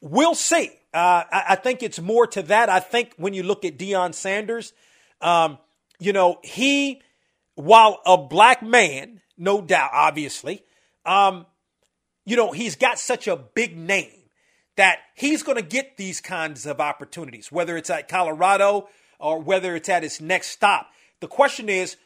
We'll 0.00 0.34
see. 0.34 0.70
Uh, 0.92 1.24
I, 1.32 1.44
I, 1.50 1.54
think 1.54 1.82
it's 1.82 2.00
more 2.00 2.26
to 2.26 2.42
that. 2.42 2.68
I 2.68 2.80
think 2.80 3.14
when 3.16 3.32
you 3.32 3.44
look 3.44 3.64
at 3.64 3.78
Deion 3.78 4.12
Sanders, 4.14 4.74
um, 5.22 5.58
you 5.98 6.12
know, 6.12 6.38
he, 6.42 7.00
while 7.54 8.00
a 8.06 8.16
black 8.16 8.62
man, 8.62 9.20
no 9.36 9.60
doubt, 9.60 9.90
obviously, 9.92 10.64
um, 11.04 11.46
you 12.24 12.36
know, 12.36 12.52
he's 12.52 12.76
got 12.76 12.98
such 12.98 13.26
a 13.26 13.36
big 13.36 13.76
name 13.76 14.22
that 14.76 14.98
he's 15.14 15.42
going 15.42 15.56
to 15.56 15.62
get 15.62 15.96
these 15.96 16.20
kinds 16.20 16.66
of 16.66 16.80
opportunities, 16.80 17.52
whether 17.52 17.76
it's 17.76 17.90
at 17.90 18.08
Colorado 18.08 18.88
or 19.18 19.40
whether 19.40 19.76
it's 19.76 19.88
at 19.88 20.02
his 20.02 20.20
next 20.20 20.48
stop. 20.48 20.88
The 21.20 21.28
question 21.28 21.68
is, 21.68 21.96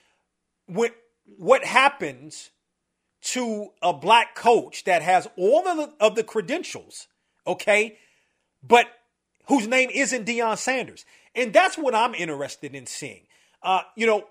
when, 0.67 0.91
what 1.25 1.65
happens 1.65 2.51
to 3.23 3.69
a 3.83 3.93
black 3.93 4.35
coach 4.35 4.85
that 4.85 5.03
has 5.03 5.29
all 5.37 5.67
of 5.67 5.77
the, 5.77 6.05
of 6.05 6.15
the 6.17 6.25
credentials, 6.25 7.07
okay, 7.47 7.99
but 8.63 8.87
whose 9.47 9.67
name 9.67 9.91
isn't 9.93 10.27
Deion 10.27 10.59
Sanders? 10.59 11.05
And 11.35 11.53
that's 11.53 11.79
what 11.79 11.95
I'm 11.95 12.15
interested 12.15 12.75
in 12.75 12.87
seeing. 12.87 13.23
Uh, 13.63 13.83
you 13.97 14.07
know, 14.07 14.25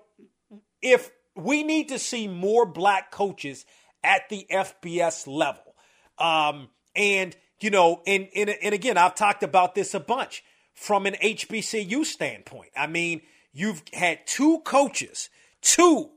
if 0.82 1.10
we 1.34 1.62
need 1.62 1.88
to 1.88 1.98
see 1.98 2.28
more 2.28 2.66
black 2.66 3.10
coaches 3.10 3.64
at 4.02 4.28
the 4.28 4.46
FBS 4.50 5.26
level, 5.26 5.74
um, 6.18 6.68
and 6.94 7.36
you 7.60 7.70
know, 7.70 8.02
and, 8.06 8.28
and, 8.34 8.50
and 8.50 8.74
again, 8.74 8.98
I've 8.98 9.14
talked 9.14 9.42
about 9.42 9.74
this 9.74 9.94
a 9.94 10.00
bunch 10.00 10.44
from 10.74 11.06
an 11.06 11.14
HBCU 11.14 12.04
standpoint. 12.04 12.70
I 12.76 12.86
mean, 12.86 13.22
you've 13.52 13.82
had 13.92 14.26
two 14.26 14.60
coaches, 14.60 15.30
two 15.62 16.10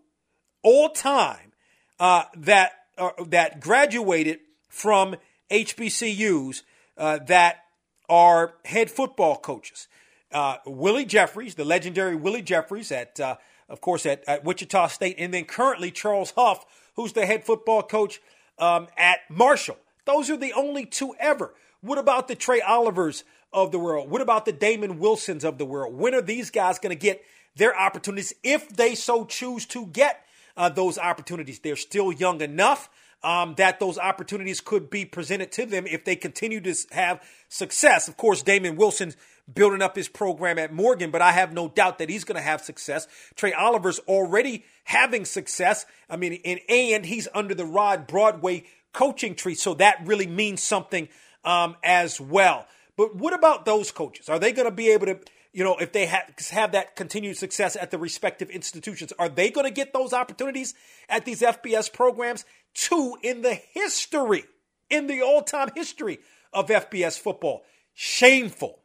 all 0.62 0.89
time, 0.89 1.53
uh, 1.99 2.24
that 2.36 2.72
uh, 2.97 3.12
that 3.28 3.62
graduated 3.62 4.39
from 4.68 5.16
HBCUs 5.49 6.64
uh, 6.97 7.20
that 7.28 7.64
are 8.10 8.55
head 8.66 8.91
football 8.91 9.38
coaches. 9.38 9.88
Uh, 10.32 10.57
Willie 10.66 11.05
Jeffries, 11.05 11.55
the 11.55 11.66
legendary 11.66 12.16
Willie 12.16 12.41
Jeffries, 12.41 12.91
at 12.91 13.20
uh, 13.20 13.38
of 13.70 13.82
course 13.82 14.05
at, 14.05 14.24
at, 14.28 14.43
Wichita 14.43 14.88
State, 14.88 15.15
and 15.17 15.34
then 15.34 15.45
currently 15.45 15.91
Charles 15.91 16.34
Huff, 16.36 16.65
who's 16.95 17.13
the 17.13 17.26
head 17.26 17.45
football 17.45 17.84
coach 17.84 18.22
um, 18.57 18.88
at 18.97 19.20
Marshall. 19.30 19.78
Those 20.05 20.30
are 20.30 20.38
the 20.38 20.53
only 20.53 20.86
two 20.86 21.15
ever. 21.20 21.53
What 21.82 21.97
about 21.97 22.28
the 22.28 22.36
Trei 22.36 22.61
Olivers 22.67 23.24
of 23.53 23.72
the 23.72 23.80
world? 23.80 24.09
What 24.09 24.22
about 24.22 24.45
the 24.45 24.51
Damon 24.51 24.99
Wilsons 24.99 25.45
of 25.45 25.57
the 25.57 25.65
world? 25.65 25.95
When 25.95 26.13
are 26.13 26.22
these 26.22 26.49
guys 26.49 26.80
going 26.80 26.95
to 26.95 27.01
get 27.01 27.24
their 27.55 27.78
opportunities 27.78 28.34
if 28.43 28.70
they 28.70 28.95
so 28.95 29.26
choose 29.26 29.65
to 29.67 29.86
get 29.88 30.26
uh, 30.57 30.70
those 30.70 30.97
opportunities? 30.97 31.59
They're 31.59 31.76
still 31.76 32.11
young 32.11 32.41
enough 32.41 32.89
um, 33.24 33.55
that 33.57 33.80
those 33.80 33.97
opportunities 33.97 34.61
could 34.61 34.89
be 34.89 35.05
presented 35.05 35.51
to 35.53 35.65
them 35.65 35.86
if 35.88 36.05
they 36.05 36.15
continue 36.15 36.61
to 36.61 36.76
have 36.91 37.22
success. 37.49 38.07
Of 38.07 38.17
course, 38.17 38.41
Damon 38.41 38.76
Wilson's 38.76 39.17
building 39.53 39.81
up 39.81 39.95
his 39.95 40.07
program 40.07 40.59
at 40.59 40.73
Morgan, 40.73 41.11
but 41.11 41.21
I 41.21 41.31
have 41.31 41.53
no 41.53 41.67
doubt 41.67 41.99
that 41.99 42.09
he's 42.09 42.23
going 42.23 42.35
to 42.35 42.41
have 42.41 42.61
success. 42.61 43.07
Trei 43.35 43.53
Oliver's 43.53 43.99
already 43.99 44.65
having 44.83 45.25
success. 45.25 45.85
I 46.09 46.17
mean, 46.17 46.39
and, 46.45 46.59
and 46.69 47.05
he's 47.05 47.27
under 47.33 47.55
the 47.55 47.65
Rod 47.65 48.07
Broadway 48.07 48.63
coaching 48.93 49.35
tree. 49.35 49.55
So 49.55 49.75
that 49.75 50.05
really 50.05 50.27
means 50.27 50.63
something 50.63 51.09
um, 51.43 51.75
as 51.83 52.19
well. 52.19 52.67
But 52.97 53.15
what 53.15 53.33
about 53.33 53.65
those 53.65 53.91
coaches? 53.91 54.29
Are 54.29 54.39
they 54.39 54.51
going 54.51 54.67
to 54.67 54.75
be 54.75 54.89
able 54.91 55.05
to, 55.05 55.19
you 55.53 55.63
know, 55.63 55.77
if 55.77 55.93
they 55.93 56.05
have, 56.05 56.33
have 56.51 56.73
that 56.73 56.95
continued 56.95 57.37
success 57.37 57.75
at 57.75 57.91
the 57.91 57.97
respective 57.97 58.49
institutions, 58.49 59.13
are 59.17 59.29
they 59.29 59.49
going 59.49 59.65
to 59.65 59.71
get 59.71 59.93
those 59.93 60.11
opportunities 60.11 60.73
at 61.07 61.25
these 61.25 61.41
FBS 61.41 61.91
programs? 61.91 62.43
Two, 62.73 63.17
in 63.23 63.41
the 63.41 63.53
history, 63.53 64.43
in 64.89 65.07
the 65.07 65.21
all 65.21 65.41
time 65.41 65.69
history 65.75 66.19
of 66.51 66.67
FBS 66.67 67.17
football, 67.17 67.63
shameful. 67.93 68.79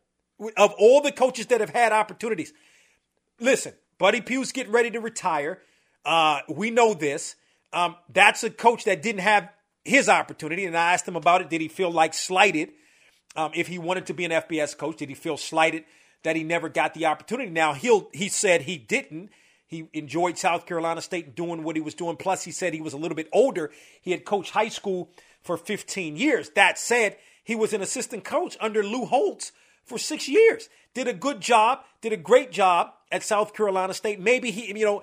Of 0.56 0.72
all 0.78 1.00
the 1.00 1.12
coaches 1.12 1.46
that 1.46 1.60
have 1.60 1.70
had 1.70 1.92
opportunities, 1.92 2.52
listen, 3.40 3.74
Buddy 3.98 4.20
Pough's 4.20 4.52
getting 4.52 4.72
ready 4.72 4.90
to 4.90 5.00
retire. 5.00 5.60
Uh, 6.04 6.40
we 6.48 6.70
know 6.70 6.94
this. 6.94 7.36
Um, 7.72 7.96
that's 8.12 8.44
a 8.44 8.50
coach 8.50 8.84
that 8.84 9.02
didn't 9.02 9.22
have 9.22 9.48
his 9.84 10.08
opportunity, 10.08 10.64
and 10.64 10.76
I 10.76 10.92
asked 10.92 11.06
him 11.06 11.16
about 11.16 11.40
it. 11.40 11.50
Did 11.50 11.60
he 11.60 11.68
feel 11.68 11.90
like 11.90 12.14
slighted 12.14 12.70
um, 13.36 13.50
if 13.54 13.66
he 13.66 13.78
wanted 13.78 14.06
to 14.06 14.14
be 14.14 14.24
an 14.24 14.30
FBS 14.30 14.76
coach? 14.76 14.96
Did 14.96 15.08
he 15.08 15.14
feel 15.14 15.36
slighted 15.36 15.84
that 16.22 16.36
he 16.36 16.42
never 16.42 16.68
got 16.68 16.94
the 16.94 17.06
opportunity? 17.06 17.50
Now 17.50 17.74
he'll 17.74 18.08
he 18.12 18.28
said 18.28 18.62
he 18.62 18.78
didn't. 18.78 19.30
He 19.66 19.88
enjoyed 19.92 20.38
South 20.38 20.66
Carolina 20.66 21.00
State 21.00 21.34
doing 21.34 21.64
what 21.64 21.74
he 21.74 21.82
was 21.82 21.94
doing. 21.94 22.16
Plus, 22.16 22.44
he 22.44 22.52
said 22.52 22.74
he 22.74 22.80
was 22.80 22.92
a 22.92 22.96
little 22.96 23.16
bit 23.16 23.28
older. 23.32 23.70
He 24.00 24.12
had 24.12 24.24
coached 24.24 24.52
high 24.52 24.68
school 24.68 25.10
for 25.42 25.56
15 25.56 26.16
years. 26.16 26.50
That 26.50 26.78
said, 26.78 27.16
he 27.42 27.56
was 27.56 27.72
an 27.72 27.82
assistant 27.82 28.24
coach 28.24 28.56
under 28.60 28.84
Lou 28.84 29.04
Holtz 29.04 29.52
for 29.84 29.98
six 29.98 30.28
years. 30.28 30.68
Did 30.94 31.08
a 31.08 31.12
good 31.12 31.40
job. 31.40 31.80
Did 32.00 32.12
a 32.12 32.16
great 32.16 32.52
job 32.52 32.92
at 33.10 33.22
South 33.22 33.54
Carolina 33.54 33.94
State. 33.94 34.20
Maybe 34.20 34.50
he, 34.50 34.66
you 34.66 34.84
know, 34.84 35.02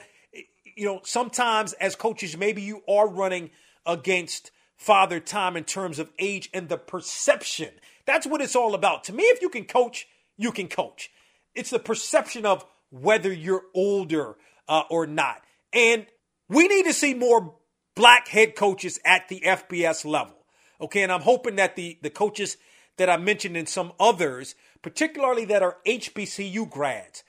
you 0.76 0.86
know, 0.86 1.02
sometimes 1.04 1.74
as 1.74 1.96
coaches, 1.96 2.38
maybe 2.38 2.62
you 2.62 2.82
are 2.88 3.08
running 3.08 3.52
against 3.86 4.52
Father 4.78 5.20
Time 5.20 5.56
in 5.56 5.64
terms 5.64 6.00
of 6.00 6.10
age 6.18 6.50
and 6.54 6.70
the 6.70 6.78
perception. 6.78 7.70
That's 8.06 8.26
what 8.26 8.42
it's 8.42 8.56
all 8.56 8.74
about. 8.74 9.04
To 9.06 9.14
me, 9.14 9.24
if 9.24 9.42
you 9.42 9.50
can 9.50 9.66
coach, 9.66 10.08
you 10.38 10.52
can 10.52 10.68
coach. 10.68 11.12
It's 11.54 11.70
the 11.70 11.80
perception 11.80 12.46
of 12.46 12.66
whether 12.90 13.32
you're 13.32 13.64
older 13.74 14.36
uh, 14.68 14.84
or 14.90 15.06
not. 15.06 15.42
And 15.74 16.06
we 16.50 16.68
need 16.68 16.84
to 16.86 16.94
see 16.94 17.14
more 17.14 17.56
black 17.96 18.28
head 18.28 18.56
coaches 18.56 19.00
at 19.06 19.28
the 19.30 19.42
FBS 19.42 20.06
level. 20.06 20.36
Okay, 20.80 21.04
and 21.04 21.12
I'm 21.12 21.22
hoping 21.22 21.58
that 21.58 21.76
the, 21.76 22.00
the 22.02 22.10
coaches 22.10 22.58
that 22.98 23.10
I 23.10 23.18
mentioned 23.18 23.56
and 23.56 23.70
some 23.70 23.94
others, 24.00 24.56
particularly 24.82 25.46
that 25.46 25.62
are 25.64 25.78
HBCU 25.86 26.70
grads, 26.70 27.24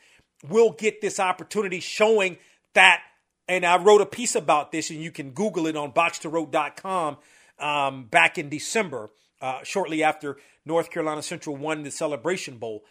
will 0.49 0.73
get 0.73 1.01
this 1.01 1.21
opportunity 1.21 1.81
showing 1.81 2.39
that. 2.75 3.01
And 3.49 3.67
I 3.67 3.77
wrote 3.77 4.01
a 4.01 4.07
piece 4.07 4.35
about 4.35 4.73
this, 4.73 4.91
and 4.91 5.01
you 5.01 5.11
can 5.11 5.31
Google 5.31 5.67
it 5.67 5.77
on 5.77 5.93
boxtorow.com 5.93 7.19
um, 7.59 8.05
back 8.05 8.39
in 8.39 8.49
December, 8.49 9.11
uh, 9.41 9.61
shortly 9.63 10.03
after 10.03 10.37
North 10.65 10.91
Carolina 10.91 11.23
Central 11.23 11.57
won 11.57 11.83
the 11.83 11.91
Celebration 11.91 12.59
Bowl. 12.59 12.85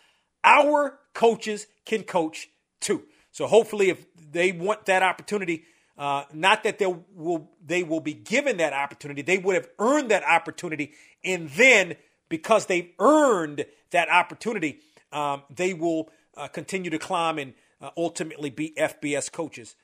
Our 0.43 0.99
coaches 1.14 1.68
can 1.86 2.03
coach 2.03 2.49
too. 2.80 3.03
So 3.32 3.47
hopefully, 3.47 3.89
if 3.89 4.05
they 4.32 4.51
want 4.51 4.86
that 4.86 5.03
opportunity, 5.03 5.64
uh, 5.97 6.24
not 6.34 6.64
that 6.64 6.80
they 6.80 6.88
will 6.88 7.49
they 7.66 7.84
will 7.84 7.99
be 7.99 8.14
given 8.14 8.57
that 8.57 8.74
opportunity, 8.74 9.22
they 9.22 9.38
would 9.38 9.55
have 9.55 9.70
earned 9.80 10.12
that 10.12 10.24
opportunity, 10.24 10.93
and 11.24 11.49
then 11.51 11.95
because 12.32 12.65
they've 12.65 12.89
earned 12.97 13.65
that 13.91 14.09
opportunity, 14.09 14.79
um, 15.11 15.43
they 15.55 15.75
will 15.75 16.09
uh, 16.36 16.47
continue 16.47 16.89
to 16.89 16.97
climb 16.97 17.38
and 17.38 17.53
uh, 17.79 17.91
ultimately 17.95 18.49
be 18.49 18.73
FBS 18.77 19.32
coaches. 19.32 19.75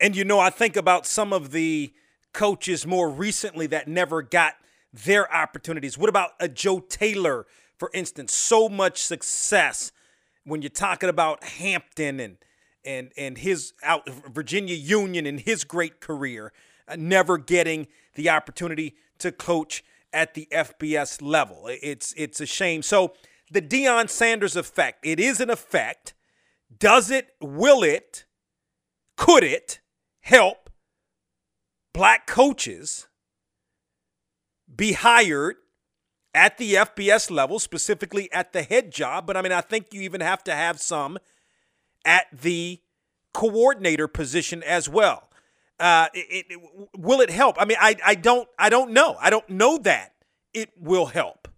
And 0.00 0.14
you 0.14 0.24
know, 0.24 0.38
I 0.38 0.50
think 0.50 0.76
about 0.76 1.06
some 1.06 1.32
of 1.32 1.50
the 1.50 1.92
coaches 2.32 2.86
more 2.86 3.08
recently 3.08 3.66
that 3.68 3.88
never 3.88 4.22
got 4.22 4.54
their 4.94 5.32
opportunities? 5.34 5.98
What 5.98 6.08
about 6.08 6.32
a 6.38 6.48
Joe 6.48 6.78
Taylor, 6.78 7.46
for 7.78 7.90
instance? 7.92 8.32
So 8.32 8.68
much 8.68 9.02
success 9.02 9.90
when 10.44 10.62
you're 10.62 10.68
talking 10.68 11.08
about 11.08 11.42
Hampton 11.42 12.20
and 12.20 12.36
and 12.84 13.10
and 13.16 13.38
his 13.38 13.72
out 13.82 14.08
Virginia 14.08 14.74
Union 14.74 15.26
and 15.26 15.40
his 15.40 15.64
great 15.64 16.00
career, 16.00 16.52
uh, 16.86 16.96
never 16.98 17.38
getting 17.38 17.88
the 18.14 18.28
opportunity 18.30 18.94
to 19.18 19.32
coach 19.32 19.82
at 20.14 20.34
the 20.34 20.48
FBS 20.50 21.20
level. 21.20 21.68
It's 21.68 22.14
it's 22.16 22.40
a 22.40 22.46
shame. 22.46 22.82
So 22.82 23.12
the 23.50 23.60
Deion 23.60 24.08
Sanders 24.08 24.56
effect, 24.56 25.04
it 25.04 25.20
is 25.20 25.40
an 25.40 25.50
effect. 25.50 26.14
Does 26.76 27.10
it? 27.10 27.34
Will 27.40 27.82
it? 27.82 28.24
Could 29.16 29.44
it 29.44 29.80
help 30.20 30.70
black 31.92 32.26
coaches 32.26 33.06
be 34.74 34.92
hired 34.92 35.56
at 36.34 36.58
the 36.58 36.74
FBS 36.74 37.30
level, 37.30 37.58
specifically 37.58 38.30
at 38.32 38.52
the 38.52 38.62
head 38.62 38.90
job. 38.90 39.26
But 39.26 39.36
I 39.36 39.42
mean, 39.42 39.52
I 39.52 39.60
think 39.60 39.92
you 39.92 40.00
even 40.02 40.20
have 40.20 40.42
to 40.44 40.54
have 40.54 40.80
some 40.80 41.18
at 42.04 42.26
the 42.32 42.80
coordinator 43.32 44.08
position 44.08 44.62
as 44.62 44.88
well. 44.88 45.30
Uh, 45.80 46.08
it, 46.14 46.46
it, 46.50 46.60
will 46.96 47.20
it 47.20 47.30
help? 47.30 47.56
I 47.60 47.64
mean, 47.64 47.78
I, 47.80 47.96
I 48.04 48.14
don't 48.14 48.48
I 48.58 48.70
don't 48.70 48.92
know. 48.92 49.16
I 49.20 49.30
don't 49.30 49.48
know 49.48 49.78
that 49.78 50.14
it 50.52 50.70
will 50.78 51.06
help. 51.06 51.48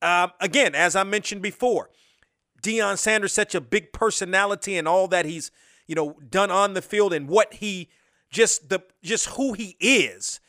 Um, 0.00 0.32
again, 0.40 0.74
as 0.74 0.96
I 0.96 1.02
mentioned 1.02 1.42
before, 1.42 1.90
Deion 2.62 2.96
Sanders 2.96 3.32
such 3.32 3.54
a 3.54 3.60
big 3.60 3.92
personality 3.92 4.76
and 4.76 4.88
all 4.88 5.08
that 5.08 5.26
he's 5.26 5.50
you 5.86 5.94
know 5.94 6.16
done 6.28 6.50
on 6.50 6.74
the 6.74 6.82
field 6.82 7.12
and 7.12 7.28
what 7.28 7.54
he 7.54 7.88
just 8.30 8.68
the 8.68 8.82
just 9.02 9.30
who 9.30 9.52
he 9.52 9.76
is. 9.80 10.40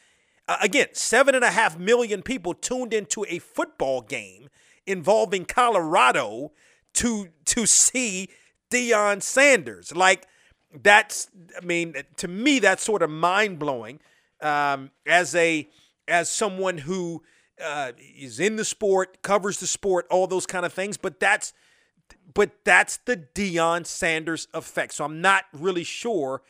Uh, 0.48 0.58
again, 0.62 0.88
seven 0.94 1.36
and 1.36 1.44
a 1.44 1.52
half 1.52 1.78
million 1.78 2.22
people 2.22 2.54
tuned 2.54 2.94
into 2.94 3.26
a 3.28 3.40
football 3.40 4.02
game 4.02 4.50
involving 4.88 5.46
Colorado 5.46 6.52
to 6.94 7.30
to 7.46 7.66
see 7.66 8.30
Deion 8.72 9.22
Sanders. 9.22 9.96
Like 9.96 10.28
that's, 10.74 11.30
I 11.60 11.66
mean, 11.66 11.96
to 12.18 12.28
me, 12.28 12.60
that's 12.60 12.84
sort 12.84 13.02
of 13.02 13.10
mind 13.10 13.60
blowing. 13.60 14.00
Um, 14.42 14.92
as 15.06 15.36
a 15.36 15.68
as 16.08 16.32
someone 16.32 16.80
who 16.80 17.24
uh, 17.64 17.92
is 18.18 18.40
in 18.40 18.56
the 18.56 18.66
sport, 18.66 19.22
covers 19.22 19.60
the 19.60 19.68
sport, 19.68 20.08
all 20.10 20.28
those 20.28 20.46
kind 20.46 20.66
of 20.66 20.74
things. 20.74 20.98
But 20.98 21.20
that's 21.20 21.54
but 22.34 22.52
that's 22.64 22.98
the 22.98 23.18
Deion 23.18 23.86
Sanders 23.86 24.48
effect. 24.54 24.94
So 24.94 25.06
I'm 25.06 25.22
not 25.22 25.46
really 25.54 25.84
sure 25.84 26.42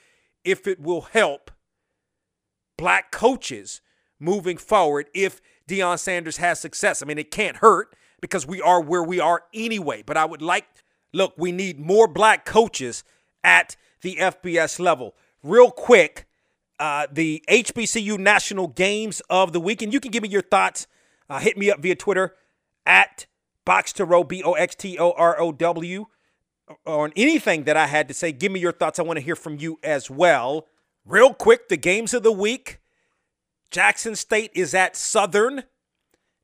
if 0.43 0.67
it 0.67 0.79
will 0.79 1.01
help 1.01 1.51
black 2.77 3.11
coaches 3.11 3.81
moving 4.19 4.57
forward 4.57 5.07
if 5.13 5.41
Deion 5.67 5.99
Sanders 5.99 6.37
has 6.37 6.59
success. 6.59 7.01
I 7.01 7.05
mean, 7.05 7.17
it 7.17 7.31
can't 7.31 7.57
hurt 7.57 7.95
because 8.21 8.45
we 8.45 8.61
are 8.61 8.81
where 8.81 9.03
we 9.03 9.19
are 9.19 9.43
anyway. 9.53 10.03
But 10.05 10.17
I 10.17 10.25
would 10.25 10.41
like, 10.41 10.65
look, 11.13 11.33
we 11.37 11.51
need 11.51 11.79
more 11.79 12.07
black 12.07 12.45
coaches 12.45 13.03
at 13.43 13.75
the 14.01 14.15
FBS 14.15 14.79
level. 14.79 15.15
Real 15.43 15.71
quick, 15.71 16.27
uh, 16.79 17.07
the 17.11 17.43
HBCU 17.49 18.17
National 18.17 18.67
Games 18.67 19.21
of 19.29 19.53
the 19.53 19.59
Week, 19.59 19.81
and 19.81 19.91
you 19.93 19.99
can 19.99 20.11
give 20.11 20.23
me 20.23 20.29
your 20.29 20.41
thoughts. 20.41 20.87
Uh, 21.29 21.39
hit 21.39 21.57
me 21.57 21.69
up 21.69 21.79
via 21.79 21.95
Twitter 21.95 22.35
at 22.85 23.25
Box 23.65 23.93
to 23.93 24.05
Row, 24.05 24.23
B 24.23 24.41
O 24.43 24.53
X 24.53 24.75
T 24.75 24.97
O 24.97 25.11
R 25.11 25.39
O 25.39 25.51
W, 25.51 26.05
on 26.85 27.11
anything 27.15 27.63
that 27.65 27.77
I 27.77 27.87
had 27.87 28.07
to 28.07 28.13
say. 28.13 28.31
Give 28.31 28.51
me 28.51 28.59
your 28.59 28.71
thoughts. 28.71 28.99
I 28.99 29.03
want 29.03 29.17
to 29.17 29.25
hear 29.25 29.35
from 29.35 29.57
you 29.59 29.77
as 29.83 30.09
well. 30.09 30.67
Real 31.05 31.33
quick, 31.33 31.69
the 31.69 31.77
games 31.77 32.13
of 32.13 32.23
the 32.23 32.31
week. 32.31 32.79
Jackson 33.71 34.15
State 34.15 34.51
is 34.55 34.73
at 34.73 34.95
Southern. 34.95 35.63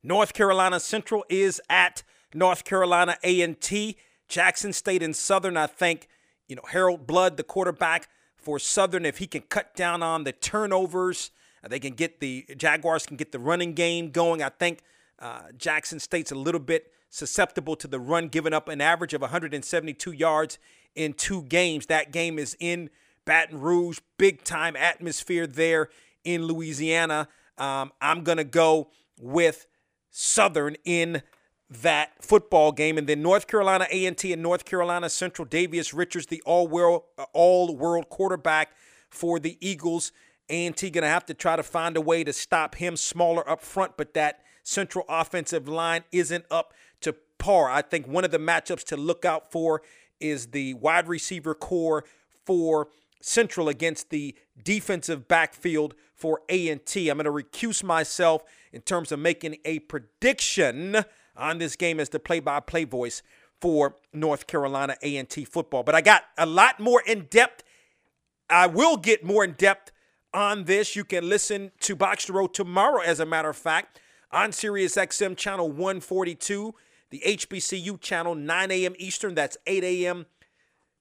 North 0.02 0.32
Carolina 0.32 0.78
Central 0.78 1.24
is 1.28 1.60
at 1.68 2.04
North 2.32 2.64
Carolina 2.64 3.16
A&T. 3.24 3.96
Jackson 4.28 4.72
State 4.72 5.02
and 5.02 5.16
Southern, 5.16 5.56
I 5.56 5.66
think, 5.66 6.08
you 6.48 6.56
know, 6.56 6.62
Harold 6.70 7.06
Blood, 7.06 7.36
the 7.36 7.42
quarterback 7.42 8.08
for 8.36 8.58
Southern, 8.58 9.04
if 9.04 9.18
he 9.18 9.26
can 9.26 9.42
cut 9.42 9.74
down 9.74 10.02
on 10.02 10.24
the 10.24 10.32
turnovers, 10.32 11.30
uh, 11.64 11.68
they 11.68 11.80
can 11.80 11.94
get 11.94 12.20
the 12.20 12.46
Jaguars 12.56 13.06
can 13.06 13.16
get 13.16 13.32
the 13.32 13.38
running 13.38 13.72
game 13.72 14.10
going. 14.10 14.42
I 14.42 14.50
think 14.50 14.80
uh, 15.18 15.42
Jackson 15.56 15.98
State's 15.98 16.30
a 16.30 16.36
little 16.36 16.60
bit 16.60 16.92
susceptible 17.10 17.76
to 17.76 17.88
the 17.88 17.98
run, 17.98 18.28
giving 18.28 18.52
up 18.52 18.68
an 18.68 18.80
average 18.80 19.14
of 19.14 19.20
172 19.20 20.12
yards 20.12 20.58
in 20.94 21.12
two 21.12 21.42
games. 21.42 21.86
That 21.86 22.12
game 22.12 22.38
is 22.38 22.56
in 22.60 22.90
Baton 23.24 23.60
Rouge, 23.60 23.98
big 24.18 24.44
time 24.44 24.76
atmosphere 24.76 25.46
there 25.46 25.88
in 26.24 26.44
Louisiana. 26.44 27.28
Um, 27.58 27.92
I'm 28.00 28.22
gonna 28.22 28.44
go 28.44 28.90
with 29.20 29.66
Southern 30.10 30.76
in 30.84 31.22
that 31.68 32.12
football 32.22 32.72
game, 32.72 32.96
and 32.96 33.08
then 33.08 33.22
North 33.22 33.46
Carolina 33.46 33.86
A&T 33.90 34.32
and 34.32 34.42
North 34.42 34.64
Carolina 34.64 35.08
Central. 35.08 35.46
Davius 35.46 35.96
Richards, 35.96 36.26
the 36.26 36.42
all-world 36.46 37.02
uh, 37.18 37.24
all-world 37.32 38.08
quarterback 38.08 38.70
for 39.10 39.38
the 39.38 39.56
Eagles. 39.60 40.12
A&T 40.48 40.90
gonna 40.90 41.08
have 41.08 41.26
to 41.26 41.34
try 41.34 41.56
to 41.56 41.62
find 41.62 41.96
a 41.96 42.00
way 42.00 42.22
to 42.22 42.32
stop 42.32 42.76
him 42.76 42.96
smaller 42.96 43.48
up 43.48 43.60
front, 43.60 43.96
but 43.96 44.14
that 44.14 44.42
Central 44.62 45.04
offensive 45.08 45.68
line 45.68 46.04
isn't 46.12 46.44
up 46.50 46.72
to 47.00 47.14
par. 47.38 47.70
I 47.70 47.82
think 47.82 48.06
one 48.06 48.24
of 48.24 48.30
the 48.30 48.38
matchups 48.38 48.84
to 48.84 48.96
look 48.96 49.24
out 49.24 49.50
for 49.50 49.82
is 50.20 50.48
the 50.48 50.74
wide 50.74 51.08
receiver 51.08 51.54
corps 51.54 52.04
for 52.44 52.88
Central 53.20 53.68
against 53.68 54.10
the 54.10 54.34
defensive 54.62 55.28
backfield 55.28 55.94
for 56.14 56.40
A&T. 56.48 57.08
I'm 57.08 57.18
going 57.18 57.24
to 57.24 57.30
recuse 57.30 57.82
myself 57.82 58.42
in 58.72 58.82
terms 58.82 59.12
of 59.12 59.18
making 59.18 59.56
a 59.64 59.80
prediction 59.80 61.04
on 61.36 61.58
this 61.58 61.76
game 61.76 62.00
as 62.00 62.08
the 62.08 62.18
play-by-play 62.18 62.84
voice 62.84 63.22
for 63.60 63.96
North 64.12 64.46
Carolina 64.46 64.96
A&T 65.02 65.44
football. 65.44 65.82
But 65.82 65.94
I 65.94 66.00
got 66.00 66.24
a 66.36 66.46
lot 66.46 66.78
more 66.80 67.02
in 67.06 67.26
depth. 67.30 67.64
I 68.50 68.66
will 68.66 68.96
get 68.96 69.24
more 69.24 69.44
in 69.44 69.52
depth 69.52 69.92
on 70.34 70.64
this. 70.64 70.94
You 70.94 71.04
can 71.04 71.28
listen 71.28 71.72
to 71.80 71.96
Box 71.96 72.26
to 72.26 72.32
Row 72.32 72.46
tomorrow, 72.46 73.00
as 73.00 73.20
a 73.20 73.26
matter 73.26 73.48
of 73.48 73.56
fact, 73.56 74.00
on 74.30 74.52
Sirius 74.52 74.96
XM 74.96 75.36
channel 75.36 75.68
142, 75.68 76.74
the 77.10 77.22
HBCU 77.24 78.00
channel, 78.00 78.34
9 78.34 78.70
a.m. 78.70 78.94
Eastern. 78.98 79.34
That's 79.34 79.56
8 79.66 79.84
a.m. 79.84 80.26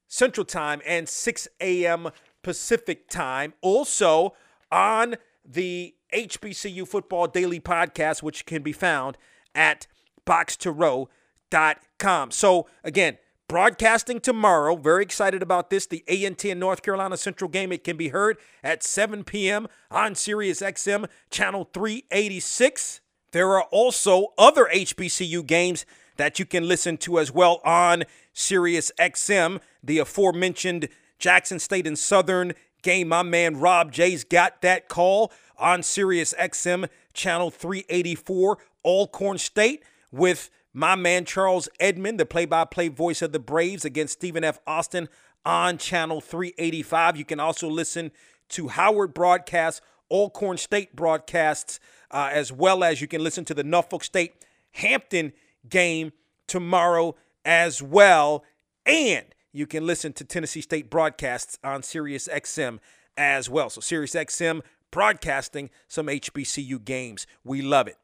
Central 0.08 0.46
Time 0.46 0.82
and 0.86 1.10
6 1.10 1.48
a.m. 1.60 2.10
Pacific 2.44 3.10
Time. 3.10 3.54
Also 3.62 4.34
on 4.72 5.16
the 5.44 5.96
HBCU 6.14 6.88
Football 6.88 7.28
Daily 7.28 7.60
Podcast, 7.60 8.24
which 8.24 8.46
can 8.46 8.62
be 8.62 8.72
found 8.72 9.18
at 9.54 9.88
boxtorow.com. 10.26 12.32
So, 12.32 12.68
again, 12.84 13.18
broadcasting 13.48 14.20
tomorrow. 14.20 14.76
Very 14.76 15.04
excited 15.04 15.42
about 15.42 15.70
this. 15.70 15.86
The 15.86 16.04
A&T 16.08 16.50
and 16.50 16.60
North 16.60 16.82
Carolina 16.82 17.18
Central 17.18 17.50
game. 17.50 17.72
It 17.72 17.84
can 17.84 17.98
be 17.98 18.10
heard 18.10 18.38
at 18.64 18.84
7 18.84 19.24
p.m. 19.24 19.68
on 19.92 20.16
Sirius 20.16 20.62
XM 20.62 21.08
channel 21.30 21.70
386. 21.74 23.02
There 23.32 23.52
are 23.52 23.64
also 23.64 24.34
other 24.38 24.70
HBCU 24.74 25.46
games 25.46 25.86
that 26.18 26.40
you 26.40 26.46
can 26.46 26.68
listen 26.68 26.98
to 26.98 27.20
as 27.20 27.32
well 27.32 27.62
on 27.64 28.04
Sirius 28.34 28.92
XM. 29.00 29.60
The 29.84 30.00
aforementioned 30.00 30.88
Jackson 31.20 31.60
State 31.60 31.88
and 31.88 32.00
Southern 32.00 32.54
game. 32.82 33.10
My 33.10 33.24
man 33.24 33.58
Rob 33.58 33.92
J's 33.92 34.24
got 34.24 34.62
that 34.62 34.88
call 34.88 35.32
on 35.58 35.84
Sirius 35.84 36.34
XM 36.40 36.88
channel 37.14 37.50
384, 37.50 38.58
Alcorn 38.84 39.38
State, 39.38 39.84
with 40.16 40.50
my 40.74 40.96
man 40.96 41.26
Charles 41.26 41.68
Edmond, 41.80 42.20
the 42.20 42.26
play 42.26 42.46
by 42.46 42.66
play 42.66 42.88
voice 42.88 43.22
of 43.22 43.32
the 43.32 43.40
Braves, 43.40 43.86
against 43.86 44.14
Stephen 44.14 44.44
F. 44.44 44.60
Austin 44.66 45.10
on 45.46 45.78
channel 45.78 46.22
385. 46.22 47.18
You 47.18 47.26
can 47.26 47.40
also 47.40 47.70
listen 47.70 48.12
to 48.50 48.70
Howard 48.70 49.14
broadcasts, 49.14 49.82
Alcorn 50.10 50.58
State 50.58 50.96
broadcasts, 50.96 51.80
uh, 52.12 52.30
as 52.32 52.52
well 52.52 52.84
as 52.84 53.02
you 53.02 53.08
can 53.08 53.24
listen 53.24 53.46
to 53.46 53.54
the 53.54 53.64
Norfolk 53.64 54.04
State 54.04 54.34
Hampton 54.72 55.34
game 55.68 56.12
tomorrow 56.48 57.16
as 57.44 57.82
well. 57.82 58.44
And 58.86 59.26
you 59.52 59.68
can 59.68 59.86
listen 59.86 60.14
to 60.14 60.24
Tennessee 60.24 60.62
State 60.62 60.90
broadcasts 60.90 61.58
on 61.64 61.84
Sirius 61.84 62.28
XM 62.28 62.80
as 63.18 63.50
well. 63.50 63.70
So 63.70 63.82
Sirius 63.82 64.14
XM 64.14 64.62
broadcasting 64.92 65.70
some 65.88 66.08
HBCU 66.08 66.84
games. 66.84 67.28
We 67.44 67.62
love 67.62 67.88
it. 67.88 67.98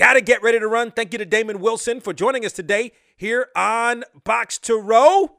Got 0.00 0.14
to 0.14 0.20
get 0.22 0.42
ready 0.42 0.58
to 0.58 0.66
run. 0.66 0.90
Thank 0.92 1.12
you 1.12 1.18
to 1.18 1.26
Damon 1.26 1.60
Wilson 1.60 2.00
for 2.00 2.14
joining 2.14 2.46
us 2.46 2.54
today 2.54 2.92
here 3.18 3.48
on 3.54 4.04
Box 4.24 4.56
to 4.60 4.80
Row. 4.80 5.36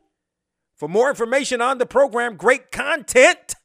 For 0.75 0.87
more 0.87 1.09
information 1.09 1.61
on 1.61 1.79
the 1.79 1.87
program, 1.87 2.35
great 2.35 2.71
content, 2.71 3.55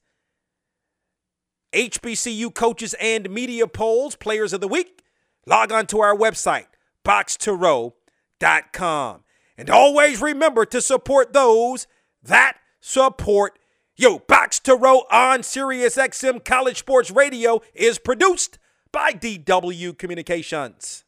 HBCU 1.75 2.55
coaches 2.55 2.95
and 2.99 3.29
media 3.29 3.67
polls, 3.67 4.17
players 4.17 4.55
of 4.55 4.63
the 4.63 4.69
week, 4.69 5.03
log 5.45 5.71
on 5.71 5.87
to 5.89 6.01
our 6.01 6.17
website, 6.17 6.69
boxtorow.com. 7.05 9.25
And 9.59 9.69
always 9.69 10.23
remember 10.23 10.65
to 10.65 10.81
support 10.81 11.35
those 11.35 11.87
that 12.23 12.57
support 12.81 13.59
you. 13.97 14.23
Box 14.27 14.59
to 14.61 14.75
Row 14.75 15.03
on 15.11 15.43
Sirius 15.43 15.99
XM 15.99 16.43
College 16.43 16.79
Sports 16.79 17.11
Radio 17.11 17.61
is 17.75 17.99
produced 17.99 18.59
by 18.97 19.13
DW 19.13 19.99
Communications. 19.99 21.06